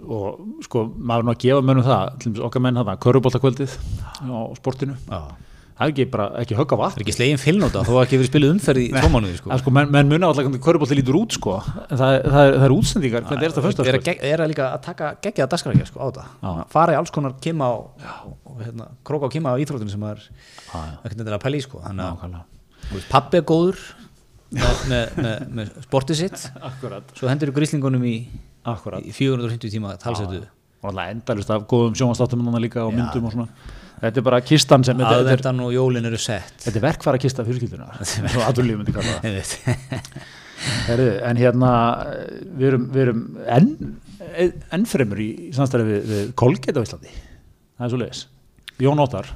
[0.03, 3.79] og sko, maður er nú að gefa mönnum það okkar menn þarna, körubóltakvöldið
[4.29, 5.23] á sportinu, Já.
[5.73, 8.03] Það er ekki bara ekki högg á Það vatn er ekki slegin fylnóta þó að
[8.05, 9.49] ekki verið spiluð umferð í tvo mánuði sko.
[9.51, 12.57] Það sko, menn, menn muna alltaf hvernig körubólti lítur út sko, en það, það, er,
[12.59, 15.09] það er útsendingar hvernig er þetta fyrsta er, að gegg- er að líka að taka
[15.25, 16.09] geggjaða dagskrækja sko, á
[16.45, 16.53] Já.
[16.77, 20.21] fara í alls konar kima á og hérna, króka á kima á íþróttinu sem er
[20.21, 21.83] ekkert endilega að pæla í sko.
[21.83, 22.39] að
[22.93, 23.83] þú pabbi er góður
[24.53, 26.47] með, með, með, með sportið sitt.
[26.69, 28.17] Akkurat, svo hendur gríslingunum í,
[28.69, 29.05] akkurat.
[29.05, 30.43] Í 450 tíma talsetu.
[30.83, 33.49] Og alltaf endalist af góðum sjónvastáttum líka og myndum og svona.
[34.03, 36.57] Þetta er bara kistan sem er, aðvendan og jólin eru sett.
[36.65, 38.01] Þetta er verkfæra kista fjölskyldunar
[41.29, 41.71] en hérna
[42.43, 43.71] við erum, við erum enn,
[44.75, 47.15] enn fremur í samstæði við, við Colgate á Íslandi.
[47.79, 48.27] Það er svo leiðis
[48.83, 49.31] Jón Óttar.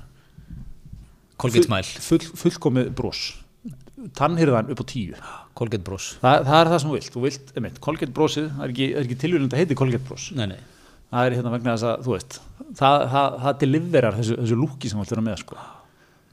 [1.38, 3.24] Colgate Smile, full, fullkomið brós
[4.16, 5.16] tannhyrðan upp á tíu
[5.56, 6.06] Colgate Bros.
[6.22, 8.88] Þa, það er það sem þú vilt, þú vilt einmitt, Colgate brósið, það er ekki,
[8.92, 10.58] það er ekki tilvíðan að heiti Colgate brós nei, nei.
[11.14, 12.36] það er hérna vegna þess að, þú veist
[12.80, 15.56] það, það, það deliverar þessu, þessu lúki sem þú vilt vera með sko.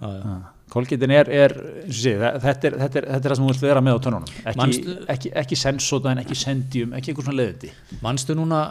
[0.04, 0.36] Já.
[0.74, 1.54] Colgate-in er, er,
[1.94, 4.00] sé, það- þetta er, þetta er, þetta er það sem þú vilt vera með á
[4.08, 4.32] tönnunum.
[4.44, 7.70] Ekki, Manstu- ekki, ekki sensóta en ekki sendium, ekki einhver svona leiðindi.
[8.02, 8.62] Manstu núna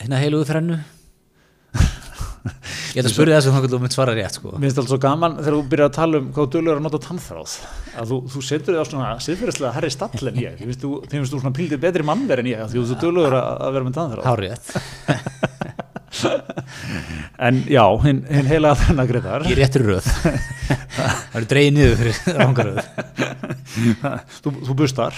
[0.00, 0.78] hérna heilugu þrennu
[2.40, 4.52] ég ætla að spyrja þessu þá þú mynd svara rétt sko.
[4.54, 7.00] Mér finnst alltaf svo gaman þegar þú byrjar að tala um hvað dölur að nota
[7.04, 7.56] tannþráð.
[8.00, 11.42] Að þú, þú setur þig á svona siðferðislega herri stall en ég, þú, finnst þú
[11.42, 14.26] svona pildið betri mannver en ég, því þú dölur að, að vera með tannþráð.
[14.30, 14.66] Hár rétt.
[17.40, 20.08] En já, hinn hin heila þennan greiðar í réttur röð.
[20.10, 22.80] Það eru dreigið niður fyrir rangaröð
[24.42, 25.14] þú, þú bustar,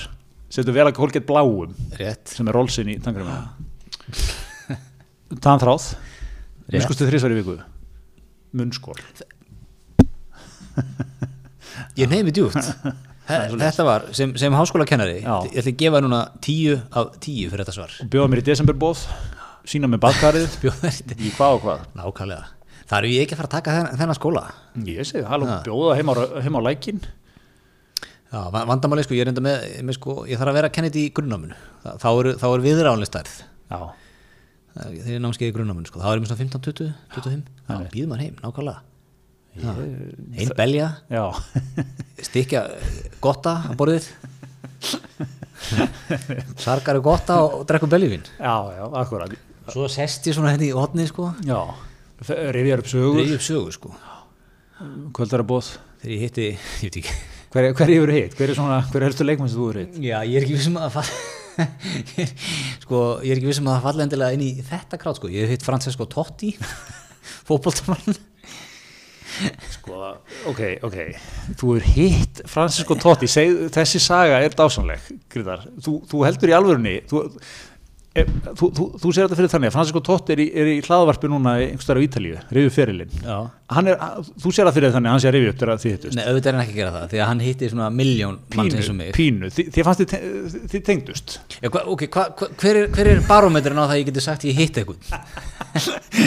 [0.53, 2.29] setur vel að Colgate bláum rétt.
[2.31, 3.41] sem er rólsinn í tannþráð
[6.71, 7.57] Miskustu þrísvar í viku.
[8.53, 8.99] Munnskól
[12.01, 12.59] ég nefni djúpt.
[13.33, 17.63] Þetta var sem, sem háskóla kennari ég ætla að gefa núna tíu af tíu fyrir
[17.63, 17.93] þetta svar.
[18.13, 19.05] Bjóða mér í desemberbóð
[19.71, 20.57] sína með badkarið
[21.29, 21.85] í hvað og hvað?
[22.01, 22.49] Nákvæmlega.
[22.91, 24.43] Það eru ég ekki að fara að taka þennan, þennan skóla.
[24.91, 25.61] Ég segi, halló, Ha.
[25.65, 26.99] bjóða heim á, heim á lækin
[28.33, 30.75] Já, va- vandamáli sko, ég er enda með, með sko, ég þarf að vera að
[30.77, 31.57] kenna þetta í grunnáminu
[32.03, 33.35] þá eru, þá eru viðránlega stærð.
[33.71, 33.81] Já,
[34.73, 37.91] þegar ég námskeið í grunnáminu sko, er ég með svona 15, 20, 25 þá Nei.
[37.93, 38.81] býður maður heim, nákvæmlega.
[39.53, 39.73] Já.
[40.41, 40.87] ein belja,
[42.25, 42.63] stikja
[43.21, 44.07] gotta á borðið.
[46.63, 49.35] Sargar gotta og, drekkum beljuvin já, já, akkurat.
[49.71, 51.29] Svo sest ég svona hérna í hotni sko.
[51.47, 51.61] Já,
[52.57, 53.21] rifjar upp sögur.
[53.21, 53.93] Reyði upp sögu sko.
[55.15, 55.69] Kvöldarabóð
[56.03, 57.21] þegar ég hitti, ég veit ekki.
[57.53, 58.35] Hver, hver hefur hitt?
[58.39, 60.01] Hver er svona, hver er helstu leikmann sem þú hefur hitt?
[60.01, 61.32] Já, ég er ekki vissum að það fall
[62.85, 65.47] sko, ég er ekki vissum að það falla endilega inn í þetta krát sko, ég
[65.47, 66.53] hef hitt Francesco Totti
[67.49, 68.21] fótboltamann
[69.73, 69.97] Sko,
[70.51, 70.97] ok, ok.
[71.59, 73.29] Þú hefur hitt Francisco Totti.
[73.31, 77.23] Seg, þessi saga er dásanleg Gríðar, þú, þú heldur í alvörunni þú,
[78.15, 78.25] e,
[78.59, 81.27] þú, þú, þú segir þetta fyrir þannig að Francisco Totti er í, er í hlaðvarpi
[81.33, 83.13] núna einhverstaðar á Ítalíu, reyðu ferilinn.
[83.23, 83.39] Já,
[83.83, 83.97] er,
[84.43, 86.17] þú segir það fyrir þannig að hann sé að reyfi upp þegar þið hittust.
[86.19, 88.75] Nei, auðvitað er hann ekki að gera það því að hann hitti svona miljón manns
[88.79, 89.11] eins og mig.
[89.17, 90.23] pínu, þið, þið fannst þið, te-
[90.75, 91.29] þið tengdust?
[91.63, 94.23] Já, hva, ok, hva, hva, hver, er, hver er barómetrin á það að ég geti
[94.29, 95.01] sagt ég hitt eitthvað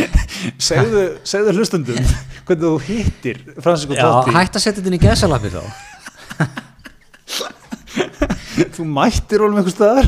[0.69, 1.99] segðu, segðu hlustundum
[2.45, 4.33] hvernig þú hittir Francisco Já, Totti.
[4.35, 5.61] hætt að setja þetta inn í gesalappi þá.
[8.75, 10.07] Þú mættir honum einhver staðar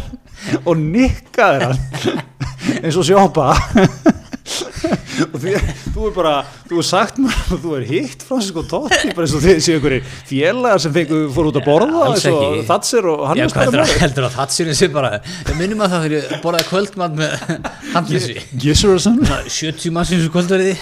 [0.64, 2.24] og nikkaðir hann.
[2.84, 3.52] Eins og sjópa
[5.34, 5.54] og því,
[5.94, 6.34] þú er bara
[6.68, 9.78] þú er sagt mér að þú er hitt Francisco Totti bara eins og þið séu
[9.78, 12.62] einhverjir félagar sem fengu fór út að borða og.
[12.68, 17.20] Thatcher og hann heldur, að sér þessi bara Ég minnum að það fyrir borðaði kvöldmann
[17.20, 17.38] með
[17.96, 20.76] handlissi Gissurson 70 mannsins kvöldverði.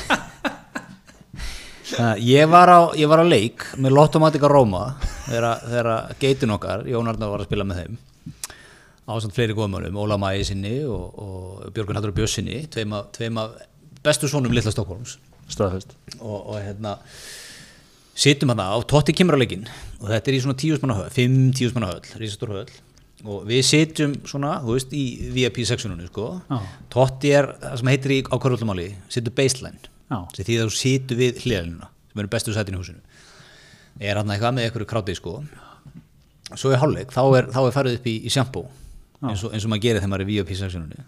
[1.96, 4.96] Uh, ég, var á, ég var á leik með Lottomatica Roma
[5.30, 5.90] þegar, þegar
[6.20, 8.00] geitin okkar, Jón Arnar var að spila með þeim
[9.06, 13.60] ásand fleiri góðmönum, Óla Mæi sinni og, og Björgun Haldur Bjössinni tveim af, tveim af
[14.06, 15.20] bestu sonum Lilla Stokkólms
[15.52, 15.94] staðfest.
[16.20, 16.96] Og, og hérna
[18.18, 19.68] sittum hann á, Totti leikinn
[20.02, 22.74] og þetta er í svona tíusmanna höll, fimm tíusmanna höll rísastór höll.
[23.26, 26.58] Og við sitjum svona, þú veist, í VIP seksununni sko, Já.
[26.94, 29.92] Totti er það sem heitir í á korvöldumáli, situr baseline
[30.36, 33.02] sem því þú situr við hliðalina sem eru bestu sætin í húsinu.
[34.02, 35.36] Er hann eitthvað með einhverju krátið sko.
[36.54, 38.66] Svo er hálfleik, þá er, þá er farið upp í, í sjampó
[39.32, 41.04] eins, og- eins og maður gerir þegar maður er VIP seksununni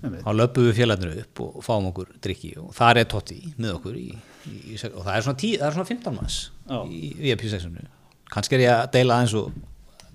[0.00, 0.22] Einmitt.
[0.24, 3.96] þá löpum við félagarnir upp og fáum okkur drikki og þar er Totti með okkur
[4.00, 4.06] í,
[4.48, 6.38] í, og það er svona, tí, það er svona 15 manns
[6.88, 7.84] í VIP sexinu
[8.30, 9.50] kannski er ég að deila aðeins og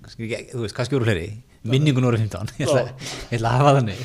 [0.02, 1.26] kannski, þú veist, kannski voru fleiri.
[1.66, 4.02] Minningun voru 15 ég ætla, ég ætla að hafa þannig.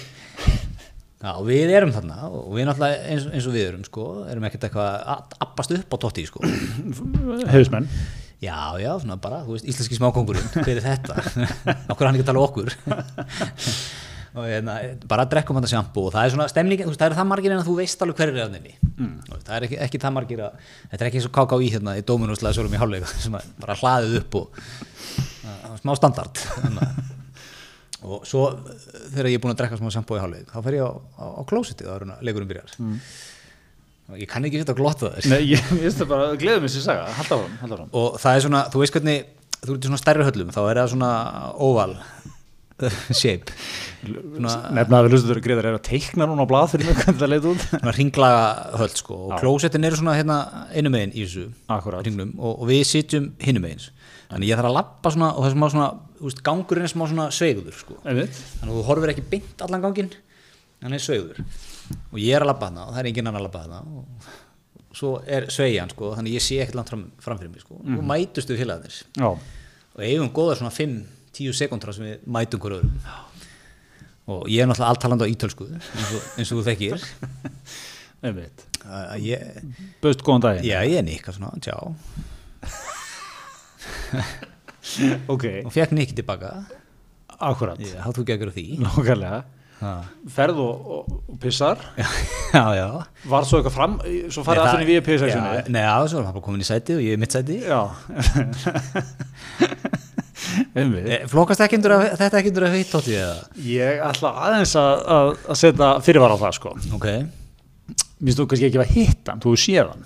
[1.21, 4.63] Já, við erum þarna og við náttúrulega eins, eins og við erum sko, erum ekkert
[4.65, 6.41] eitthvað að appast upp á Totti sko.
[6.41, 7.85] hefðismenn
[8.41, 11.17] Já, já, svona bara, þú veist, íslenski smákongurinn, hver er þetta?
[11.93, 12.71] Okkur er hann ekki að tala okkur.
[14.41, 14.77] og hérna,
[15.11, 17.29] bara drekkum hann að sjampo og það er svona stemning, þú veist, það er það
[17.29, 18.73] margir en að þú veist alveg hver er hann inni.
[18.95, 19.13] Mm.
[19.33, 22.05] Það er ekki, ekki það margir að, þetta er ekki eins og KKÍ hérna í
[22.07, 26.45] slæðisvörum í hálfleika sem að bara hlaðið upp og uh, smá standard.
[26.71, 27.17] Að-
[28.01, 28.47] og svo
[29.13, 31.25] þegar ég er búin að drekka smá sjampo í hálfleik, þá fer ég á, á,
[31.37, 32.71] á klósitið áður en að leikurinn byrjar.
[32.81, 32.95] Og
[34.19, 37.05] ég kann ekki setja að glotta þess Nei, ég veist það bara, gleðum þessi saga,
[37.19, 39.23] halda fram, halda fram og það er svona, þú veist hvernig
[39.61, 41.11] þú ert í svona stærri höllum, þá er það svona
[41.61, 41.95] oval
[43.21, 43.53] shape.
[44.01, 46.97] Svona, Nefna að við lustum þeirra greiðar er að teikna núna á blað fyrir mig
[47.01, 47.65] hvernig það leit út.
[47.69, 48.39] Svona ringlaga
[48.81, 50.37] höll sko og klósettin eru svona hérna
[50.73, 51.45] einu megin í þessu
[52.01, 53.85] hringnum og, og við sitjum hinum megin.
[54.31, 56.93] Þannig ég þarf að lappa svona og það er smá svona, þú veist, gangurinn er
[56.95, 57.99] smá svona sveiguður sko.
[58.07, 60.13] Þannig að þú horfir ekki beint allan ganginn
[60.81, 61.43] hann er sveiguður
[62.11, 64.03] og ég er að labba þarna og það er enginn annar að labba þarna og
[65.01, 67.73] svo er sveigjan sko þannig ég sé ekkert langt fram, fram fyrir mig sko.
[67.79, 68.95] Og mætustu félagarnir.
[69.15, 72.95] Já, og eigum góða svona 5-10 sekundra sem við mætum hver öðrum.
[74.31, 76.97] Og ég er náttúrulega alltalandi á ítölsku eins og, eins og þú þekkir.
[78.21, 79.39] Að ég,
[80.01, 80.65] Böðst góðan daginn.
[80.67, 81.75] Já ég er nikka svona, tjá.
[85.31, 86.49] Ok, og fekk nikki tilbaka.
[87.41, 88.65] Akkurat ég, þá þú geggur því.
[88.81, 89.39] Nákvæmlega
[89.81, 89.91] ha.
[90.29, 91.81] Ferð og, og, og pissar.
[92.53, 92.87] Já, já
[93.31, 93.97] Var svo eitthvað fram,
[94.31, 96.97] svo farið aftur í Já, VIP-seksjunni Nei, já, svo er hann bara komin í sæti
[96.97, 97.81] og ég er í mitt sæti Já.
[100.75, 103.35] Eh, Flokkast ekki undir að þetta ekki undir að heitt tótti eða?
[103.67, 106.73] Ég ætla aðeins að, að, að setja fyrirvar á það sko.
[106.97, 107.07] Ok.
[108.21, 110.03] Minnst þú kannski ekki að hitta hann, þú séð hann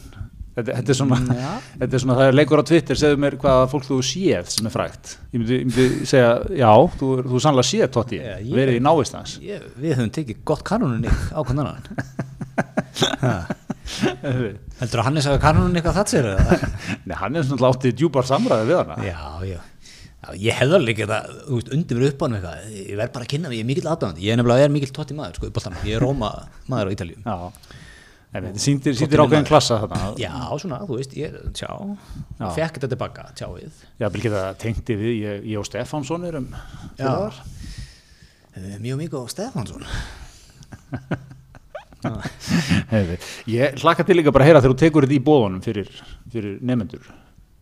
[0.55, 1.49] Þetta, þetta, er svona, Já.
[1.81, 4.69] þetta er svona, það er leikur á Twitter segðu mér hvaða fólk þú séð sem
[4.69, 5.15] er frægt.
[5.33, 6.29] Ég myndi, ég myndi segja,
[6.61, 9.33] já, þú, þú sannlega séð Totti, ég- verið í návist hans.
[9.43, 11.83] ég, Við höfum tekið gott kanunni á annan.
[13.85, 16.27] Heldur að Hannes hafa kanunni eitthvað það sér?
[17.07, 18.97] Nei, hann er svona látið djúpar samræði við hana.
[19.05, 19.19] Já,
[19.51, 19.59] já.
[20.41, 23.13] ég hefði alveg ekki það, þú veist, undir mér upp á hann eitthvað, ég verð
[23.17, 25.37] bara að kynna mig, ég er mikill aðdáðandi, ég er nefnilega er mikill totti maður,
[25.37, 26.31] sko, upp á þannig, ég er Róma
[26.71, 27.27] maður á Ítaljum.
[27.27, 27.35] Já,
[28.43, 30.31] þetta sýndir, Totti sýndir ákveðin klassa þarna Já,
[30.61, 31.69] svona, þú veist, ég, tjá,
[32.39, 32.47] Já.
[32.57, 33.83] fekk þetta tilbaka, tjáið.
[34.01, 36.49] Já, vil geta tengti við, ég, ég og Stefánsson erum
[36.99, 37.11] Já,
[38.79, 39.83] mjög mikið á Stefansson.
[42.91, 43.17] Heiði.
[43.49, 45.89] Ég hlakka til líka bara að heyra þegar þú tekur þetta í bóðunum fyrir,
[46.31, 47.07] fyrir nefnendur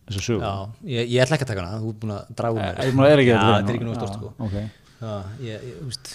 [0.04, 0.52] þessa sögu Já,
[0.96, 2.80] ég, ég ætla ekki að taka hana, þú er búin að draga mér.
[2.82, 4.32] Eh, ég er ekki Já, að þetta er ekki nú stort, sko.
[4.46, 4.66] okay.
[5.00, 5.14] Já,
[5.48, 6.12] ég, ég, þú veist,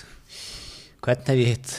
[1.05, 1.73] hvern hef ég hitt?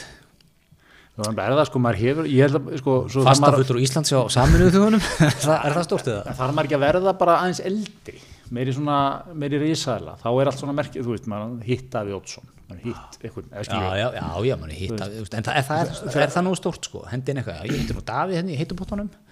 [1.21, 4.73] Þannig er það sko, maður hefur ég held að, sko, maður, Fastafullur Íslands á saminuðu
[4.75, 5.07] þjóðunum,
[5.45, 6.35] það, er það stort eða?
[6.39, 8.17] þarf maður ekki að verða bara aðeins eldri
[8.51, 8.97] meiri svona,
[9.37, 13.19] meiri risaðla þá er allt svona merkið, þú veist, maður hitt Davíð Oddsson, maður hitt
[13.21, 15.93] eitthvað eða Já, skilur, já, já, já, hitta þú veist, En það, er, það, er,
[16.01, 18.81] það er það nú stórt sko Hendin eitthvað, ég heitir nú Davíð henni, ég heitum
[18.81, 19.30] bóttanum Þú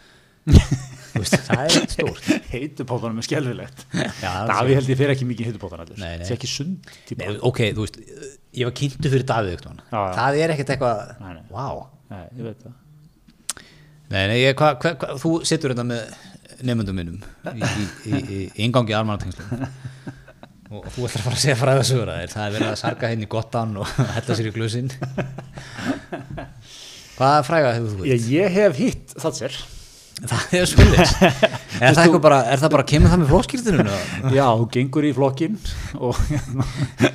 [1.20, 2.28] veist, það er eitt stórt.
[2.54, 3.86] Heitupótanum er skelfilegt.
[4.24, 6.92] Já, Davíð held ég fyrir ekki mikið heitupótan það er ekki sund.
[7.20, 8.02] Nei, ok, þú veist,
[8.58, 10.04] ég var kynntu fyrir já.
[10.20, 12.22] Það er ekkert eitthvað Nei, nei.
[12.40, 12.78] Ég veit það.
[14.10, 16.14] Nei, nei, ég, hva, hva, hva, þú situr þetta með
[16.66, 17.20] nefndum minnum
[17.54, 19.66] í, ingangi almanatengslum
[20.74, 21.58] og þú ætlar að fara að segja
[22.14, 24.92] að þér það er verið að sarga henni gott án og hella sér í glusinn
[27.20, 28.10] Hvaða fræga hefur þú veit?
[28.12, 28.26] ég,
[28.58, 29.60] hef hitt það sér
[30.28, 31.08] Það er svolítið
[31.80, 33.88] Er það bara, er það bara, kemur það með flóskýrtunum?
[34.36, 35.54] já, þú gengur í flokkin
[35.96, 36.64] og hérna,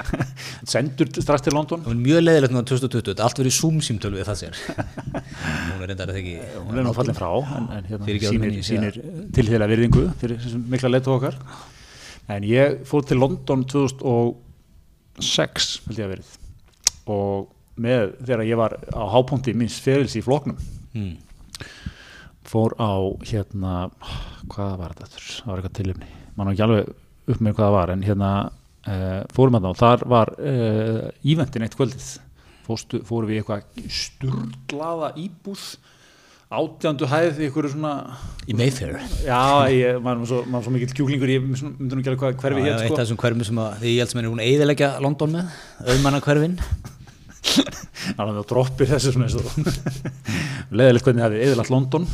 [0.73, 1.83] sendur strax til London.
[1.85, 4.55] Það mjög leiðilegt núna 2020, þetta er allt verið Zoom-símtölu við það sér.
[5.75, 8.07] Hún er reyndar þetta ekki hún er fallin frá en, en hérna,
[8.41, 8.95] minni, sýnir
[9.37, 10.39] til þeirra virðingu fyrir
[10.73, 11.37] mikla leitu okkar.
[12.33, 16.29] En ég fór til London 2006 held ég að verið.
[17.13, 20.59] Og með þegar ég var á hápunkti minns ferils í floknum
[20.95, 21.15] mm.
[22.55, 22.95] Fór á
[23.27, 23.79] hérna
[24.49, 25.31] hvað var þetta, aftur?
[25.41, 26.93] það var eitthvað tilumni mann var ekki alveg
[27.35, 28.31] upp með hvað það var en hérna
[28.91, 32.13] uh, fórum að þá, þar var uh, íventin eitt kvöldið.
[32.65, 35.67] Fóstu, fórum við eitthvað sturglaða íbúð.
[36.55, 37.93] Átjándu hæð í einhverju svona
[38.47, 38.99] Í Mayfair.
[39.25, 42.65] Já, ég, maður var svo, svo mikill kjúklingur ég myndi nú ekki alveg hvað hverfi
[42.67, 42.99] hér Eitt af sko.
[43.01, 45.57] þessum hverfum sem að ég held sem er hún eiðilegja London með
[45.89, 46.59] auðmanna hverfin
[47.45, 52.09] þannig að það droppir þessu svona eins og leðilegt hvernig það hefði eðilagt London.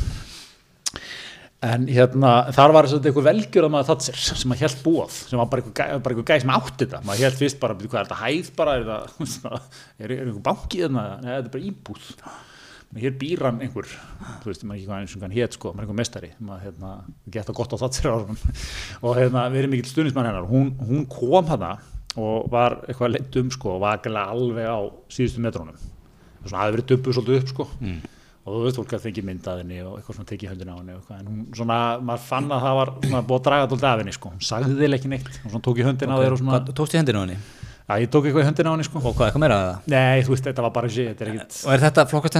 [1.61, 4.79] En hérna þar var þess að eitthvað velgjör að maður það sér sem að held
[4.81, 7.01] búað sem var bara eitthvað, gæð sem átti þetta.
[7.05, 8.73] Maður held fyrst bara, "Bíddu, hvað er þetta hæð bara?
[8.79, 9.59] Er þetta,
[10.01, 11.03] er, er eitthvað banki þarna?
[11.21, 12.07] Nei, þetta er bara íbúð.
[13.01, 13.87] Hér býr hann einhver,
[14.41, 16.65] þú veist, maður ekki hvað eins og hann hét sko, maður er einhver mestari maður
[16.65, 16.89] hérna,
[17.31, 18.09] geta gott á það sér
[19.05, 20.49] og hérna, við erum mikill stuðnismann hennar.
[20.49, 21.77] Hún, hún kom hana
[22.19, 24.79] og var eitthvað leitt um sko og var alveg á
[25.11, 27.67] síðustu metrónum og svona hafði verið dubbuð svolítið upp sko.
[27.79, 28.01] Mm.
[28.41, 30.75] og þú veist fólk að fengi mynd að henni og eitthvað svona tekið höndin á
[30.79, 33.87] henni og en hún svona, maður fann að það var svona búið að draga dóldi
[33.91, 35.29] af henni sko, hún sagði þið ekki neitt.
[35.43, 37.37] Hún svona tók í höndin á þér og svona Hvað, Tókstu í hendinu á henni?
[37.91, 38.97] já, ég tók eitthvað í höndin á henni sko.
[38.97, 39.77] Og hvað, eitthvað meira að það?
[39.93, 42.33] nei, þú veist, þetta var bara er ekkit Og er þetta flokkast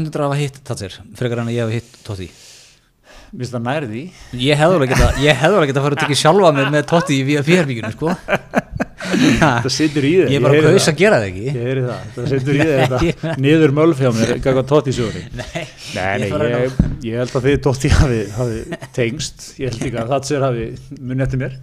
[3.32, 4.02] mér finnst það nærði
[4.44, 8.12] Ég hefði alveg geta að fara að tekja sjálfa mig með Totti í VR-bíkinu sko
[9.66, 10.32] það situr í þér.
[10.32, 11.54] Ég er bara kaus að gera það ekki.
[11.56, 12.68] Það, það situr í
[13.08, 15.24] ég- niður mölf hjá mér, gæða tótt í sögunni.
[15.42, 16.78] Nei, Nei, Ég ég,
[17.10, 20.68] ég held að þið Dotti hafi, hafi tengst, ég held líka að það sér hafi
[21.00, 21.60] munið eftir mér.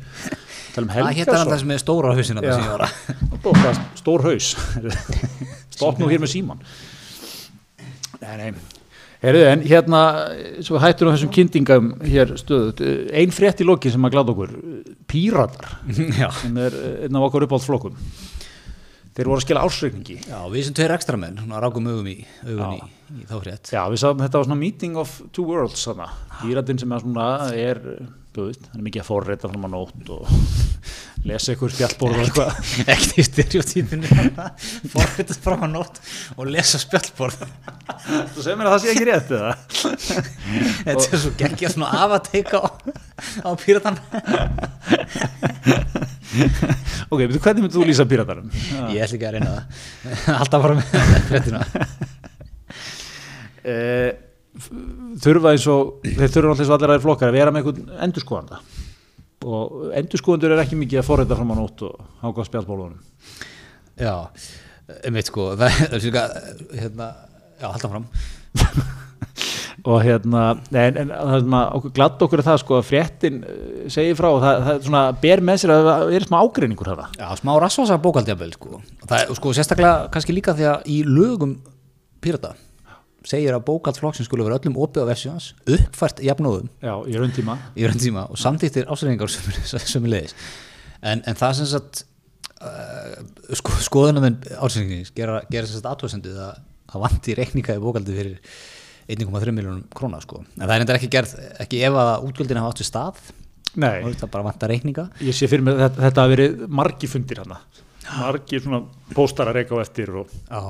[0.78, 2.12] Um Það hétt hann það stóra
[2.46, 2.52] Já.
[2.54, 4.50] þessi ég var að Bóka, stór haus.
[5.74, 6.60] Stopp nú hér með síman
[8.22, 8.77] Nei, nei
[9.18, 10.00] Herðu, en hérna,
[10.62, 14.52] svo hættur á þessum kynntingum hér stöðut, ein frétt í loki sem að gláða okkur,
[15.10, 15.72] Píratar
[16.22, 16.76] Já, sem er
[17.08, 17.96] einn af okkar uppáhaldsflokkum.
[19.18, 20.16] Þeir voru að skila ársreikningi.
[20.28, 22.84] Já við sem tveir ekstra menn, svona rákum augum í, augun í,
[23.18, 23.72] í þá frétt.
[23.74, 26.06] Já, við sáum þetta var svona meeting of two worlds þarna.
[26.38, 27.26] Píratinn sem er svona
[27.58, 27.80] er,
[28.46, 30.22] veist, hann er mikið að forreita fram á nótt og
[31.28, 31.72] lesa ykkur
[32.22, 32.58] eitthvað.
[32.84, 34.08] Ekkert í styrjótíminu
[34.92, 35.98] Forfitast fram að nótt
[36.38, 39.52] og lesa spjallborð Þú segir mér að það sé ekki rétt eða?
[40.86, 42.68] Þetta er svo geggja svona af að teika á,
[43.42, 43.98] á píratan
[47.08, 48.48] Ok, betur, hvernig myndir þú lýsa píratarum?
[48.94, 50.86] Ég ætla ekki að reyna það Alltaf fara með
[51.32, 51.60] fréttina
[53.68, 54.27] Eh, f-
[55.22, 58.04] þurfa eins og, þeir þurfa alltaf eins og allir aðeins flokkar að vera með einhvern
[58.08, 58.60] endurskoðanda
[59.48, 63.02] og endurskoðandur er ekki mikið að forreita fram á nótt og háka spjallborðunum.
[63.98, 64.14] Já,
[65.02, 66.24] einmitt sko Það er svona,
[66.74, 67.10] hérna
[67.58, 68.08] Já, halda fram
[69.88, 70.42] og hérna,
[70.74, 74.62] en, en okkur glatt okkur er það sko að fréttin eh, segir frá og það,
[74.64, 77.98] það er svona ber með sér að það er smá ágreiningur það Já, smá rassvasa
[78.02, 78.80] bókaldjafel sko.
[78.82, 81.54] Og Það er sko sérstaklega kannski líka því að í lögum
[82.24, 82.56] pírata
[83.28, 86.70] segir að bókaldflokksinn skulle vera öllum opið á versiðans uppfært jafnóðum.
[86.80, 90.36] Já, í rauntíma í raun tíma og samþýttir ásæringar sömu leiðis
[91.02, 92.02] en, en það sem sagt
[92.62, 93.18] uh,
[93.60, 98.54] sko, skoðunum ásæringins gera, gera sem sagt aðtóðsendið að það vanti reikninga í bókaldi fyrir
[99.08, 100.42] 1,3 miljónum króna sko.
[100.56, 103.20] en það er enda ekki gerð, ekki ef að útgjöldin hafa átt við stað.
[103.78, 105.04] Nei, og það bara vantar reikninga.
[105.22, 107.60] Ég sé fyrir mig að þetta, þetta hafi verið margi fundir hana
[108.16, 108.82] margi svona
[109.14, 110.60] póstar að reyka á eftir og Já,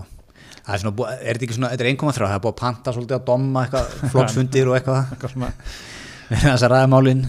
[0.76, 3.26] er er þetta ekki svona, þetta er 1,3 það er búið að panta svolítið að
[3.28, 5.12] domma eitthvað flokksfundir og eitthvað.
[5.14, 5.52] Eitthvað svona.
[6.44, 7.22] Þess að ræða málin.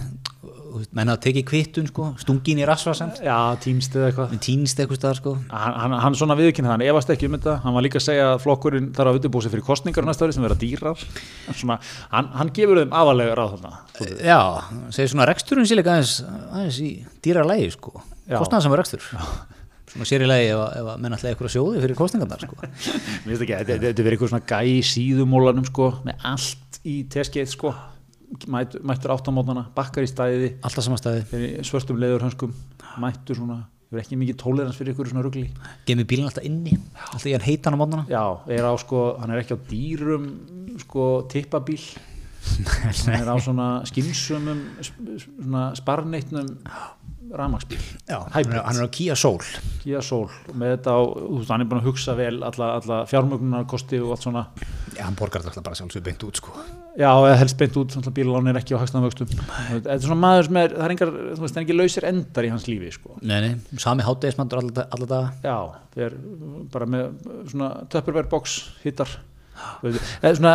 [0.70, 4.36] Þú veist, menn hafa tekið kvittun sko, stungin í rasvasamt Já, tímst eða eitthvað.
[4.44, 5.32] Týnst eitthvað staðar sko.
[5.50, 7.56] Hann, hann, hann svona viðkynna hann efast ekki um þetta.
[7.64, 10.36] Hann var líka að segja að flokkurinn þarf að undirbúa sig fyrir kostningar næsta ári
[10.36, 11.02] sem vera dýrar.
[11.48, 11.80] Svona,
[12.14, 14.38] hann, hann gefur þeim afalega ráð þarna Já,
[14.94, 16.14] segir svona reksturinn líka aðeins,
[16.52, 16.92] aðeins í
[17.26, 17.96] dýra lægi sko.
[18.30, 18.38] Já.
[18.38, 19.08] kostnaðan sem er rekstur
[19.90, 22.56] svona sér í lægi ef, að- ef að menn alltaf eitthvað sjóði fyrir kostningarnar sko.
[22.60, 26.96] Mér finnst ekki, þetta þetta verið eitthvað svona gæ í síðumólanum sko, með allt í
[27.12, 27.74] teskeið sko.
[28.46, 32.52] Mæt, mættur áttamótana, bakkar í stæði alltaf samastæði, í svörstum leðurhönskum
[33.02, 33.56] mættur svona,
[33.90, 35.48] hefur ekki mikið tólerans fyrir ykkur svona rugli.
[35.88, 36.76] Gemið bílinn alltaf inni?
[37.08, 38.22] Alltaf ég hann heitan á mótnana Já,
[38.54, 40.30] er á sko, hann er ekki á dýrum
[40.84, 41.82] sko tippabíl.
[42.80, 46.46] Hann er á svona skinsumum sp- svona sparneitnum
[47.36, 47.78] ramagsbíl
[48.08, 49.42] hann er, er á Kia Soul.
[49.82, 51.00] Kia Soul, með þetta á,
[51.52, 54.44] hann er búin að hugsa vel alla, alla fjármögnunarkosti og allt svona.
[54.96, 56.54] Já, hann borgar þetta bara sjálfsög beint út sko.
[56.98, 59.30] Já, eða helst beint út, bílalán er ekki á hagstæðan vöxtum.
[59.70, 62.08] Þetta er svona maður sem er, það er engar, þú veist, það er ekki lausir
[62.10, 63.16] endar í hans lífi, sko.
[63.22, 65.56] Nei, nei, sami hátdegismandur alltaf Já,
[65.94, 67.10] þeir eru bara með
[67.52, 69.20] svona Tupperware box hittar.
[69.84, 70.54] Eða svona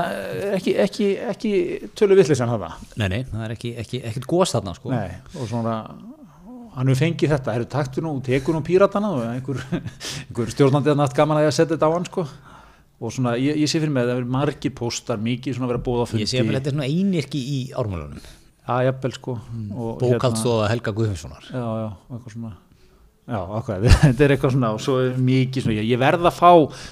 [0.55, 1.51] ekki, ekki, ekki
[1.97, 4.93] tölu vittlisann hafa Nei, nei, það er ekki, ekki, gos þarna sko.
[4.93, 5.75] Nei, og svona
[6.75, 9.61] hann hefur fengið þetta, hefur taktu nú tekur nú píratana og einhver,
[10.27, 12.25] einhver stjórnandi að nátt gaman að ég að setja þetta á hann sko.
[12.95, 15.73] Og svona, ég, ég sé fyrir mig að það verður margir póstar, mikið svona að
[15.73, 16.23] vera bóða fundi.
[16.23, 18.27] Ég sé að þetta er svona einirki í ármálunum.
[18.65, 19.39] Já, jafnvel sko.
[20.01, 22.53] Bókaldstóða Helga Guðmundssonar já, já, eitthvað svona.
[23.25, 24.95] Já, okkur, þetta er eitthvað svona og svo
[25.25, 26.51] mikið svona, ég, ég verð að fá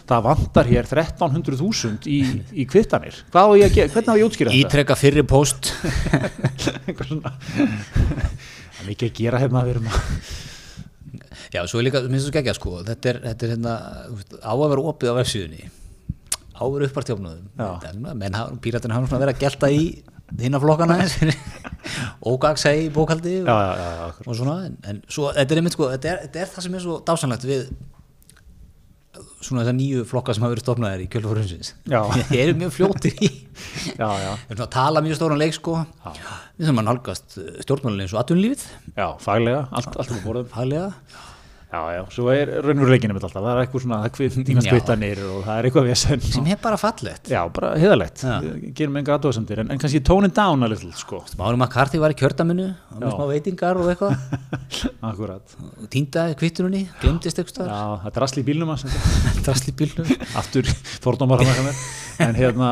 [0.10, 2.20] það vantar hér 1300.000 í,
[2.58, 3.94] í kvittanir, hvað á ég að gera?
[3.94, 4.66] Hvernig á ég að útskýra þetta?
[4.66, 5.70] Ítrekka fyrri post
[8.88, 10.02] mikið að gera hérna við erum að
[11.54, 12.72] Já, svo er líka, minnst þú skegja sko.
[12.88, 13.74] Þetta er, þetta er hérna,
[14.42, 15.68] á að vera opið á vefsíðunni
[16.54, 17.70] Á að vera uppart Já.
[18.02, 19.84] Menn píratin hafa verið að gelta í
[20.42, 21.00] hinna flokkana
[22.26, 25.90] Ógagsa í bókaldi já, já, já, og svona en, en svo, þetta er einmitt sko
[25.92, 27.66] þetta er, þetta er það sem er svo dásanlegt við
[29.44, 32.00] svona þessar nýju flokka sem hafa verið stofnaðir í kjölfarhundsins Já.
[32.32, 33.30] þeir eru mjög fljótir í
[34.02, 35.76] já, já, svona að tala mjög stóran leik sko.
[36.58, 38.66] Við þurfum að nálgast stjórnmálinn eins og atvinnlífið
[38.98, 39.68] já, faglega.
[39.72, 40.90] Allt, allt er borðum faglega
[41.74, 44.74] já, já, svo er raunveruleikinu með alltaf það er eitthvað svona, það kvið dýnast Já.
[44.76, 47.72] kvittanir og það er eitthvað vesen sem er bara fallegt já, bara.
[47.82, 52.02] Við gerum enga aðdóðsendir en, en kannski tone it down a little, sko Márum McCarthy
[52.04, 53.16] var í kjördaminu og með Já.
[53.18, 54.14] smá veitingar og eitthvað
[55.10, 59.46] akkurat, og týndaði kvittunni, glemdist eitthvað já, það drasli í bílnum hans þetta.
[59.50, 60.14] drasli bílnum
[60.44, 60.70] aftur
[61.04, 62.72] fordómar hann eitthvað með en hérna,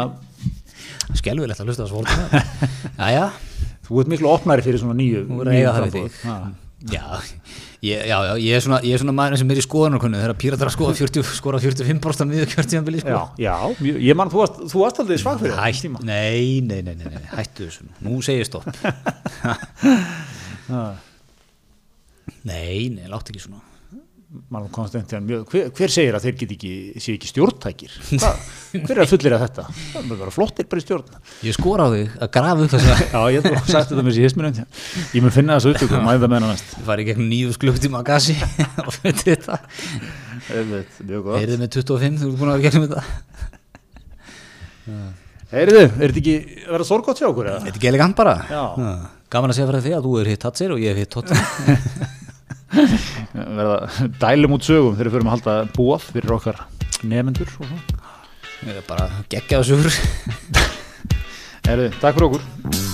[1.18, 2.38] skelvilegt að hlusta á svolítið
[3.02, 3.26] Jæja,
[3.90, 6.20] þú ert miklu opnari fyrir svona nýju Þú verður að eiga það við framboð.
[6.22, 6.22] þig.
[6.22, 6.98] Já.
[7.02, 7.06] Já,
[7.82, 10.36] ég, já, já, ég er svona, ég er svona maður sem er í skoðanarkunni þegar
[10.44, 13.16] píratar að skoða 40, skora 45% miður kjörtíðanbili sko.
[13.42, 13.56] já, já,
[14.10, 17.26] ég man, þú varst, þú varst aldrei svag fyrir Hætt, nei, nei, nei, nei, nei,
[17.34, 18.20] hættu þessu nú.
[18.26, 18.70] Segir stopp
[20.70, 20.86] Já.
[22.48, 23.60] Nei, nei, látt ekki svona
[24.52, 26.70] Marlon Konstantin, mjög, hver, hver segir að þeir get ekki,
[27.04, 27.96] séu ekki stjórntækir?
[28.72, 29.66] Hver er að fullir að þetta?
[29.76, 31.18] Það er bara flottir bara í stjórn.
[31.44, 34.12] Ég skora á þig að grafa upp þess að Já, ég hef sagt þetta með
[34.14, 34.62] þessi hisminum.
[35.12, 36.72] Ég mun finna þessu upptöku og mæða það með hana næst.
[36.78, 38.38] ég fari í gegnum nýjus klukktíma gasi
[38.88, 39.60] og fyrir þetta.
[40.48, 43.04] Heyrið með 25, þú ert búin að vera gegnum þetta
[45.52, 47.50] Heyriðu, er þetta ekki að vera sorgótt hjá okkur?
[47.52, 48.64] Þetta er ekki elegant bara Já.
[49.32, 52.18] Gaman að segja fyrir því að þú er hitt Tatsir og ég hef hitt
[52.72, 56.64] Verða dælum út sögum þegar við förum að halda búaf fyrir okkar
[57.04, 57.82] nefendur og svo.
[58.62, 59.90] Ég er bara geggjaða sugur
[61.68, 62.91] Heyriðu, takk fyrir okkur.